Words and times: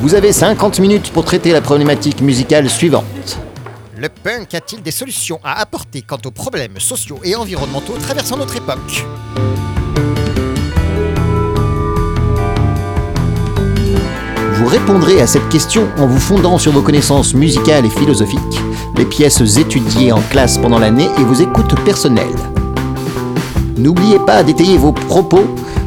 Vous 0.00 0.14
avez 0.14 0.32
50 0.32 0.78
minutes 0.78 1.10
pour 1.12 1.24
traiter 1.24 1.50
la 1.50 1.60
problématique 1.60 2.20
musicale 2.20 2.70
suivante. 2.70 3.04
Le 3.96 4.08
punk 4.08 4.54
a-t-il 4.54 4.80
des 4.80 4.92
solutions 4.92 5.40
à 5.42 5.60
apporter 5.60 6.02
quant 6.02 6.18
aux 6.24 6.30
problèmes 6.30 6.78
sociaux 6.78 7.18
et 7.24 7.34
environnementaux 7.34 7.94
traversant 8.00 8.36
notre 8.36 8.56
époque 8.56 9.04
Vous 14.54 14.66
répondrez 14.68 15.20
à 15.20 15.26
cette 15.26 15.48
question 15.48 15.88
en 15.98 16.06
vous 16.06 16.20
fondant 16.20 16.58
sur 16.58 16.70
vos 16.70 16.82
connaissances 16.82 17.34
musicales 17.34 17.84
et 17.84 17.90
philosophiques, 17.90 18.38
les 18.96 19.04
pièces 19.04 19.40
étudiées 19.56 20.12
en 20.12 20.20
classe 20.30 20.58
pendant 20.58 20.78
l'année 20.78 21.08
et 21.18 21.24
vos 21.24 21.34
écoutes 21.34 21.74
personnelles. 21.84 22.26
N'oubliez 23.76 24.20
pas 24.20 24.44
d'étayer 24.44 24.78
vos 24.78 24.92
propos 24.92 25.44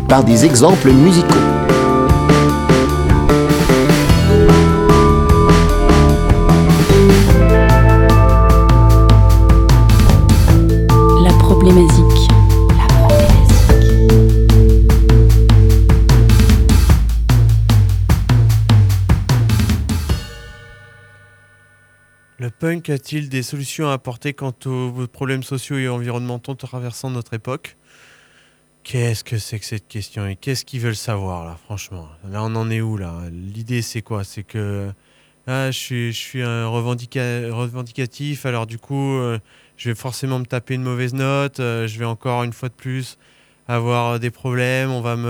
par 0.09 0.25
des 0.25 0.43
exemples 0.43 0.91
musicaux. 0.91 1.50
Punk 22.71 22.89
a-t-il 22.89 23.27
des 23.27 23.43
solutions 23.43 23.89
à 23.89 23.93
apporter 23.93 24.33
quant 24.33 24.53
aux 24.65 25.05
problèmes 25.07 25.43
sociaux 25.43 25.77
et 25.77 25.89
environnementaux 25.89 26.55
traversant 26.55 27.09
notre 27.09 27.33
époque? 27.33 27.75
Qu'est-ce 28.83 29.25
que 29.25 29.37
c'est 29.37 29.59
que 29.59 29.65
cette 29.65 29.89
question 29.89 30.25
et 30.25 30.37
qu'est-ce 30.37 30.63
qu'ils 30.63 30.79
veulent 30.79 30.95
savoir 30.95 31.43
là, 31.43 31.57
franchement? 31.65 32.07
Là, 32.31 32.41
on 32.43 32.55
en 32.55 32.69
est 32.69 32.79
où 32.79 32.95
là? 32.95 33.23
L'idée, 33.29 33.81
c'est 33.81 34.01
quoi? 34.01 34.23
C'est 34.23 34.43
que 34.43 34.89
ah, 35.47 35.69
je 35.69 35.77
suis, 35.77 36.13
je 36.13 36.17
suis 36.17 36.41
un 36.41 36.65
revendica- 36.67 37.49
revendicatif, 37.49 38.45
alors 38.45 38.67
du 38.67 38.77
coup, 38.77 39.15
euh, 39.15 39.37
je 39.75 39.89
vais 39.89 39.95
forcément 39.95 40.39
me 40.39 40.45
taper 40.45 40.75
une 40.75 40.83
mauvaise 40.83 41.13
note. 41.13 41.59
euh, 41.59 41.87
je 41.87 41.99
vais 41.99 42.05
encore 42.05 42.43
une 42.45 42.53
fois 42.53 42.69
de 42.69 42.73
plus 42.73 43.17
avoir 43.67 44.17
des 44.17 44.31
problèmes. 44.31 44.91
On 44.91 45.01
va 45.01 45.17
me, 45.17 45.27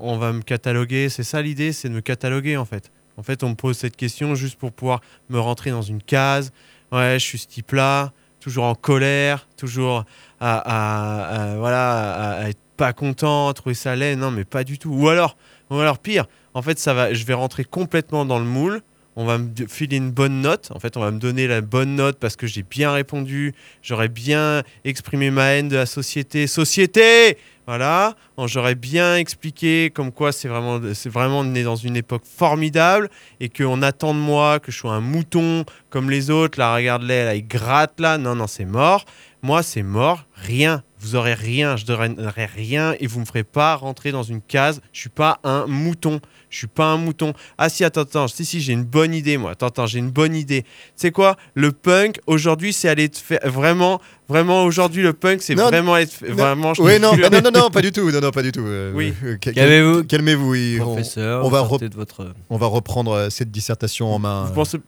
on 0.00 0.16
va 0.16 0.32
me 0.32 0.42
cataloguer. 0.42 1.08
C'est 1.08 1.24
ça 1.24 1.42
l'idée, 1.42 1.72
c'est 1.72 1.88
de 1.88 1.94
me 1.94 2.02
cataloguer 2.02 2.56
en 2.56 2.64
fait. 2.64 2.92
En 3.16 3.24
fait, 3.24 3.42
on 3.42 3.50
me 3.50 3.54
pose 3.54 3.76
cette 3.76 3.96
question 3.96 4.36
juste 4.36 4.56
pour 4.60 4.70
pouvoir 4.72 5.00
me 5.28 5.40
rentrer 5.40 5.70
dans 5.70 5.82
une 5.82 6.02
case. 6.02 6.52
Ouais, 6.94 7.18
je 7.18 7.24
suis 7.24 7.38
ce 7.38 7.48
type-là, 7.48 8.12
toujours 8.38 8.66
en 8.66 8.76
colère, 8.76 9.48
toujours 9.56 10.04
à, 10.40 11.54
voilà, 11.58 12.36
à, 12.38 12.48
être 12.50 12.60
pas 12.76 12.92
content, 12.92 13.48
à 13.48 13.52
trouver 13.52 13.74
ça 13.74 13.96
laid. 13.96 14.14
Non, 14.14 14.30
mais 14.30 14.44
pas 14.44 14.62
du 14.62 14.78
tout. 14.78 14.90
Ou 14.90 15.08
alors, 15.08 15.36
ou 15.70 15.78
alors 15.80 15.98
pire, 15.98 16.26
en 16.54 16.62
fait, 16.62 16.78
ça 16.78 16.94
va, 16.94 17.12
je 17.12 17.24
vais 17.24 17.34
rentrer 17.34 17.64
complètement 17.64 18.24
dans 18.24 18.38
le 18.38 18.44
moule. 18.44 18.80
On 19.16 19.24
va 19.24 19.38
me 19.38 19.48
filer 19.68 19.96
une 19.96 20.12
bonne 20.12 20.40
note. 20.40 20.70
En 20.72 20.78
fait, 20.78 20.96
on 20.96 21.00
va 21.00 21.10
me 21.10 21.18
donner 21.18 21.48
la 21.48 21.62
bonne 21.62 21.96
note 21.96 22.18
parce 22.20 22.36
que 22.36 22.46
j'ai 22.46 22.62
bien 22.62 22.92
répondu, 22.92 23.54
j'aurais 23.82 24.08
bien 24.08 24.62
exprimé 24.84 25.32
ma 25.32 25.46
haine 25.54 25.68
de 25.68 25.76
la 25.76 25.86
société. 25.86 26.46
Société 26.46 27.38
Voilà. 27.66 28.14
J'aurais 28.46 28.74
bien 28.74 29.16
expliqué 29.16 29.90
comme 29.94 30.12
quoi 30.12 30.32
c'est 30.32 30.48
vraiment, 30.48 30.80
c'est 30.92 31.08
vraiment 31.08 31.44
né 31.44 31.62
dans 31.62 31.76
une 31.76 31.96
époque 31.96 32.24
formidable 32.26 33.08
et 33.40 33.48
qu'on 33.48 33.80
attend 33.80 34.12
de 34.12 34.18
moi 34.18 34.60
que 34.60 34.70
je 34.70 34.78
sois 34.78 34.92
un 34.92 35.00
mouton 35.00 35.64
comme 35.88 36.10
les 36.10 36.30
autres. 36.30 36.58
Là, 36.58 36.74
regarde-les, 36.74 37.24
là, 37.24 37.34
ils 37.34 37.46
grattent 37.46 38.00
là. 38.00 38.18
Non, 38.18 38.34
non, 38.34 38.46
c'est 38.46 38.66
mort. 38.66 39.04
Moi, 39.42 39.62
c'est 39.62 39.82
mort. 39.82 40.26
Rien. 40.34 40.82
Vous 41.00 41.16
aurez 41.16 41.34
rien. 41.34 41.76
Je 41.76 41.86
donnerai 41.86 42.46
rien 42.46 42.94
et 43.00 43.06
vous 43.06 43.20
me 43.20 43.24
ferez 43.24 43.44
pas 43.44 43.74
rentrer 43.76 44.12
dans 44.12 44.22
une 44.22 44.42
case. 44.42 44.80
Je 44.92 45.00
suis 45.00 45.10
pas 45.10 45.38
un 45.44 45.66
mouton. 45.66 46.20
Je 46.54 46.58
suis 46.60 46.66
pas 46.68 46.86
un 46.92 46.98
mouton. 46.98 47.32
Ah 47.58 47.68
si, 47.68 47.82
attends, 47.82 48.02
attends. 48.02 48.28
Si, 48.28 48.44
si, 48.44 48.60
j'ai 48.60 48.72
une 48.74 48.84
bonne 48.84 49.12
idée, 49.12 49.38
moi. 49.38 49.50
Attends, 49.50 49.66
attends, 49.66 49.86
j'ai 49.88 49.98
une 49.98 50.12
bonne 50.12 50.36
idée. 50.36 50.64
C'est 50.94 51.10
quoi? 51.10 51.36
Le 51.54 51.72
punk, 51.72 52.20
aujourd'hui, 52.28 52.72
c'est 52.72 52.88
aller 52.88 53.08
te 53.08 53.18
faire... 53.18 53.40
Vraiment, 53.42 54.00
vraiment, 54.28 54.62
aujourd'hui, 54.62 55.02
le 55.02 55.14
punk, 55.14 55.42
c'est 55.42 55.56
vraiment 55.56 55.96
être... 55.96 56.24
Vraiment, 56.24 56.72
je 56.72 56.80
Oui, 56.80 57.00
non, 57.00 57.16
non, 57.16 57.40
non, 57.42 57.50
non, 57.52 57.70
pas 57.70 57.82
du 57.82 57.90
tout, 57.90 58.08
non, 58.08 58.20
non, 58.20 58.30
pas 58.30 58.42
du 58.42 58.52
tout. 58.52 58.64
euh, 58.64 58.92
Oui. 58.94 59.12
euh, 59.24 59.36
cal- 59.36 59.52
Calmez-vous. 59.52 60.04
Calmez-vous, 60.04 60.48
oui. 60.50 60.76
Professeur, 60.78 61.44
on 61.44 61.48
va 61.48 61.66
sortez 61.66 61.86
rep- 61.86 61.90
de 61.90 61.96
votre. 61.96 62.32
on 62.50 62.56
va 62.56 62.66
reprendre 62.68 63.10
euh, 63.10 63.30
cette 63.30 63.50
dissertation 63.50 64.14
en 64.14 64.20
main. 64.20 64.44
Vous 64.44 64.52
pensez... 64.54 64.78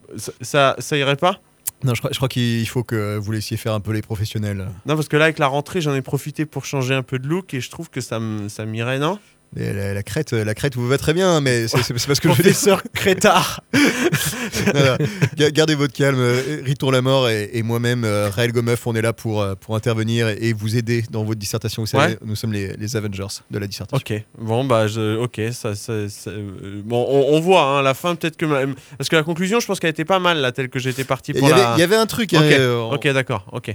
Ça, 0.42 0.76
ça, 0.78 0.96
irait 0.96 1.16
pas? 1.16 1.40
Non, 1.82 1.94
je 1.94 2.00
crois, 2.00 2.10
je 2.12 2.16
crois 2.16 2.28
qu'il 2.28 2.66
faut 2.68 2.84
que 2.84 3.16
vous 3.18 3.32
laissiez 3.32 3.56
faire 3.56 3.74
un 3.74 3.80
peu 3.80 3.90
les 3.92 4.02
professionnels. 4.02 4.68
Non, 4.86 4.94
parce 4.94 5.08
que 5.08 5.16
là, 5.16 5.24
avec 5.24 5.40
la 5.40 5.48
rentrée, 5.48 5.80
j'en 5.80 5.94
ai 5.96 6.00
profité 6.00 6.46
pour 6.46 6.64
changer 6.64 6.94
un 6.94 7.02
peu 7.02 7.18
de 7.18 7.26
look 7.26 7.52
et 7.54 7.60
je 7.60 7.70
trouve 7.70 7.90
que 7.90 8.00
ça 8.00 8.18
m'irait, 8.20 8.98
non? 9.00 9.18
Et 9.58 9.72
la, 9.72 9.94
la 9.94 10.02
crête, 10.02 10.32
la 10.32 10.54
crête 10.54 10.74
vous 10.76 10.86
va 10.86 10.98
très 10.98 11.14
bien, 11.14 11.40
mais 11.40 11.66
c'est 11.68 11.76
parce 12.06 12.20
que 12.20 12.28
je 12.28 12.34
dire. 12.34 12.34
Professeur 12.34 12.82
Crétard. 12.92 13.62
Ga- 15.36 15.50
Gardez 15.50 15.74
votre 15.74 15.94
calme. 15.94 16.20
Riton 16.64 16.90
la 16.90 17.00
mort 17.02 17.28
et, 17.28 17.50
et 17.52 17.62
moi-même, 17.62 18.04
euh, 18.04 18.28
Raël 18.28 18.52
Gomeuf, 18.52 18.86
on 18.86 18.94
est 18.94 19.02
là 19.02 19.12
pour, 19.12 19.40
euh, 19.40 19.54
pour 19.54 19.76
intervenir 19.76 20.28
et, 20.28 20.38
et 20.40 20.52
vous 20.52 20.76
aider 20.76 21.04
dans 21.10 21.24
votre 21.24 21.38
dissertation. 21.38 21.82
Vous 21.82 21.86
savez, 21.86 22.14
Ouais. 22.14 22.18
nous 22.24 22.36
sommes 22.36 22.52
les, 22.52 22.74
les 22.76 22.96
Avengers 22.96 23.26
de 23.50 23.58
la 23.58 23.66
dissertation. 23.66 23.96
Ok, 24.16 24.22
bon, 24.38 24.64
bah, 24.64 24.86
je, 24.88 25.16
ok, 25.18 25.40
ça, 25.52 25.74
ça- 25.74 26.08
ça- 26.08 26.30
euh, 26.30 26.82
bon, 26.84 27.04
on, 27.08 27.36
on 27.36 27.40
voit, 27.40 27.62
hein, 27.62 27.78
à 27.78 27.82
la 27.82 27.94
fin, 27.94 28.14
peut-être 28.14 28.36
que. 28.36 28.44
ma- 28.46 28.60
Parce 28.98 29.08
que 29.08 29.16
la 29.16 29.22
conclusion, 29.22 29.58
je 29.60 29.66
pense 29.66 29.80
qu'elle 29.80 29.90
était 29.90 30.04
pas 30.04 30.18
mal, 30.18 30.38
là, 30.38 30.52
telle 30.52 30.68
que 30.68 30.78
j'étais 30.78 31.04
parti 31.04 31.32
pour 31.32 31.48
la. 31.48 31.74
il 31.76 31.80
y 31.80 31.82
avait 31.82 31.96
un 31.96 32.06
truc. 32.06 32.32
Ok, 32.34 32.40
hein, 32.42 32.48
euh, 32.52 32.76
on- 32.78 32.92
Ok, 32.94 33.08
d'accord, 33.08 33.46
ok. 33.52 33.74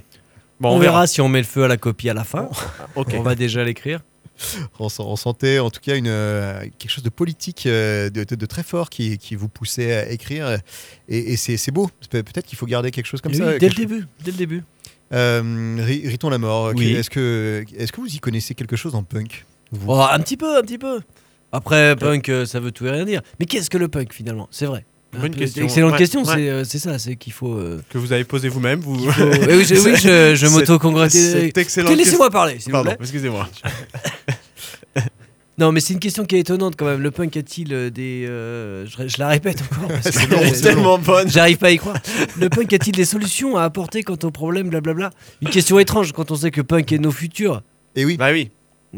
Bon, 0.59 0.76
on, 0.76 0.80
verra. 0.80 1.08
si 1.08 1.22
on 1.22 1.28
met 1.30 1.40
le 1.40 1.46
feu 1.46 1.64
à 1.64 1.68
la 1.68 1.78
copie 1.78 2.09
à 2.09 2.14
la 2.14 2.24
fin. 2.24 2.48
On 2.96 3.22
va 3.24 3.34
déjà 3.34 3.64
l'écrire. 3.64 4.02
On, 4.79 4.90
sent- 4.90 5.03
on 5.06 5.16
sentait 5.16 5.59
en 5.59 5.69
tout 5.69 5.79
cas 5.81 5.96
une, 5.96 6.07
euh, 6.07 6.62
quelque 6.79 6.91
chose 6.91 7.03
de 7.03 7.09
politique, 7.09 7.66
euh, 7.66 8.09
de, 8.09 8.24
de- 8.24 8.35
de 8.35 8.46
très 8.46 8.63
fort 8.63 8.90
qui, 8.90 9.18
qui 9.18 9.35
vous 9.35 9.47
poussait 9.50 9.94
à 9.94 10.09
écrire. 10.12 10.57
Et, 11.09 11.34
et 11.34 11.38
c'est 11.38 11.57
c'est 11.57 11.72
beau. 11.72 11.90
Pe- 12.09 12.22
Peut-être 12.24 12.46
qu'il 12.46 12.57
faut 12.57 12.66
garder 12.66 12.91
quelque 12.91 13.06
chose 13.07 13.22
comme 13.22 13.31
Oui, 13.31 13.38
ça. 13.38 13.57
dès 13.57 13.69
le 13.69 13.75
début. 13.75 14.06
Dès 14.24 14.31
le 14.31 14.38
début. 14.38 14.63
Euh, 15.13 15.75
Ri- 15.79 16.07
Riton 16.07 16.29
la 16.29 16.38
mort. 16.38 16.72
Oui. 16.75 16.94
Est-ce 16.94 17.09
que, 17.09 17.66
est 17.78 17.91
que 17.91 18.00
vous 18.02 18.07
y 18.07 18.19
connaissez 18.19 18.56
quelque 18.56 18.75
chose 18.75 18.96
en 18.96 19.03
punk 19.03 19.46
vous? 19.72 19.91
Oh, 19.91 20.02
un 20.09 20.19
petit 20.19 20.38
peu, 20.38 20.58
un 20.58 20.62
petit 20.62 20.78
peu. 20.78 21.02
Après, 21.52 21.96
punk, 21.97 22.29
euh, 22.29 22.46
ça 22.46 22.59
veut 22.62 22.72
tout 22.72 22.85
et 22.85 22.91
rien 22.91 23.03
dire. 23.06 23.22
Mais 23.40 23.46
qu'est-ce 23.46 23.69
que 23.69 23.78
le 23.78 23.90
punk 23.90 24.13
finalement? 24.13 24.47
C'est 24.52 24.66
vrai. 24.66 24.85
Bonne 25.19 25.35
question. 25.35 25.66
Excellente 25.66 25.91
Ouais, 25.91 25.97
question. 25.97 26.23
ouais. 26.23 26.34
c'est, 26.35 26.50
euh, 26.50 26.63
C'est 26.63 26.79
ça, 26.79 26.97
c'est 26.97 27.18
qu'il 27.18 27.34
faut. 27.34 27.56
euh, 27.56 27.81
Que 27.90 27.97
vous 27.97 28.13
avez 28.13 28.23
posé 28.23 28.47
vous-même, 28.47 28.79
vous. 28.79 28.97
faut- 29.12 29.23
oui, 29.25 29.66
je, 29.66 29.75
oui, 29.75 29.96
je, 29.97 30.35
je 30.35 31.59
excellent. 31.59 31.94
Laissez-moi 31.94 32.29
parler, 32.29 32.53
s'il 32.59 32.68
vous 32.68 32.72
Pardon, 32.72 32.91
plaît. 32.91 32.97
excusez-moi. 33.02 33.50
Non, 35.61 35.72
mais 35.72 35.79
c'est 35.79 35.94
une 35.94 35.99
question 35.99 36.25
qui 36.25 36.35
est 36.35 36.39
étonnante 36.39 36.73
quand 36.75 36.85
même. 36.88 37.01
Le 37.01 37.11
punk 37.11 37.38
a-t-il 37.38 37.72
euh, 37.73 37.89
des. 37.91 38.25
euh, 38.27 38.85
je, 38.88 39.07
je 39.07 39.17
la 39.19 39.27
répète 39.27 39.61
encore. 39.72 39.89
parce 39.89 40.09
que- 40.25 40.55
C'est 40.55 40.61
tellement 40.63 40.97
bonne. 40.97 41.29
J'arrive 41.29 41.57
pas 41.57 41.67
à 41.67 41.72
y 41.72 41.77
croire. 41.77 41.97
Le 42.39 42.49
punk 42.49 42.73
a-t-il 42.73 42.95
des 42.95 43.05
solutions 43.05 43.55
à 43.57 43.63
apporter 43.63 44.01
quant 44.01 44.17
aux 44.23 44.31
problèmes, 44.31 44.69
blablabla? 44.69 45.11
Une 45.41 45.49
question 45.49 45.77
étrange 45.77 46.13
quand 46.13 46.31
on 46.31 46.35
sait 46.35 46.49
que 46.51 46.61
punk 46.61 46.91
est 46.91 46.97
nos 46.97 47.11
futurs. 47.11 47.61
Et 47.95 48.05
oui, 48.05 48.17
Bah 48.17 48.31
oui. 48.31 48.49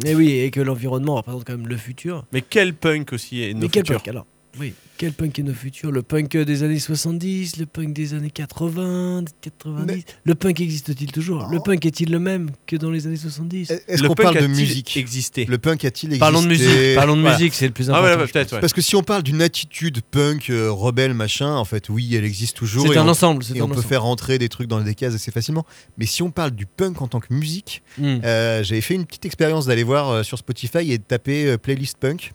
Et 0.05 0.15
oui, 0.15 0.31
et 0.39 0.49
que 0.51 0.61
l'environnement 0.61 1.15
représente 1.17 1.43
quand 1.45 1.57
même 1.57 1.67
le 1.67 1.77
futur. 1.77 2.25
Mais 2.31 2.41
quel 2.41 2.73
punk 2.73 3.13
aussi 3.13 3.43
est 3.43 3.53
nos 3.53 3.59
Mais 3.59 3.67
quel 3.67 3.83
futurs 3.83 3.97
punk 4.01 4.07
alors? 4.07 4.25
Oui, 4.59 4.73
quel 4.99 5.13
punk 5.13 5.39
est 5.39 5.43
nos 5.43 5.53
futurs 5.53 5.91
Le 5.91 6.03
punk 6.03 6.37
des 6.37 6.61
années 6.61 6.77
70, 6.79 7.57
le 7.57 7.65
punk 7.65 7.91
des 7.93 8.13
années 8.13 8.29
80, 8.29 9.23
90 9.41 10.03
Le 10.23 10.35
punk 10.35 10.61
existe-t-il 10.61 11.11
toujours? 11.11 11.47
Le 11.51 11.59
punk 11.59 11.83
est-il 11.87 12.11
le 12.11 12.19
même 12.19 12.51
que 12.67 12.75
dans 12.75 12.91
les 12.91 13.07
années 13.07 13.15
70 13.17 13.71
est-ce 13.87 14.01
qu'on 14.03 14.13
punk 14.13 14.21
parle 14.33 14.41
de 14.41 14.47
musique? 14.47 14.95
existé? 14.95 15.45
Le 15.45 15.57
punk 15.57 15.83
a-t-il 15.85 16.09
existé 16.09 16.19
Parlons 16.19 16.43
de 16.43 16.47
musique, 16.47 16.95
parlons 16.95 17.15
de 17.17 17.21
Voilà. 17.21 17.37
musique, 17.37 17.55
c'est 17.55 17.65
le 17.65 17.73
plus 17.73 17.89
Ah 17.89 17.97
important. 17.97 18.23
ouais, 18.39 18.39
ouais. 18.53 18.59
Parce 18.61 18.73
que 18.73 18.81
si 18.81 18.95
on 18.95 19.01
parle 19.01 19.23
d'une 19.23 19.41
attitude 19.41 20.01
punk, 20.11 20.51
euh, 20.51 20.69
rebelle, 20.71 21.15
machin, 21.15 21.55
en 21.55 21.65
fait, 21.65 21.89
oui, 21.89 22.13
elle 22.15 22.23
existe 22.25 22.55
toujours. 22.55 22.87
C'est 22.87 22.97
un 22.97 23.05
on, 23.07 23.09
ensemble, 23.09 23.43
c'est 23.43 23.57
et 23.57 23.61
un 23.61 23.63
on 23.63 23.69
peut 23.69 23.81
faire 23.81 24.03
rentrer 24.03 24.37
des 24.37 24.49
trucs 24.49 24.67
dans 24.67 24.79
des 24.81 24.93
cases 24.93 25.15
assez 25.15 25.31
facilement. 25.31 25.65
Mais 25.97 26.05
si 26.05 26.21
on 26.21 26.29
parle 26.29 26.51
du 26.51 26.67
punk 26.67 27.01
en 27.01 27.07
tant 27.07 27.19
que 27.19 27.33
musique, 27.33 27.81
Hmm. 27.97 28.19
euh, 28.23 28.63
j'avais 28.63 28.81
fait 28.81 28.93
une 28.95 29.05
petite 29.05 29.25
expérience 29.25 29.65
d'aller 29.65 29.83
voir 29.83 30.09
euh, 30.09 30.23
sur 30.23 30.37
Spotify 30.37 30.91
et 30.91 30.97
de 30.99 31.03
taper 31.03 31.45
euh, 31.47 31.57
playlist 31.57 31.97
punk. 31.97 32.33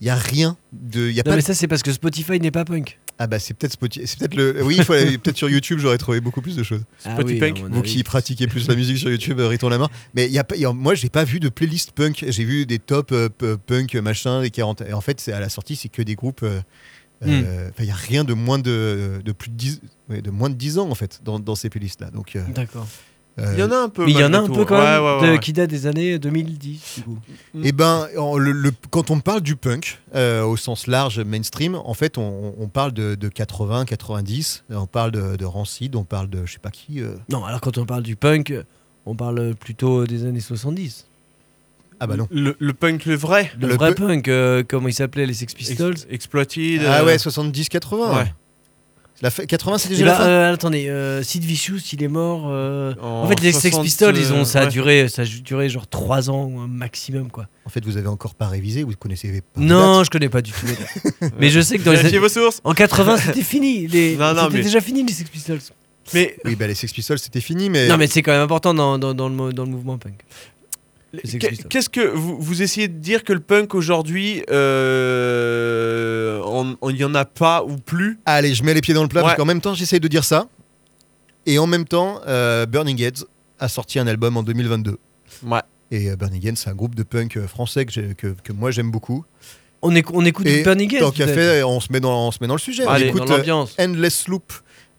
Il 0.00 0.06
y 0.06 0.10
a 0.10 0.16
rien 0.16 0.56
de. 0.72 1.08
Il 1.08 1.14
y 1.14 1.20
a 1.20 1.22
Non 1.22 1.30
pas 1.30 1.36
mais 1.36 1.42
de- 1.42 1.46
ça 1.46 1.54
c'est 1.54 1.68
parce 1.68 1.82
que 1.82 1.92
Spotify 1.92 2.40
n'est 2.40 2.50
pas 2.50 2.64
punk. 2.64 2.98
Ah 3.18 3.26
bah 3.26 3.38
c'est 3.38 3.52
peut-être 3.52 3.72
Spotify. 3.74 4.06
C'est 4.06 4.18
peut-être 4.18 4.34
le. 4.34 4.62
Oui, 4.64 4.76
il 4.78 4.84
faut 4.84 4.94
aller- 4.94 5.18
peut-être 5.18 5.36
sur 5.36 5.50
YouTube, 5.50 5.78
j'aurais 5.78 5.98
trouvé 5.98 6.20
beaucoup 6.22 6.40
plus 6.40 6.56
de 6.56 6.62
choses. 6.62 6.82
Ah 7.04 7.12
Spotify 7.12 7.34
oui, 7.42 7.52
punk. 7.52 7.70
Vous 7.72 7.82
qui 7.82 8.02
pratiquez 8.02 8.46
plus 8.46 8.66
la 8.66 8.74
musique 8.76 8.96
sur 8.96 9.10
YouTube, 9.10 9.38
euh, 9.40 9.54
la 9.68 9.78
main. 9.78 9.88
Mais 10.14 10.24
il 10.26 10.32
y 10.32 10.38
a 10.38 10.44
pas, 10.44 10.56
il 10.56 10.62
y 10.62 10.64
a- 10.64 10.72
moi, 10.72 10.94
j'ai 10.94 11.10
pas 11.10 11.24
vu 11.24 11.38
de 11.38 11.50
playlist 11.50 11.92
punk. 11.92 12.24
J'ai 12.26 12.44
vu 12.44 12.64
des 12.64 12.78
top 12.78 13.12
euh, 13.12 13.28
p- 13.28 13.56
punk 13.66 13.94
machin, 13.96 14.40
des 14.40 14.50
40. 14.50 14.80
Et 14.82 14.94
en 14.94 15.02
fait, 15.02 15.20
c'est 15.20 15.32
à 15.32 15.40
la 15.40 15.50
sortie, 15.50 15.76
c'est 15.76 15.88
que 15.90 16.00
des 16.02 16.14
groupes. 16.14 16.42
euh, 16.42 16.60
Euh, 17.22 17.68
enfin, 17.68 17.82
Il 17.82 17.84
n'y 17.84 17.90
a 17.90 17.94
rien 17.94 18.24
de 18.24 18.32
moins 18.32 18.58
de, 18.58 19.20
de 19.22 19.32
plus 19.32 19.50
de 19.50 19.54
10, 19.54 19.82
ouais, 20.08 20.22
de 20.22 20.30
moins 20.30 20.48
de 20.48 20.54
10 20.54 20.78
ans 20.78 20.88
en 20.88 20.94
fait 20.94 21.20
dans, 21.22 21.38
dans 21.38 21.54
ces 21.54 21.68
playlists-là. 21.68 22.10
Donc, 22.10 22.34
euh, 22.34 22.42
D'accord. 22.54 22.86
Euh, 23.38 23.52
Il 23.54 23.60
y 23.60 23.62
en 23.62 23.70
a 23.70 23.76
un 23.76 23.88
peu. 23.88 24.04
Mais 24.04 24.12
il 24.12 24.18
y 24.18 24.24
en 24.24 24.32
a 24.34 24.38
un 24.38 24.46
tout. 24.46 24.52
peu 24.52 24.64
quand 24.64 24.76
Ouais, 24.78 24.84
même 24.84 25.02
ouais, 25.02 25.14
ouais, 25.20 25.26
de- 25.28 25.32
ouais. 25.34 25.38
qui 25.38 25.52
date 25.52 25.70
des 25.70 25.86
années 25.86 26.18
2010 26.18 26.94
du 26.98 27.02
coup. 27.04 27.18
Eh 27.62 27.72
ben, 27.72 28.06
en- 28.18 28.36
le- 28.36 28.52
le- 28.52 28.72
quand 28.90 29.10
on 29.10 29.20
parle 29.20 29.40
du 29.40 29.56
punk 29.56 29.98
euh, 30.14 30.42
au 30.44 30.56
sens 30.56 30.86
large 30.86 31.20
mainstream, 31.20 31.74
en 31.76 31.94
fait, 31.94 32.18
on, 32.18 32.54
on 32.58 32.68
parle 32.68 32.92
de, 32.92 33.14
de 33.14 33.28
80, 33.28 33.84
90, 33.84 34.64
on 34.70 34.86
parle 34.86 35.12
de, 35.12 35.36
de 35.36 35.44
Rancid, 35.44 35.94
on 35.96 36.04
parle 36.04 36.28
de 36.28 36.44
je 36.44 36.52
sais 36.54 36.58
pas 36.58 36.70
qui. 36.70 37.00
euh, 37.00 37.14
Non, 37.30 37.44
alors 37.44 37.60
quand 37.60 37.78
on 37.78 37.86
parle 37.86 38.02
du 38.02 38.16
punk, 38.16 38.52
on 39.06 39.14
parle 39.14 39.54
plutôt 39.54 40.06
des 40.06 40.24
années 40.26 40.40
70. 40.40 41.06
Ah 42.02 42.06
bah 42.06 42.16
non. 42.16 42.26
Le, 42.30 42.56
le 42.58 42.72
punk, 42.72 43.04
le 43.04 43.14
vrai. 43.14 43.50
Le, 43.60 43.68
Le 43.68 43.74
vrai 43.74 43.94
pu- 43.94 44.02
punk, 44.02 44.28
euh, 44.28 44.62
comment 44.66 44.88
il 44.88 44.94
s'appelait, 44.94 45.26
les 45.26 45.34
Sex 45.34 45.52
Pistols? 45.52 45.92
Ex- 45.92 46.06
Exploited. 46.10 46.80
Ah 46.86 47.00
euh, 47.00 47.04
ouais, 47.04 47.18
70, 47.18 47.68
80. 47.68 48.16
Ouais. 48.16 48.32
La 49.22 49.30
fa- 49.30 49.44
80, 49.44 49.76
c'est 49.78 49.88
Eh 49.88 49.96
déjà 49.96 50.04
ben, 50.06 50.10
la 50.12 50.16
fin. 50.18 50.24
euh, 50.26 50.54
attendez, 50.54 50.88
euh, 50.88 51.22
Sid 51.22 51.44
Vicious, 51.44 51.78
il 51.92 52.02
est 52.02 52.08
mort. 52.08 52.44
euh, 52.48 52.94
En 53.02 53.22
En 53.24 53.28
fait, 53.28 53.40
les 53.42 53.52
Sex 53.52 53.74
60, 53.76 53.82
Pistols, 53.84 54.16
ils 54.16 54.32
ont, 54.32 54.44
ça 54.46 54.60
a 54.60 54.64
ouais. 54.64 54.70
duré, 54.70 55.08
ça 55.08 55.22
a 55.22 55.24
duré 55.26 55.68
genre 55.68 55.86
3 55.86 56.30
ans 56.30 56.48
maximum, 56.48 57.30
quoi. 57.30 57.46
En 57.66 57.68
fait, 57.68 57.84
vous 57.84 57.98
avez 57.98 58.08
encore 58.08 58.34
pas 58.34 58.48
révisé, 58.48 58.82
vous 58.82 58.92
connaissez 58.98 59.42
pas. 59.42 59.60
Non, 59.60 60.04
je 60.04 60.10
connais 60.10 60.30
pas 60.30 60.40
du 60.40 60.52
tout. 60.52 60.66
Mais 61.38 61.50
je 61.50 61.60
sais 61.60 61.78
que 61.78 61.82
dans 61.84 61.92
les 61.92 62.18
vos 62.18 62.28
sources. 62.30 62.60
en 62.64 62.72
80, 62.72 63.16
c'était 63.26 63.42
fini. 63.42 63.86
Les... 63.88 64.16
Non, 64.16 64.32
non, 64.32 64.44
c'était 64.44 64.56
mais- 64.56 64.62
déjà 64.62 64.80
fini 64.80 65.04
les 65.04 65.12
Sex 65.12 65.28
Pistols. 65.28 65.60
Mais 66.14 66.36
Oui, 66.46 66.56
bah 66.56 66.66
les 66.66 66.74
Sex 66.74 66.92
Pistols, 66.92 67.18
c'était 67.18 67.40
fini, 67.42 67.68
mais. 67.70 67.88
Non, 67.88 67.96
mais 67.98 68.06
c'est 68.06 68.22
quand 68.22 68.32
même 68.32 68.40
important 68.40 68.72
dans, 68.74 68.98
dans, 68.98 69.12
dans 69.14 69.28
le, 69.28 69.34
mo- 69.34 69.52
dans 69.52 69.64
le 69.64 69.70
mouvement 69.70 69.98
punk. 69.98 70.14
Les 70.14 70.24
Sex 70.24 70.28
qu'est- 70.30 70.30
Pistols. 70.30 70.99
Qu'est-ce 71.68 71.88
que 71.88 72.00
vous, 72.06 72.40
vous 72.40 72.62
essayez 72.62 72.88
de 72.88 72.98
dire 72.98 73.24
que 73.24 73.32
le 73.32 73.40
punk 73.40 73.74
aujourd'hui, 73.74 74.42
euh, 74.50 76.40
on- 76.44 76.76
on- 76.80 76.90
il 76.90 76.96
y 76.96 77.04
en 77.04 77.14
a 77.14 77.24
pas 77.24 77.64
ou 77.64 77.76
plus? 77.76 78.18
Allez, 78.26 78.54
je 78.54 78.62
mets 78.64 78.74
les 78.74 78.80
pieds 78.80 78.94
dans 78.94 79.02
le 79.02 79.08
plat 79.08 79.20
Ouais. 79.22 79.26
parce 79.28 79.36
qu'en 79.36 79.44
même 79.44 79.60
temps, 79.60 79.74
j'essaye 79.74 80.00
de 80.00 80.08
dire 80.08 80.24
ça. 80.24 80.46
Et 81.46 81.58
en 81.58 81.66
même 81.66 81.84
temps, 81.86 82.20
euh, 82.26 82.66
Burning 82.66 83.00
Heads 83.02 83.24
a 83.58 83.68
sorti 83.68 83.98
un 83.98 84.06
album 84.06 84.36
en 84.36 84.42
2022. 84.42 84.98
Ouais. 85.44 85.60
Et 85.90 86.10
euh, 86.10 86.16
Burning 86.16 86.46
Heads, 86.46 86.56
c'est 86.56 86.70
un 86.70 86.74
groupe 86.74 86.94
de 86.94 87.02
punk 87.02 87.36
euh, 87.36 87.46
français 87.48 87.84
que, 87.86 88.12
que, 88.12 88.28
que 88.44 88.52
moi 88.52 88.70
j'aime 88.70 88.90
beaucoup. 88.90 89.24
On, 89.82 89.92
éc- 89.94 90.10
on 90.12 90.24
écoute 90.26 90.46
Et 90.46 90.62
Burning 90.62 90.94
Heads, 90.94 91.00
Tant 91.00 91.10
qu'à 91.10 91.24
peut-être. 91.24 91.34
fait, 91.38 91.62
on 91.62 91.80
se 91.80 91.90
met 91.92 92.00
dans, 92.00 92.28
on 92.28 92.30
se 92.30 92.38
met 92.40 92.46
dans 92.46 92.54
le 92.54 92.60
sujet. 92.60 92.84
on 92.86 92.90
Allez, 92.90 93.06
écoute 93.08 93.26
dans 93.26 93.32
euh, 93.34 93.38
l'ambiance. 93.38 93.74
Endless 93.80 94.28
Loop 94.28 94.52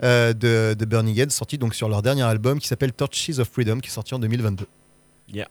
euh, 0.04 0.34
de, 0.34 0.74
de 0.74 0.86
Burning 0.86 1.18
Heads, 1.19 1.30
sorti 1.30 1.58
donc 1.60 1.75
sur 1.75 1.88
leur 1.88 2.02
dernier 2.02 2.24
album 2.24 2.60
qui 2.60 2.68
s'appelle 2.68 2.92
Torches 2.92 3.38
of 3.38 3.48
Freedom, 3.48 3.80
qui 3.80 3.90
est 3.90 3.94
sorti 3.94 4.13
en 4.16 4.19
2022. 4.19 4.66
And 5.34 5.44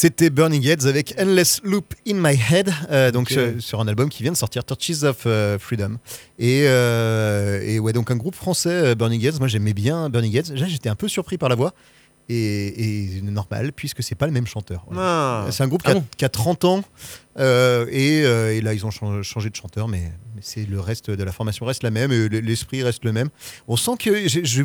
C'était 0.00 0.30
Burning 0.30 0.64
Heads 0.64 0.86
avec 0.86 1.16
Endless 1.18 1.60
Loop 1.64 1.92
in 2.06 2.14
My 2.14 2.38
Head, 2.52 2.72
euh, 2.92 3.10
donc 3.10 3.22
Ok. 3.22 3.30
sur, 3.32 3.42
sur 3.58 3.80
un 3.80 3.88
album 3.88 4.08
qui 4.08 4.22
vient 4.22 4.30
de 4.30 4.36
sortir, 4.36 4.62
Torches 4.62 5.02
of 5.02 5.24
euh, 5.26 5.58
Freedom. 5.58 5.96
Et, 6.38 6.66
euh, 6.68 7.60
et 7.64 7.80
ouais, 7.80 7.92
donc 7.92 8.12
un 8.12 8.14
groupe 8.14 8.36
français, 8.36 8.70
euh, 8.70 8.94
Burning 8.94 9.20
Heads. 9.26 9.40
Moi 9.40 9.48
j'aimais 9.48 9.72
bien 9.74 10.08
Burning 10.08 10.36
Heads. 10.36 10.54
J'étais 10.54 10.88
un 10.88 10.94
peu 10.94 11.08
surpris 11.08 11.36
par 11.36 11.48
la 11.48 11.56
voix. 11.56 11.74
Et, 12.30 13.16
et 13.16 13.22
normal, 13.22 13.72
puisque 13.72 14.02
c'est 14.02 14.14
pas 14.14 14.26
le 14.26 14.32
même 14.32 14.46
chanteur. 14.46 14.84
Voilà. 14.90 15.44
Ah. 15.46 15.50
C'est 15.50 15.62
un 15.62 15.68
groupe 15.68 15.80
Ah 15.86 15.92
qui, 15.92 15.96
a, 15.96 16.00
bon 16.00 16.06
qui 16.18 16.24
a 16.26 16.28
30 16.28 16.64
ans 16.66 16.84
euh, 17.38 17.86
et, 17.90 18.22
euh, 18.24 18.54
et 18.54 18.60
là 18.60 18.74
ils 18.74 18.84
ont 18.84 18.90
chan- 18.90 19.22
changé 19.22 19.48
de 19.48 19.56
chanteur, 19.56 19.88
mais, 19.88 20.02
mais 20.34 20.42
c'est 20.42 20.66
le 20.68 20.78
reste 20.80 21.10
de 21.10 21.24
la 21.24 21.32
formation 21.32 21.64
reste 21.64 21.82
la 21.82 21.90
même, 21.90 22.12
l'esprit 22.12 22.82
reste 22.82 23.04
le 23.04 23.12
même. 23.12 23.30
On 23.66 23.76
sent 23.76 23.92
que 23.98 24.28
je- 24.28 24.62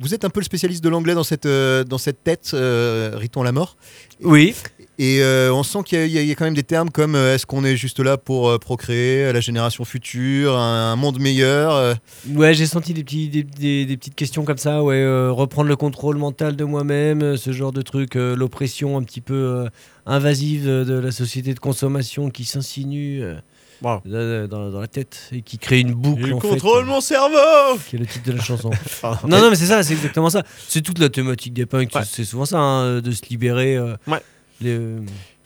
vous 0.00 0.12
êtes 0.14 0.24
un 0.26 0.30
peu 0.30 0.40
le 0.40 0.44
spécialiste 0.44 0.84
de 0.84 0.88
l'anglais 0.90 1.14
dans 1.14 1.24
cette, 1.24 1.46
euh, 1.46 1.82
dans 1.84 1.96
cette 1.98 2.22
tête, 2.24 2.50
euh, 2.52 3.12
Riton 3.14 3.42
la 3.42 3.52
mort. 3.52 3.76
Oui. 4.22 4.54
Et 4.77 4.77
euh, 5.00 5.52
on 5.52 5.62
sent 5.62 5.78
qu'il 5.84 6.06
y, 6.08 6.18
a- 6.18 6.22
y 6.22 6.34
quand 6.34 6.44
même 6.44 6.54
des 6.54 6.64
termes 6.64 6.90
comme 6.90 7.14
euh, 7.14 7.34
est-ce 7.34 7.46
qu'on 7.46 7.64
est 7.64 7.76
juste 7.76 8.00
là 8.00 8.16
pour 8.18 8.48
euh, 8.48 8.58
procréer, 8.58 9.32
la 9.32 9.38
génération 9.40 9.84
future, 9.84 10.56
un, 10.56 10.92
un 10.92 10.96
monde 10.96 11.20
meilleur. 11.20 11.72
euh. 11.74 11.94
Ouais, 12.34 12.52
j'ai 12.54 12.66
senti 12.66 12.94
des, 12.94 13.04
petits, 13.04 13.28
des, 13.28 13.44
des- 13.44 13.86
des 13.86 13.96
petites 13.96 14.16
questions 14.16 14.44
comme 14.44 14.58
ça, 14.58 14.82
ouais, 14.82 14.96
euh, 14.96 15.30
reprendre 15.30 15.68
le 15.68 15.76
contrôle 15.76 16.16
mental 16.16 16.56
de 16.56 16.64
moi-même, 16.64 17.36
ce 17.36 17.52
genre 17.52 17.70
de 17.72 17.82
truc, 17.82 18.16
euh, 18.16 18.34
l'oppression 18.34 18.96
un 18.98 19.02
petit 19.04 19.20
peu 19.20 19.34
euh, 19.34 19.68
invasive 20.06 20.66
de, 20.66 20.94
la 20.98 21.12
société 21.12 21.54
de 21.54 21.60
consommation 21.60 22.30
qui 22.30 22.44
s'insinue 22.44 23.22
euh, 23.22 23.34
Wow. 23.80 24.00
dans, 24.04 24.80
la 24.80 24.88
tête 24.88 25.28
et 25.30 25.40
qui 25.42 25.56
crée 25.56 25.78
une 25.78 25.94
boucle. 25.94 26.22
Il 26.26 26.34
en 26.34 26.40
fait, 26.40 26.48
contrôle 26.48 26.82
euh, 26.82 26.86
mon 26.86 27.00
cerveau 27.00 27.78
qui 27.88 27.94
est 27.94 27.98
le 28.00 28.06
titre 28.06 28.26
de 28.26 28.32
la 28.36 28.42
chanson. 28.42 28.70
Non, 29.28 29.40
non, 29.40 29.50
mais 29.50 29.54
c'est 29.54 29.66
ça, 29.66 29.84
c'est 29.84 29.92
exactement 29.92 30.30
ça. 30.30 30.42
C'est 30.66 30.82
toute 30.82 30.98
la 30.98 31.08
thématique 31.08 31.52
des 31.54 31.64
punks, 31.64 31.94
Ouais. 31.94 32.02
c'est 32.04 32.24
souvent 32.24 32.44
ça, 32.44 32.58
hein, 32.58 33.00
de 33.00 33.10
se 33.12 33.22
libérer. 33.30 33.76
euh, 33.76 33.94
Ouais. 34.08 34.18
Euh, 34.64 34.98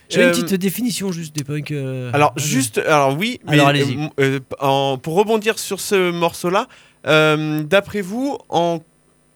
J'avais 0.09 0.25
Euh, 0.25 0.33
une 0.33 0.43
petite 0.43 0.59
définition 0.61 1.11
juste 1.11 1.35
des 1.35 1.43
punks. 1.43 1.71
euh, 1.71 2.11
Alors 2.13 2.33
ah, 2.35 2.39
juste, 2.39 2.77
alors 2.77 3.17
oui, 3.17 3.39
mais 3.47 3.53
Alors, 3.53 3.67
allez-y. 3.69 3.97
euh, 3.97 4.09
euh, 4.19 4.39
en- 4.59 4.97
pour 5.01 5.15
rebondir 5.15 5.57
sur 5.57 5.79
ce 5.79 6.11
morceau-là, 6.11 6.67
euh, 7.07 7.63
d'après 7.63 8.01
vous, 8.01 8.37
en, 8.49 8.79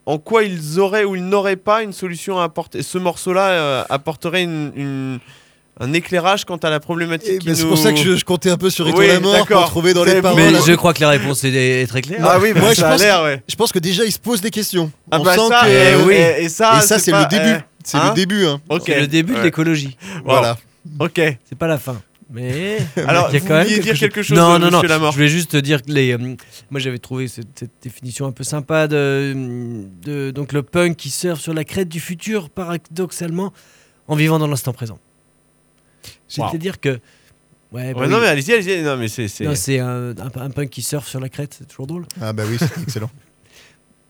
en 0.06 0.18
quoi 0.20 0.44
ils 0.44 0.80
auraient 0.80 1.04
ou 1.04 1.16
ils 1.16 1.26
n'auraient 1.26 1.56
pas 1.56 1.82
une 1.84 1.94
solution 1.94 2.40
à 2.40 2.44
apporter 2.44 2.84
Ce 2.84 2.98
morceau-là 2.98 3.50
euh, 3.50 3.84
apporterait 3.90 4.44
une, 4.44 4.72
une- 4.76 5.20
un 5.80 5.94
éclairage 5.94 6.44
quant 6.46 6.58
à 6.58 6.70
la 6.72 6.80
problématique 6.80 7.34
Et 7.34 7.38
qui 7.40 7.48
ben, 7.48 7.56
C'est 7.56 7.64
nous- 7.64 7.70
pour 7.70 7.78
ça 7.78 7.92
que 7.92 8.00
je, 8.00 8.16
je 8.16 8.26
comptais 8.26 8.50
un 8.50 8.58
peu 8.58 8.70
sur 8.72 8.86
Rito 8.86 8.98
Oui, 9.00 9.08
la 9.08 9.20
mort 9.20 9.46
pour 9.48 9.66
trouver 9.66 9.94
dans 9.94 10.04
les 10.04 10.22
paroles. 10.22 10.42
Mais 10.42 10.60
je 10.66 10.74
crois 10.74 10.94
que 10.94 11.02
la 11.02 11.10
réponse 11.10 11.44
est, 11.44 11.54
est 11.82 11.88
très 11.88 12.02
claire. 12.02 12.20
Ah 12.24 12.40
oui, 12.42 12.52
Moi, 12.56 12.70
je 12.74 12.82
ça 12.82 12.88
a 12.88 12.92
pense 12.94 13.02
l'air, 13.02 13.24
ouais. 13.24 13.44
Je 13.48 13.56
pense 13.56 13.72
que 13.72 13.78
déjà, 13.80 14.04
il 14.04 14.12
se 14.12 14.18
pose 14.20 14.42
des 14.42 14.50
questions. 14.52 14.92
Ah 15.12 15.20
On 15.20 15.24
bah 15.24 15.36
sent 15.36 15.48
ça, 15.50 15.62
que... 15.66 15.70
et, 15.70 16.04
oui. 16.06 16.14
et- 16.16 16.44
et 16.46 16.50
ça, 16.50 16.80
Et 16.80 16.82
ça, 16.82 16.98
c'est 17.00 17.12
pas- 17.12 17.28
le 17.32 17.38
début. 17.38 17.60
C'est 17.90 17.98
hein 17.98 18.10
le 18.10 18.16
début. 18.16 18.46
Hein. 18.46 18.60
Ok. 18.70 18.84
C'est 18.86 19.00
le 19.00 19.08
début 19.08 19.34
de 19.34 19.38
Ouais. 19.38 19.44
l'écologie. 19.46 19.98
Voilà. 20.26 20.58
Ok. 21.00 21.20
C'est 21.46 21.58
pas 21.58 21.68
la 21.68 21.78
fin. 21.78 22.02
Mais 22.30 22.78
Alors, 23.08 23.30
il 23.30 23.36
y 23.36 23.38
a 23.38 23.40
vous 23.40 23.48
quand 23.48 23.54
même 23.54 23.64
vouliez 23.68 23.80
dire 23.80 23.94
chose- 23.94 24.00
quelque 24.02 24.22
chose, 24.22 24.38
Non, 24.38 24.56
euh, 24.56 24.60
non, 24.60 24.70
non. 24.70 24.82
monsieur 24.82 24.96
Je 25.00 25.14
voulais 25.16 25.28
juste 25.30 25.52
te 25.52 25.58
dire 25.58 25.82
que 25.82 25.92
les. 25.92 26.12
euh, 26.14 26.18
moi, 26.70 26.80
j'avais 26.82 26.98
trouvé 27.00 27.30
cette, 27.30 27.48
cette 27.58 27.72
définition 27.82 28.26
un 28.26 28.34
peu 28.34 28.44
sympa 28.44 28.88
de, 28.90 29.34
de 30.04 30.32
donc 30.32 30.52
le 30.52 30.62
punk 30.64 30.98
qui 30.98 31.10
surfe 31.10 31.40
sur 31.40 31.54
la 31.54 31.64
crête 31.64 31.88
du 31.88 32.02
futur, 32.02 32.50
paradoxalement, 32.50 33.54
en 34.10 34.16
vivant 34.16 34.40
dans 34.40 34.48
l'instant 34.48 34.74
présent. 34.74 35.00
C'est-à-dire 36.28 36.80
que. 36.82 37.00
Ouais, 37.72 37.94
bah 37.94 38.00
Ouais, 38.02 38.06
oui. 38.08 38.12
Non, 38.12 38.20
mais 38.20 38.28
allez-y, 38.28 38.54
allez-y. 38.54 38.82
Non, 38.84 38.98
mais 38.98 39.08
c'est. 39.08 39.28
c'est- 39.30 39.46
Non, 39.46 39.56
c'est 39.56 39.80
un, 39.80 40.10
un- 40.12 40.42
un 40.42 40.50
punk 40.50 40.70
qui 40.70 40.82
surfe 40.82 41.08
sur 41.08 41.20
la 41.22 41.30
crête, 41.30 41.56
c'est 41.58 41.68
toujours 41.68 41.88
drôle. 41.88 42.06
Ah 42.22 42.34
bah 42.34 42.44
oui, 42.50 42.58
c'est 42.60 42.82
excellent. 42.82 43.10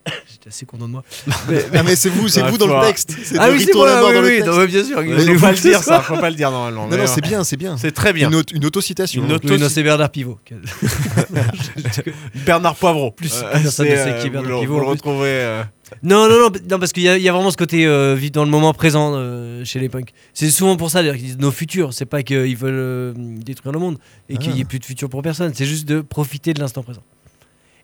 J'étais 0.31 0.47
assez 0.49 0.65
content 0.65 0.85
de 0.87 0.91
moi. 0.91 1.03
ah 1.27 1.83
mais 1.83 1.95
c'est 1.95 2.09
vous, 2.09 2.27
c'est 2.27 2.41
Ah, 2.41 2.49
vous 2.49 2.57
dans 2.57 2.67
le 2.79 2.85
texte. 2.87 3.15
C'est 3.23 3.37
Ah 3.39 3.49
oui, 3.51 3.63
c'est 3.65 3.73
moi, 3.73 3.85
oui, 3.87 4.01
dans 4.01 4.21
le 4.21 4.27
oui, 4.27 4.35
texte. 4.37 4.47
non, 4.47 4.57
mais 4.57 4.67
bien 4.67 4.83
sûr. 4.83 5.01
Mais 5.01 5.09
il 5.23 5.27
Faut 5.27 5.33
faut 5.35 5.39
pas 5.39 5.51
le 5.51 5.57
dire, 5.57 5.83
ça. 5.83 6.01
Faut 6.01 6.17
pas 6.17 6.29
le 6.29 6.35
dire 6.35 6.51
normalement. 6.51 6.83
Non, 6.83 6.89
mais 6.91 6.97
non, 6.97 7.03
ouais. 7.03 7.07
c'est 7.07 7.21
bien, 7.21 7.43
c'est 7.43 7.57
bien. 7.57 7.77
C'est 7.77 7.91
très 7.91 8.13
bien. 8.13 8.29
Une, 8.29 8.35
auto- 8.35 8.55
une 8.55 8.65
autocitation. 8.65 9.23
Une 9.25 9.31
auto- 9.33 9.47
Oui, 9.49 9.59
non, 9.59 9.69
c'est 9.69 9.83
Bernard 9.83 10.09
Pivot. 10.09 10.39
Bernard 12.45 12.75
Poivreau. 12.75 13.11
Plus 13.11 13.29
personne 13.51 13.85
ne 13.87 13.91
c'est, 13.91 14.03
sait 14.03 14.11
euh, 14.13 14.21
qui 14.21 14.27
est 14.27 14.29
Bernard 14.29 14.51
le- 14.51 14.59
Pivot, 14.61 14.73
Vous 14.75 14.79
le 14.81 14.85
retrouverez. 14.87 15.27
euh, 15.29 15.63
Non, 16.03 16.27
non, 16.29 16.39
non, 16.39 16.49
non 16.69 16.79
parce 16.79 16.91
qu'il 16.93 17.03
y, 17.03 17.05
y 17.21 17.29
a 17.29 17.33
vraiment 17.33 17.51
ce 17.51 17.57
côté 17.57 17.85
euh, 17.85 18.15
vivre 18.15 18.31
dans 18.33 18.43
le 18.45 18.51
moment 18.51 18.73
présent 18.73 19.13
euh, 19.15 19.63
chez 19.65 19.79
les 19.79 19.89
punks. 19.89 20.11
C'est 20.33 20.49
souvent 20.49 20.77
pour 20.77 20.89
ça 20.91 20.99
d'ailleurs 21.01 21.15
qu'ils 21.15 21.25
disent 21.25 21.37
nos 21.39 21.51
futurs. 21.51 21.93
C'est 21.93 22.05
pas 22.05 22.23
qu'ils 22.23 22.57
veulent 22.57 22.73
euh, 22.75 23.13
détruire 23.15 23.73
le 23.73 23.79
monde 23.79 23.97
et 24.29 24.37
qu'il 24.37 24.55
y 24.55 24.61
ait 24.61 24.65
plus 24.65 24.79
de 24.79 24.85
futur 24.85 25.09
pour 25.09 25.21
personne. 25.21 25.51
C'est 25.53 25.65
juste 25.65 25.87
de 25.87 26.01
profiter 26.01 26.53
de 26.53 26.59
l'instant 26.59 26.83
présent. 26.83 27.03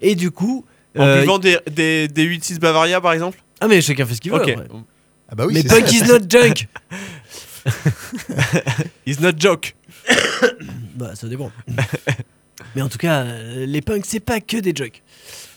Et 0.02 0.16
du 0.16 0.32
coup. 0.32 0.66
En 0.98 1.04
euh, 1.04 1.22
buvant 1.22 1.40
des, 1.40 1.58
des, 1.72 2.08
des 2.08 2.26
8-6 2.26 2.60
Bavaria, 2.60 3.02
par 3.02 3.14
exemple 3.14 3.40
Ah, 3.60 3.68
mais 3.68 3.82
chacun 3.82 4.06
fait 4.06 4.16
ce 4.16 4.22
qu'il 4.22 4.32
veut. 4.32 4.38
Ok. 4.42 4.50
après. 4.50 4.68
Ah 5.30 5.36
bah 5.36 5.46
oui, 5.48 5.54
mais 5.56 5.62
c'est 5.62 5.68
punk 5.70 5.88
ça. 5.88 5.96
is 5.96 6.04
not 6.08 6.20
junk. 6.30 6.68
It's 9.06 9.20
not 9.22 9.32
joke. 9.38 9.76
bah, 10.96 11.16
ça 11.16 11.28
dépend. 11.28 11.52
mais 12.76 12.82
en 12.82 12.90
tout 12.90 12.98
cas, 12.98 13.24
euh, 13.24 13.66
les 13.66 13.82
punks, 13.82 14.06
c'est 14.06 14.20
pas 14.20 14.40
que 14.42 14.58
des 14.58 14.74
jokes. 14.76 15.02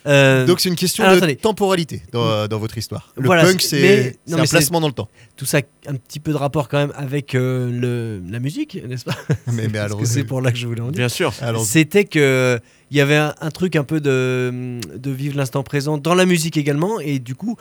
Euh, 0.06 0.46
Donc 0.46 0.60
c'est 0.60 0.68
une 0.68 0.76
question 0.76 1.02
alors, 1.04 1.14
de 1.14 1.18
attendez. 1.18 1.36
temporalité 1.36 2.02
dans, 2.12 2.46
dans 2.46 2.58
votre 2.58 2.78
histoire. 2.78 3.12
Le 3.16 3.26
Voilà, 3.26 3.44
punk, 3.44 3.60
c'est- 3.60 4.18
un 4.32 4.44
placement 4.44 4.80
dans 4.80 4.86
le 4.86 4.92
temps. 4.92 5.08
tout 5.36 5.46
ça 5.46 5.58
a 5.58 5.90
un 5.90 5.94
petit 5.96 6.20
peu 6.20 6.30
de 6.32 6.36
rapport 6.36 6.68
quand 6.68 6.78
même 6.78 6.92
avec 6.94 7.34
euh, 7.34 7.70
le, 7.70 8.22
la 8.30 8.38
musique, 8.38 8.78
n'est-ce 8.86 9.04
pas? 9.04 9.16
Mais, 9.52 9.76
alors, 9.78 10.00
c'est 10.06 10.24
pour 10.24 10.40
là 10.40 10.52
que 10.52 10.58
je 10.58 10.66
voulais 10.66 10.80
en 10.80 10.90
dire. 10.90 10.98
Bien 10.98 11.08
sûr. 11.08 11.32
C'était 11.64 12.04
que 12.04 12.60
il 12.90 12.96
y 12.96 13.00
avait 13.00 13.16
un, 13.16 13.34
un 13.40 13.50
truc 13.50 13.74
un 13.74 13.82
peu 13.84 14.00
de, 14.00 14.78
de 14.96 15.10
vivre 15.10 15.36
l'instant 15.36 15.62
présent 15.64 15.98
dans 15.98 16.14
la 16.14 16.24
musique 16.24 16.56
également, 16.56 17.00
et 17.00 17.18
du 17.18 17.34
coup, 17.34 17.56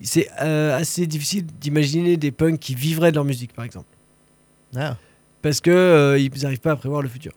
c'est 0.00 0.28
euh, 0.40 0.76
assez 0.78 1.06
difficile 1.08 1.46
d'imaginer 1.60 2.16
des 2.16 2.30
punks 2.30 2.60
qui 2.60 2.74
vivraient 2.76 3.10
de 3.10 3.16
leur 3.16 3.24
musique, 3.24 3.52
par 3.54 3.64
exemple, 3.64 3.88
Ah. 4.76 4.96
parce 5.42 5.60
que 5.60 5.70
euh, 5.70 6.18
ils 6.18 6.30
n'arrivent 6.42 6.60
pas 6.60 6.72
à 6.72 6.76
prévoir 6.76 7.02
le 7.02 7.08
futur. 7.08 7.32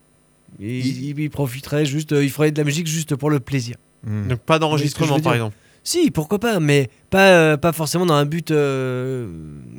Ils- 0.59 0.85
Ils, 1.09 1.19
ils 1.19 1.29
profiteraient 1.31 1.85
juste, 1.85 2.11
euh, 2.13 2.23
ils 2.23 2.29
feraient 2.29 2.51
de 2.51 2.57
la 2.59 2.63
musique 2.63 2.85
juste 2.87 3.15
pour 3.15 3.29
le 3.31 3.39
plaisir. 3.39 3.75
Hmm. 4.05 4.27
Donc 4.27 4.39
pas 4.39 4.59
d'enregistrement, 4.59 5.19
par 5.19 5.33
exemple. 5.33 5.55
Si, 5.83 6.09
pourquoi 6.09 6.39
pas, 6.39 6.59
mais 6.59 6.89
pas, 7.11 7.29
euh, 7.33 7.57
pas 7.57 7.71
forcément 7.71 8.05
dans 8.07 8.15
un 8.15 8.25
but 8.25 8.49
euh, 8.51 9.27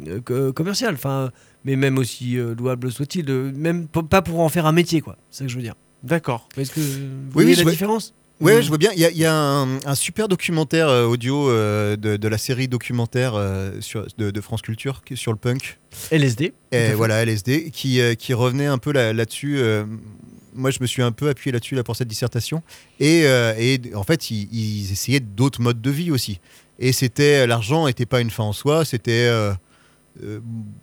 euh, 0.09 0.21
co- 0.21 0.53
commercial, 0.53 0.95
enfin, 0.95 1.31
mais 1.65 1.75
même 1.75 1.99
aussi 1.99 2.39
euh, 2.39 2.55
louable 2.55 2.93
soit-il, 2.93 3.29
euh, 3.29 3.51
même 3.55 3.89
pas 3.89 4.23
pour 4.23 4.39
en 4.41 4.49
faire 4.49 4.67
un 4.67 4.73
métier, 4.73 5.01
quoi. 5.01 5.17
C'est 5.31 5.39
ça 5.39 5.45
que 5.47 5.51
je 5.51 5.57
veux 5.57 5.63
dire. 5.63 5.75
D'accord. 6.05 6.49
Est-ce 6.57 6.71
que 6.73 6.79
vous 6.81 6.87
Oui, 6.87 7.31
voyez 7.33 7.49
oui, 7.51 7.57
la 7.57 7.63
vois- 7.65 7.73
différence? 7.73 8.15
Ouais, 8.39 8.61
je 8.63 8.69
vois 8.69 8.77
bien. 8.79 8.91
Il 8.95 9.01
y 9.01 9.05
a, 9.07 9.11
il 9.11 9.17
y 9.17 9.25
a 9.25 9.35
un, 9.35 9.79
un 9.85 9.95
super 9.95 10.29
documentaire 10.29 10.89
euh, 10.91 11.07
audio 11.07 11.49
euh, 11.51 11.97
de, 11.97 12.17
de 12.19 12.29
la 12.29 12.37
série 12.39 12.69
documentaire 12.69 13.33
euh, 13.35 13.73
sur, 13.81 14.07
de, 14.19 14.31
de 14.31 14.41
France 14.43 14.61
Culture 14.63 15.01
sur 15.15 15.33
le 15.33 15.39
punk. 15.39 15.79
LSD. 16.13 16.53
Et 16.71 16.93
voilà, 16.93 17.23
LSD, 17.25 17.71
qui, 17.73 17.99
euh, 18.01 18.15
qui 18.15 18.35
revenait 18.35 18.67
un 18.67 18.79
peu 18.79 18.93
là- 18.93 19.13
là-dessus. 19.15 19.57
euh, 19.59 19.85
moi, 20.57 20.71
je 20.71 20.79
me 20.81 20.87
suis 20.87 21.03
un 21.03 21.13
peu 21.13 21.29
appuyé 21.29 21.53
là-dessus 21.53 21.75
là, 21.75 21.85
pour 21.85 21.97
cette 21.97 22.09
dissertation. 22.09 22.63
Et, 23.01 23.23
euh, 23.25 23.77
en 23.95 24.03
fait, 24.03 24.31
ils, 24.31 24.91
essayaient 24.93 25.21
d'autres 25.21 25.61
modes 25.61 25.81
de 25.81 25.91
vie 25.91 26.11
aussi. 26.11 26.41
Et 26.79 26.93
c'était 26.93 27.47
l'argent 27.47 27.87
n'était 27.87 28.07
pas 28.07 28.21
une 28.21 28.31
fin 28.31 28.45
en 28.45 28.53
soi, 28.53 28.85
c'était 28.85 29.27
euh, 29.29 29.53
euh, 30.23 30.41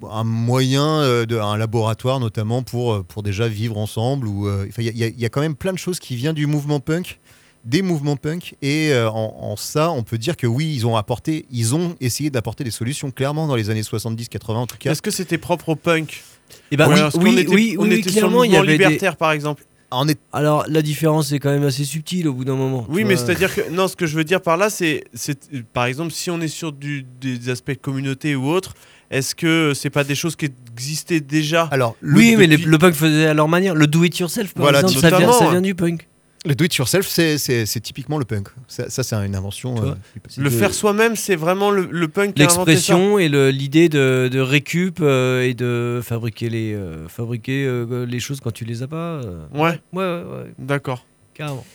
un 0.10 0.24
moyen, 0.24 1.01
euh, 1.01 1.25
un 1.42 1.58
laboratoire 1.58 2.20
notamment 2.20 2.63
pour, 2.63 2.94
euh, 2.94 3.03
déjà 3.24 3.48
vivre 3.48 3.77
ensemble. 3.77 4.27
euh, 4.27 4.68
Il 4.77 4.98
y, 4.98 5.25
a- 5.25 5.30
quand 5.30 5.42
même 5.42 5.56
plein 5.56 5.74
de 5.74 5.77
choses 5.77 6.00
qui 6.00 6.15
viennent 6.15 6.36
du 6.36 6.48
mouvement 6.48 6.80
punk, 6.80 7.20
des 7.63 7.82
mouvements 7.82 8.15
punk. 8.18 8.56
Et 8.62 8.89
euh, 8.92 9.10
en, 9.10 9.36
en 9.39 9.56
ça, 9.56 9.92
on 9.92 10.03
peut 10.03 10.18
dire 10.18 10.36
que 10.36 10.48
oui, 10.48 10.74
ils 10.75 10.86
ont 10.88 10.98
apporté, 10.98 11.46
ils 11.51 11.75
ont 11.75 11.96
essayé 12.01 12.30
d'apporter 12.30 12.63
des 12.63 12.72
solutions 12.72 13.12
clairement 13.12 13.48
dans 13.48 13.56
les 13.56 13.70
années 13.70 13.82
70-80 13.82 14.51
en 14.56 14.68
tout 14.68 14.77
cas. 14.80 14.92
Est-ce 14.92 15.01
que 15.01 15.12
c'était 15.12 15.38
propre 15.38 15.70
au 15.70 15.75
punk? 15.75 16.24
Eh 16.72 16.77
ben, 16.77 16.88
oui, 16.89 17.00
oui, 17.22 17.39
était, 17.39 17.53
oui, 17.53 17.75
on 17.79 17.83
oui, 17.83 17.93
était 17.95 18.10
clairement, 18.12 18.43
il 18.43 18.51
y 18.51 18.57
avait 18.57 18.67
des... 18.67 18.74
libertaire, 18.74 19.15
par 19.17 19.31
exemple. 19.31 19.63
Est- 20.07 20.17
Alors, 20.31 20.65
la 20.67 20.81
différence 20.81 21.31
est 21.33 21.39
quand 21.39 21.51
même 21.51 21.65
assez 21.65 21.86
subtile 21.86 22.27
au 22.27 22.33
bout 22.33 22.45
d'un 22.45 22.55
moment. 22.55 22.86
Oui, 22.89 23.03
mais 23.03 23.15
c'est-à-dire 23.15 23.53
que 23.53 23.69
non, 23.69 23.88
ce 23.88 23.95
que 23.95 24.07
je 24.07 24.15
veux 24.15 24.24
dire 24.24 24.41
par 24.41 24.57
là, 24.57 24.72
c'est, 24.72 25.03
c'est 25.13 25.38
par 25.72 25.86
exemple, 25.86 26.12
si 26.12 26.31
on 26.31 26.41
est 26.41 26.48
sur 26.48 26.72
du, 26.72 27.05
des 27.22 27.50
aspects 27.50 27.75
communauté 27.79 28.36
ou 28.36 28.48
autre, 28.50 28.74
est-ce 29.12 29.36
que 29.36 29.74
c'est 29.75 29.91
pas 29.91 30.03
des 30.03 30.15
choses 30.15 30.36
qui 30.36 30.48
existaient 30.74 31.19
déjà? 31.19 31.69
Alors, 31.72 31.95
le, 32.01 32.15
Oui, 32.17 32.36
mais 32.36 32.48
depuis- 32.48 32.65
le 32.65 32.77
punk 32.79 32.95
faisait 32.95 33.27
à 33.27 33.36
leur 33.36 33.48
manière. 33.48 33.75
Le 33.75 33.86
do-it-yourself, 33.86 34.55
par 34.55 34.63
Voilà, 34.63 34.81
exemple, 34.81 35.00
ça 35.07 35.50
vient 35.51 35.62
du 35.62 35.75
punk. 35.75 36.07
Le 36.45 36.55
do 36.55 36.65
it 36.65 36.75
yourself, 36.75 37.07
c'est, 37.07 37.38
typiquement 37.81 38.17
le 38.17 38.25
punk. 38.25 38.47
Ça, 38.67 38.89
ça, 38.89 39.03
c'est 39.03 39.15
une 39.15 39.35
invention. 39.35 39.75
Euh. 39.83 39.93
Le 40.38 40.43
de- 40.45 40.50
faire 40.50 40.73
soi-même, 40.73 41.15
c'est 41.15 41.35
vraiment 41.35 41.71
le, 41.71 41.88
le 41.89 42.07
punk. 42.07 42.38
L'expression 42.38 43.17
et 43.19 43.29
le- 43.29 43.50
l'idée 43.50 43.88
de, 43.89 44.29
de 44.31 44.39
récup 44.39 45.00
euh, 45.01 45.43
et 45.43 45.53
de 45.53 46.01
fabriquer 46.03 46.50
les, 46.50 46.73
euh, 46.73 47.07
fabriquer, 47.07 47.65
euh, 47.65 48.05
les 48.05 48.19
choses 48.19 48.39
quand 48.41 48.51
tu 48.51 48.65
les 48.65 48.83
as 48.83 48.88
pas. 48.88 49.21
euh. 49.23 49.45
Ouais, 49.53 49.79
Ouais, 49.93 50.03
ouais, 50.03 50.03
ouais, 50.03 50.53
d'accord. 50.59 51.05
carrément. 51.33 51.65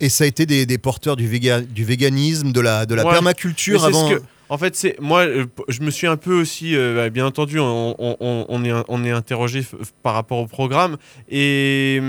Et 0.00 0.08
ça 0.08 0.24
a 0.24 0.26
été 0.26 0.44
des, 0.44 0.66
des 0.66 0.78
porteurs 0.78 1.16
du, 1.16 1.28
véga- 1.28 1.60
du 1.60 1.84
véganisme, 1.84 2.52
de 2.52 2.60
la, 2.60 2.84
de 2.86 2.94
la 2.94 3.04
Ouais. 3.06 3.12
permaculture 3.12 3.80
ce 3.82 3.86
avant. 3.86 4.10
que- 4.10 4.22
en 4.48 4.58
fait, 4.58 4.76
c'est 4.76 5.00
moi, 5.00 5.26
euh, 5.26 5.46
je 5.68 5.80
me 5.80 5.90
suis 5.90 6.06
un 6.06 6.16
peu 6.16 6.40
aussi, 6.40 6.76
euh, 6.76 6.94
bah, 6.94 7.10
bien 7.10 7.26
entendu, 7.26 7.58
on, 7.58 9.04
est, 9.04 9.10
interrogé 9.10 9.62
par 10.02 10.14
rapport 10.14 10.38
au 10.38 10.46
programme, 10.46 10.96
et, 11.28 12.00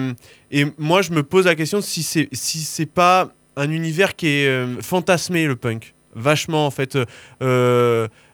et 0.51 0.65
moi, 0.77 1.01
je 1.01 1.11
me 1.11 1.23
pose 1.23 1.45
la 1.45 1.55
question 1.55 1.81
si 1.81 2.03
c'est 2.03 2.29
si 2.31 2.59
c'est 2.59 2.85
pas 2.85 3.29
un 3.55 3.71
univers 3.71 4.15
qui 4.15 4.27
est 4.27 4.47
euh, 4.47 4.81
fantasmé 4.81 5.45
le 5.45 5.55
punk, 5.55 5.95
vachement 6.15 6.65
en 6.65 6.71
fait. 6.71 6.97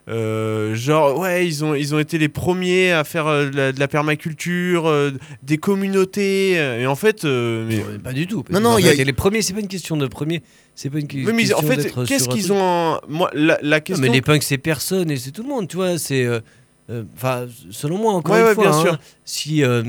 Euh, 0.10 0.76
genre 0.76 1.18
ouais 1.18 1.48
ils 1.48 1.64
ont 1.64 1.76
ils 1.76 1.96
ont 1.96 2.00
été 2.00 2.18
les 2.18 2.28
premiers 2.28 2.92
à 2.92 3.06
faire 3.06 3.26
euh, 3.28 3.50
de, 3.50 3.56
la, 3.56 3.72
de 3.72 3.80
la 3.80 3.88
permaculture 3.88 4.86
euh, 4.86 5.12
des 5.44 5.58
communautés 5.58 6.54
et 6.54 6.86
en 6.88 6.96
fait 6.96 7.24
euh, 7.24 7.66
mais- 7.68 8.00
Pas 8.00 8.12
du 8.14 8.28
tout. 8.28 8.44
Non, 8.50 8.60
non, 8.60 8.78
il 8.78 8.86
y 8.86 8.90
a- 8.90 8.94
les 9.04 9.14
premiers, 9.14 9.42
c'est 9.42 9.54
pas 9.54 9.62
une 9.62 9.68
question 9.70 9.96
de 9.96 10.06
premier. 10.08 10.44
C'est 10.76 10.90
pas 10.90 11.00
une 11.00 11.08
que- 11.08 11.16
mais 11.32 11.44
question 11.44 11.58
en 11.58 11.62
fait 11.62 11.94
qu'est-ce 12.06 12.28
qu'ils 12.28 12.52
ont 12.52 12.62
en- 12.62 13.00
moi 13.08 13.30
la, 13.34 13.58
la 13.62 13.78
Non, 13.78 13.82
question 13.84 14.02
mais 14.06 14.10
les 14.12 14.22
punks, 14.22 14.44
c'est 14.44 14.58
personne 14.58 15.10
et 15.10 15.16
c'est 15.18 15.32
tout 15.32 15.44
le 15.44 15.50
monde, 15.50 15.68
tu 15.70 15.78
vois. 15.78 15.98
C'est. 15.98 16.26
euh, 16.26 16.40
euh, 16.90 17.04
Enfin, 17.16 17.46
selon 17.72 17.98
moi, 17.98 18.14
encore 18.14 18.36
Ouais, 18.36 18.42
une 18.42 18.48
ouais, 18.48 18.54
fois. 18.56 18.64
bien 18.66 18.74
hein, 18.78 18.82
sûr. 18.82 19.00
Si, 19.24 19.64
euh, 19.64 19.84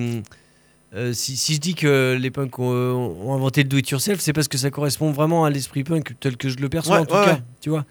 euh, 0.95 1.13
si, 1.13 1.37
si 1.37 1.55
je 1.55 1.61
dis 1.61 1.75
que 1.75 2.17
les 2.21 2.31
punks 2.31 2.57
ont, 2.61 3.17
ont 3.25 3.35
inventé 3.35 3.65
le 3.65 3.69
do-it-yourself, 3.69 4.21
c'est 4.21 4.33
parce 4.33 4.47
que 4.47 4.59
ça 4.59 4.71
correspond 4.71 5.11
vraiment 5.11 5.45
à 5.45 5.51
l'esprit 5.51 5.83
punk 5.83 6.13
tel 6.21 6.37
que 6.37 6.49
je 6.49 6.59
le 6.59 6.69
perçois, 6.69 6.97
Ouais, 6.97 7.03
en 7.03 7.07
tout 7.07 7.15
ouais, 7.17 7.25
cas. 7.25 7.33
ouais. 7.33 7.43
Tu 7.61 7.71
vois 7.71 7.85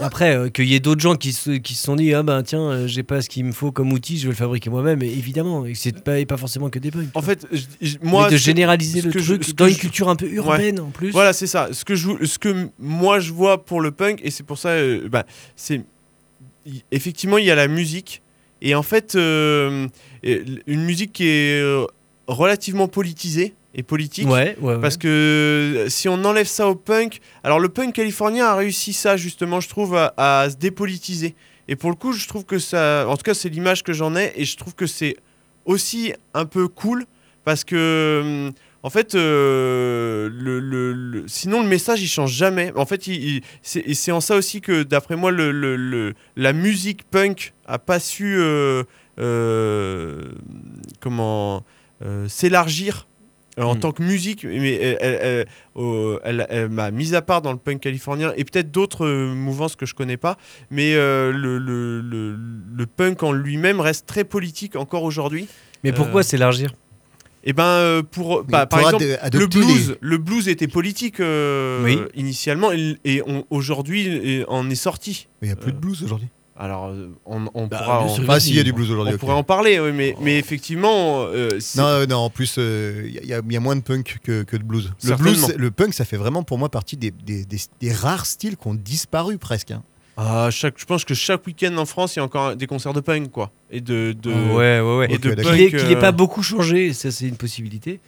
après, 0.00 0.34
euh, 0.34 0.48
qu'il 0.48 0.64
y 0.66 0.74
ait 0.74 0.80
d'autres 0.80 1.00
gens 1.02 1.14
qui 1.16 1.32
se, 1.32 1.50
qui 1.52 1.74
se 1.74 1.84
sont 1.84 1.96
dit 1.96 2.14
Ah 2.14 2.22
ben 2.22 2.42
tiens, 2.42 2.60
euh, 2.70 2.86
j'ai 2.86 3.02
pas 3.02 3.20
ce 3.22 3.28
qu'il 3.28 3.44
me 3.44 3.52
faut 3.52 3.72
comme 3.72 3.92
outil, 3.92 4.16
je 4.18 4.24
vais 4.24 4.30
le 4.30 4.36
fabriquer 4.36 4.70
moi-même, 4.70 5.02
et 5.02 5.06
évidemment. 5.08 5.66
Et 5.66 5.74
c'est 5.74 6.02
pas, 6.02 6.18
et 6.18 6.26
pas 6.26 6.36
forcément 6.36 6.70
que 6.70 6.78
des 6.78 6.90
punks. 6.90 7.04
tu 7.12 7.18
en 7.18 7.22
fait 7.22 7.46
je- 7.80 7.96
moi 8.02 8.24
Mais 8.26 8.32
de 8.32 8.36
généraliser 8.38 9.02
le 9.02 9.10
que 9.10 9.18
truc 9.18 9.54
dans 9.54 9.66
une 9.66 9.74
je- 9.74 9.78
culture 9.78 10.08
un 10.08 10.16
peu 10.16 10.28
urbaine 10.30 10.80
en 10.80 10.90
plus. 10.90 11.10
Voilà, 11.10 11.32
c'est 11.32 11.46
ça. 11.46 11.68
Ce 11.72 11.84
que, 11.84 11.94
je, 11.94 12.24
ce 12.24 12.38
que 12.38 12.68
moi 12.78 13.20
je 13.20 13.32
vois 13.32 13.64
pour 13.64 13.80
le 13.80 13.90
punk, 13.90 14.20
et 14.24 14.30
c'est 14.30 14.44
pour 14.44 14.58
ça, 14.58 14.70
euh, 14.70 15.08
bah, 15.08 15.24
c'est. 15.56 15.82
Effectivement, 16.92 17.38
il 17.38 17.44
y 17.44 17.50
a 17.50 17.56
la 17.56 17.66
musique, 17.68 18.22
et 18.60 18.74
en 18.76 18.82
fait, 18.84 19.16
euh, 19.16 19.88
une 20.22 20.84
musique 20.84 21.12
qui 21.12 21.26
est 21.26 21.60
euh, 21.60 21.84
relativement 22.28 22.86
politisée 22.86 23.54
et 23.74 23.82
politique. 23.82 24.28
Ouais, 24.28 24.56
ouais, 24.60 24.74
ouais. 24.74 24.80
Parce 24.80 24.96
que 24.96 25.08
euh, 25.08 25.88
si 25.88 26.08
on 26.08 26.24
enlève 26.24 26.46
ça 26.46 26.68
au 26.68 26.74
punk, 26.74 27.20
alors 27.44 27.58
le 27.60 27.68
punk 27.68 27.94
californien 27.94 28.46
a 28.46 28.54
réussi 28.54 28.92
ça 28.92 29.16
justement, 29.16 29.60
je 29.60 29.68
trouve, 29.68 29.96
à, 29.96 30.12
à 30.16 30.50
se 30.50 30.56
dépolitiser. 30.56 31.34
Et 31.68 31.76
pour 31.76 31.90
le 31.90 31.96
coup, 31.96 32.12
je 32.12 32.26
trouve 32.28 32.44
que 32.44 32.58
ça, 32.58 33.06
en 33.08 33.16
tout 33.16 33.22
cas, 33.22 33.34
c'est 33.34 33.48
l'image 33.48 33.82
que 33.82 33.92
j'en 33.92 34.14
ai, 34.16 34.32
et 34.36 34.44
je 34.44 34.56
trouve 34.56 34.74
que 34.74 34.86
c'est 34.86 35.16
aussi 35.64 36.12
un 36.34 36.44
peu 36.44 36.68
cool 36.68 37.04
parce 37.44 37.64
que, 37.64 38.20
hum, 38.48 38.52
en 38.84 38.90
fait, 38.90 39.14
euh, 39.14 40.28
le, 40.32 40.58
le- 40.58 40.92
le- 40.92 41.24
sinon 41.28 41.62
le 41.62 41.68
message 41.68 42.02
il 42.02 42.08
change 42.08 42.32
jamais. 42.32 42.72
En 42.74 42.84
fait, 42.84 43.08
c'est 43.62 44.10
en 44.12 44.20
ça 44.20 44.34
aussi 44.34 44.60
que, 44.60 44.82
d'après 44.82 45.14
moi, 45.14 45.30
la 45.32 46.52
musique 46.52 47.04
punk 47.08 47.54
a 47.64 47.78
pas 47.78 48.00
su 48.00 48.34
euh, 48.36 48.82
euh, 49.20 50.22
comment 51.00 51.64
euh, 52.04 52.26
s'élargir 52.28 53.06
euh, 53.06 53.11
en 53.58 53.74
Mm. 53.74 53.80
tant 53.80 53.92
que 53.92 54.02
musique, 54.02 54.44
mais 54.44 54.72
elle, 54.74 54.96
elle- 55.00 55.18
elle- 55.22 55.46
euh, 55.76 56.18
elle- 56.24 56.46
elle 56.48 56.68
m'a 56.70 56.90
mis 56.90 57.14
à 57.14 57.22
part 57.22 57.42
dans 57.42 57.52
le 57.52 57.58
punk 57.58 57.80
californien 57.80 58.32
et 58.36 58.44
peut-être 58.44 58.70
d'autres 58.70 59.04
euh, 59.06 59.34
mouvances 59.34 59.76
que 59.76 59.84
je 59.86 59.94
connais 59.94 60.16
pas, 60.16 60.36
mais 60.70 60.94
euh, 60.94 61.32
le, 61.32 61.58
le- 61.58 62.00
le- 62.00 62.36
le 62.74 62.86
punk 62.86 63.22
en 63.22 63.32
lui-même 63.32 63.80
reste 63.80 64.06
très 64.06 64.24
politique 64.24 64.76
encore 64.76 65.02
aujourd'hui. 65.02 65.48
Mais 65.84 65.92
pourquoi 65.92 66.20
Euh, 66.20 66.24
s'élargir? 66.24 66.72
Et 67.44 67.52
ben 67.52 67.64
euh, 67.64 68.02
pour, 68.04 68.44
bah, 68.44 68.66
par 68.66 68.78
exemple, 68.80 69.04
ad- 69.20 69.34
le 69.34 69.46
blues, 69.48 69.88
les- 69.90 69.96
le 70.00 70.16
blues 70.18 70.48
était 70.48 70.68
politique 70.68 71.18
euh, 71.18 71.82
Oui. 71.82 71.98
initialement 72.14 72.70
et, 72.72 73.22
aujourd'hui 73.50 74.44
on 74.48 74.70
est 74.70 74.74
sorti. 74.76 75.26
Mais 75.42 75.48
il 75.48 75.50
n'y 75.50 75.58
a 75.58 75.60
plus 75.60 75.72
de 75.72 75.78
blues 75.78 76.02
aujourd'hui. 76.04 76.28
Alors 76.56 76.86
euh, 76.88 77.08
on, 77.24 77.46
on 77.54 77.66
Bah, 77.66 77.78
pourra, 77.78 78.00
en, 78.02 78.08
sûr. 78.08 78.24
Ah, 78.28 78.38
si, 78.38 78.54
y 78.54 78.60
a 78.60 78.62
du 78.62 78.72
blues 78.72 78.90
on 78.90 78.94
aujourd'hui. 78.94 79.14
ok. 79.14 79.20
pourrait 79.20 79.32
en 79.34 79.42
parler, 79.42 79.80
oui, 79.80 79.90
mais, 79.92 80.14
mais 80.20 80.38
effectivement, 80.38 81.22
euh, 81.24 81.58
Non, 81.76 81.84
euh, 81.84 82.06
non, 82.06 82.16
en 82.18 82.30
plus, 82.30 82.56
il 82.58 83.20
y, 83.24 83.32
a- 83.32 83.40
y 83.48 83.56
a 83.56 83.60
moins 83.60 83.74
de 83.76 83.80
punk 83.80 84.18
que, 84.22 84.42
que 84.42 84.56
de 84.56 84.62
blues. 84.62 84.92
Le, 85.04 85.16
blues, 85.16 85.54
le 85.56 85.70
punk, 85.70 85.94
ça 85.94 86.04
fait 86.04 86.18
vraiment 86.18 86.42
pour 86.42 86.58
moi 86.58 86.68
partie 86.68 86.96
des, 86.96 87.10
des- 87.10 87.44
des- 87.46 87.56
des 87.80 87.92
rares 87.92 88.26
styles 88.26 88.56
qui 88.56 88.68
ont 88.68 88.74
disparu 88.74 89.38
presque. 89.38 89.70
hein. 89.70 89.82
Ah, 90.18 90.48
chaque, 90.50 90.74
je 90.76 90.84
pense 90.84 91.06
que 91.06 91.14
chaque 91.14 91.46
week-end 91.46 91.74
en 91.78 91.86
France, 91.86 92.14
il 92.16 92.18
y 92.18 92.20
a 92.20 92.24
encore 92.24 92.54
des 92.54 92.66
concerts 92.66 92.92
de 92.92 93.00
punk, 93.00 93.30
quoi, 93.30 93.50
et 93.70 93.80
de, 93.80 94.12
de 94.12 94.30
Ouais, 94.30 94.78
ouais, 94.78 94.96
ouais. 94.98 95.06
et 95.10 95.14
Ok, 95.14 95.20
de 95.22 95.34
punk. 95.42 96.00
Pas 96.00 96.12
beaucoup 96.12 96.42
changé, 96.42 96.92
ça 96.92 97.10
c'est 97.10 97.26
une 97.26 97.36
possibilité. 97.36 97.98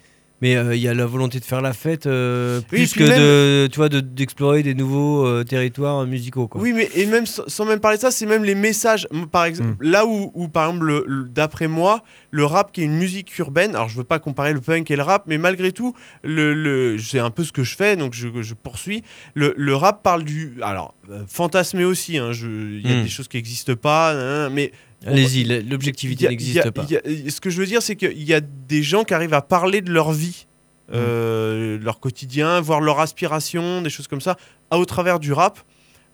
Mais 0.41 0.57
euh, 0.57 0.75
il 0.75 0.81
y 0.81 0.87
a 0.89 0.93
la 0.93 1.05
volonté 1.05 1.39
de 1.39 1.45
faire 1.45 1.61
la 1.61 1.71
fête 1.71 2.07
euh, 2.07 2.59
plus 2.61 2.93
que 2.93 3.03
même- 3.05 3.17
de, 3.19 3.67
tu 3.71 3.77
vois, 3.77 3.87
de- 3.87 4.01
d'explorer 4.01 4.63
des 4.63 4.73
nouveaux 4.75 5.25
euh, 5.25 5.43
territoires 5.45 6.05
musicaux. 6.05 6.49
Quoi. 6.49 6.61
Oui, 6.61 6.73
mais 6.73 6.89
et 6.93 7.05
même 7.05 7.25
sans 7.25 7.63
même 7.65 7.79
parler 7.79 7.95
de 7.97 8.01
ça, 8.01 8.11
c'est 8.11 8.25
même 8.25 8.43
les 8.43 8.53
messages. 8.55 9.07
Par 9.31 9.45
exemple, 9.45 9.69
Mm. 9.85 9.89
là 9.91 10.05
où, 10.05 10.31
où, 10.33 10.49
par 10.49 10.67
exemple, 10.67 10.85
le- 10.85 11.05
le- 11.07 11.23
d'après 11.29 11.69
moi, 11.69 12.03
le 12.31 12.43
rap 12.45 12.73
qui 12.73 12.81
est 12.81 12.83
une 12.85 12.97
musique 12.97 13.37
urbaine. 13.39 13.75
Alors, 13.75 13.87
je 13.87 13.95
veux 13.95 14.03
pas 14.03 14.19
comparer 14.19 14.51
le 14.51 14.59
punk 14.59 14.91
et 14.91 14.97
le 14.97 15.03
rap, 15.03 15.23
mais 15.25 15.37
malgré 15.37 15.71
tout, 15.71 15.95
le, 16.21 16.53
le, 16.53 16.97
c'est 16.99 17.19
un 17.19 17.31
peu 17.31 17.45
ce 17.45 17.53
que 17.53 17.63
je 17.63 17.75
fais, 17.75 17.95
donc 17.95 18.13
je, 18.13 18.27
je 18.41 18.53
poursuis. 18.55 19.03
Le, 19.35 19.53
le 19.55 19.73
rap 19.75 20.03
parle 20.03 20.25
du, 20.25 20.57
alors 20.61 20.93
fantasmé 21.27 21.85
aussi. 21.85 22.17
hein, 22.17 22.31
Il 22.33 22.81
y 22.85 22.91
a 22.91 22.97
Mm. 22.97 23.03
des 23.03 23.09
choses 23.09 23.27
qui 23.29 23.37
n'existent 23.37 23.75
pas, 23.75 24.11
hein, 24.13 24.49
mais 24.49 24.73
Allez-y, 25.05 25.43
l'objectivité 25.63 26.27
n'existe 26.29 26.71
pas. 26.71 26.85
il 26.89 26.93
y 26.93 27.27
a- 27.27 27.29
ce 27.31 27.39
que 27.41 27.49
je 27.49 27.57
veux 27.59 27.65
dire, 27.67 27.81
c'est 27.81 27.95
qu'il 27.95 28.23
y 28.23 28.33
a 28.33 28.41
des 28.41 28.83
gens 28.83 29.03
qui 29.03 29.13
arrivent 29.13 29.33
à 29.33 29.41
parler 29.41 29.81
de 29.81 29.91
leur 29.91 30.11
vie, 30.11 30.47
euh, 30.93 31.77
leur 31.81 31.99
quotidien, 31.99 32.61
voir 32.61 32.81
leur 32.81 32.99
aspiration, 32.99 33.81
des 33.81 33.89
choses 33.89 34.07
comme 34.07 34.21
ça, 34.21 34.37
à- 34.71 34.77
au 34.77 34.85
travers 34.85 35.19
du 35.19 35.33
rap, 35.33 35.59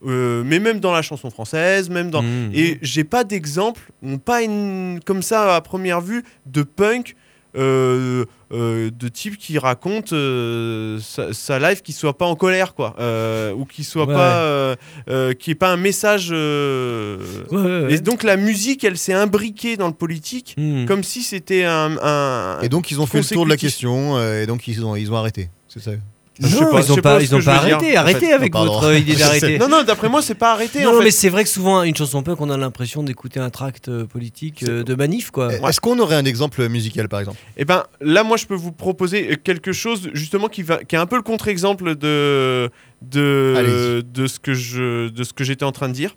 euh, 0.06 0.44
mais 0.46 0.60
même 0.60 0.80
dans 0.80 0.92
la 0.92 1.02
chanson 1.02 1.30
française, 1.30 1.90
même 1.90 2.10
dans. 2.10 2.22
Mmh. 2.24 2.52
Et 2.54 2.80
j'ai 2.82 3.04
pas 3.04 3.24
d'exemple, 3.24 3.82
pas 4.26 4.42
une, 4.42 5.00
comme 5.06 5.22
ça 5.22 5.56
à 5.56 5.62
première 5.62 6.02
vue, 6.02 6.24
de 6.46 6.64
punk. 6.64 7.16
euh, 7.58 8.24
de 8.52 9.08
type 9.08 9.38
qui 9.38 9.58
raconte 9.58 10.14
euh, 10.14 11.00
sa, 11.02 11.32
sa 11.34 11.58
life 11.60 11.82
qui 11.82 11.94
soit 11.94 12.18
pas 12.18 12.26
en 12.26 12.36
colère 12.36 12.74
quoi 12.76 12.96
euh, 13.00 13.54
ou 13.54 13.66
qui 13.66 13.84
soit 13.84 14.06
Ouais. 14.06 14.14
pas 14.14 14.36
euh, 14.44 14.76
euh, 15.10 15.34
qui 15.34 15.52
est 15.52 15.56
pas 15.56 15.72
un 15.72 15.78
message 15.78 16.30
euh, 16.32 17.18
Ouais, 17.52 17.58
ouais, 17.58 17.82
ouais. 17.86 17.94
et 17.94 18.00
donc 18.00 18.24
la 18.24 18.36
musique, 18.38 18.84
elle 18.84 18.98
s'est 18.98 19.14
imbriquée 19.14 19.78
dans 19.78 19.88
le 19.88 19.94
politique, 19.94 20.56
Mmh. 20.58 20.86
comme 20.86 21.04
si 21.04 21.22
c'était 21.24 21.64
un, 21.66 21.98
un- 22.02 22.60
Et 22.62 22.70
donc, 22.70 22.92
ils 22.92 23.00
ont 23.00 23.06
fait 23.06 23.20
le 23.20 23.24
tour 23.26 23.46
de 23.46 23.50
la 23.50 23.58
question 23.58 24.18
euh, 24.18 24.44
et 24.44 24.46
donc, 24.48 24.68
ils 24.68 24.84
ont, 24.86 24.96
ils 24.96 25.12
ont 25.12 25.16
arrêté. 25.16 25.50
C'est 25.68 25.80
ça. 25.82 25.92
Je 26.40 26.48
sais 26.48 26.62
Non, 26.62 26.72
pas- 26.72 26.82
ils 26.82 26.90
n'ont 26.90 26.96
pas, 26.96 27.02
pas 27.02 27.20
ce 27.20 27.26
ils 27.26 27.30
que 27.30 27.36
ont 27.36 27.40
je 27.42 27.46
pas 27.46 27.60
veux 27.60 27.66
dire, 27.68 27.76
arrêté. 27.76 27.98
en 27.98 28.02
Arrêtez 28.02 28.20
fait. 28.28 28.32
avec 28.34 28.54
Non, 28.54 28.66
votre 28.66 28.84
euh, 28.86 28.98
idée 28.98 29.16
d'arrêter. 29.16 29.58
Non, 29.60 29.68
non, 29.68 29.84
d'après 29.84 30.08
moi, 30.10 30.22
c'est 30.22 30.34
pas 30.36 30.54
arrêté. 30.54 30.82
Non, 30.84 30.92
en 30.96 30.98
fait. 31.00 31.04
mais 31.04 31.12
c'est 31.12 31.30
vrai 31.30 31.44
que 31.44 31.50
souvent, 31.50 31.84
une 31.84 31.96
chanson 31.96 32.24
punk, 32.24 32.40
on 32.42 32.50
a 32.50 32.58
l'impression 32.58 33.04
d'écouter 33.04 33.40
un 33.40 33.50
tract 33.50 33.90
euh, 33.90 34.06
politique 34.06 34.64
euh, 34.64 34.84
de 34.84 34.96
manif, 34.96 35.30
quoi. 35.30 35.54
Est-ce 35.54 35.82
qu'on 35.82 36.00
aurait 36.00 36.16
un 36.16 36.26
exemple 36.26 36.68
musical, 36.70 37.10
par 37.10 37.20
exemple? 37.20 37.38
Eh 37.58 37.66
ben, 37.66 37.84
là, 38.00 38.24
moi, 38.24 38.38
je 38.38 38.46
peux 38.46 38.56
vous 38.56 38.72
proposer 38.72 39.38
quelque 39.44 39.74
chose 39.74 40.10
justement 40.14 40.48
qui 40.48 40.64
va, 40.64 40.84
qui 40.84 40.96
est 40.96 41.00
un 41.00 41.06
peu 41.06 41.18
le 41.18 41.22
contre-exemple 41.22 41.96
de 41.96 42.70
de 43.02 44.02
de 44.10 44.28
ce 44.28 44.40
que 44.40 44.54
je 44.54 45.10
de 45.10 45.24
ce 45.24 45.34
que 45.34 45.44
j'étais 45.44 45.66
en 45.66 45.72
train 45.74 45.90
de 45.90 45.94
dire. 45.94 46.16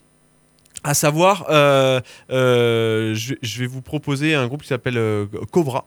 À 0.84 0.92
savoir, 0.94 1.46
euh, 1.50 2.00
euh, 2.30 3.14
je, 3.14 3.34
je 3.42 3.58
vais 3.60 3.66
vous 3.66 3.80
proposer 3.82 4.34
un 4.34 4.46
groupe 4.46 4.62
qui 4.62 4.68
s'appelle 4.68 4.98
euh, 4.98 5.24
Cobra. 5.50 5.86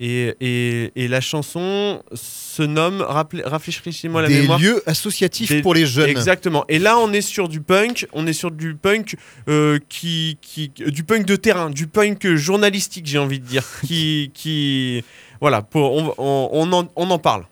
Et, 0.00 0.34
et, 0.40 0.92
et 0.94 1.08
la 1.08 1.20
chanson 1.20 2.02
se 2.14 2.62
nomme, 2.62 3.00
rafraîchissez-moi 3.02 4.22
la 4.22 4.28
Des 4.28 4.40
mémoire. 4.42 4.58
lieux 4.60 4.82
associatifs 4.86 5.48
Des- 5.48 5.60
pour 5.62 5.74
les 5.74 5.86
jeunes. 5.86 6.08
Exactement. 6.08 6.64
Et 6.68 6.78
là, 6.78 6.98
on 6.98 7.12
est 7.12 7.20
sur 7.20 7.48
du 7.48 7.60
punk. 7.60 8.06
On 8.12 8.26
est 8.26 8.32
sur 8.32 8.50
du 8.50 8.74
punk 8.76 9.16
euh, 9.48 9.78
qui, 9.88 10.38
qui, 10.40 10.68
du 10.68 11.02
punk 11.04 11.26
de 11.26 11.36
terrain, 11.36 11.70
du 11.70 11.86
punk 11.88 12.26
journalistique, 12.34 13.06
j'ai 13.06 13.18
envie 13.18 13.40
de 13.40 13.46
dire. 13.46 13.64
qui, 13.86 14.30
qui, 14.34 15.02
voilà. 15.40 15.62
Pour, 15.62 15.92
on, 15.92 16.14
on, 16.18 16.48
on 16.52 16.72
en, 16.72 16.88
on 16.94 17.10
en 17.10 17.18
parle. 17.18 17.44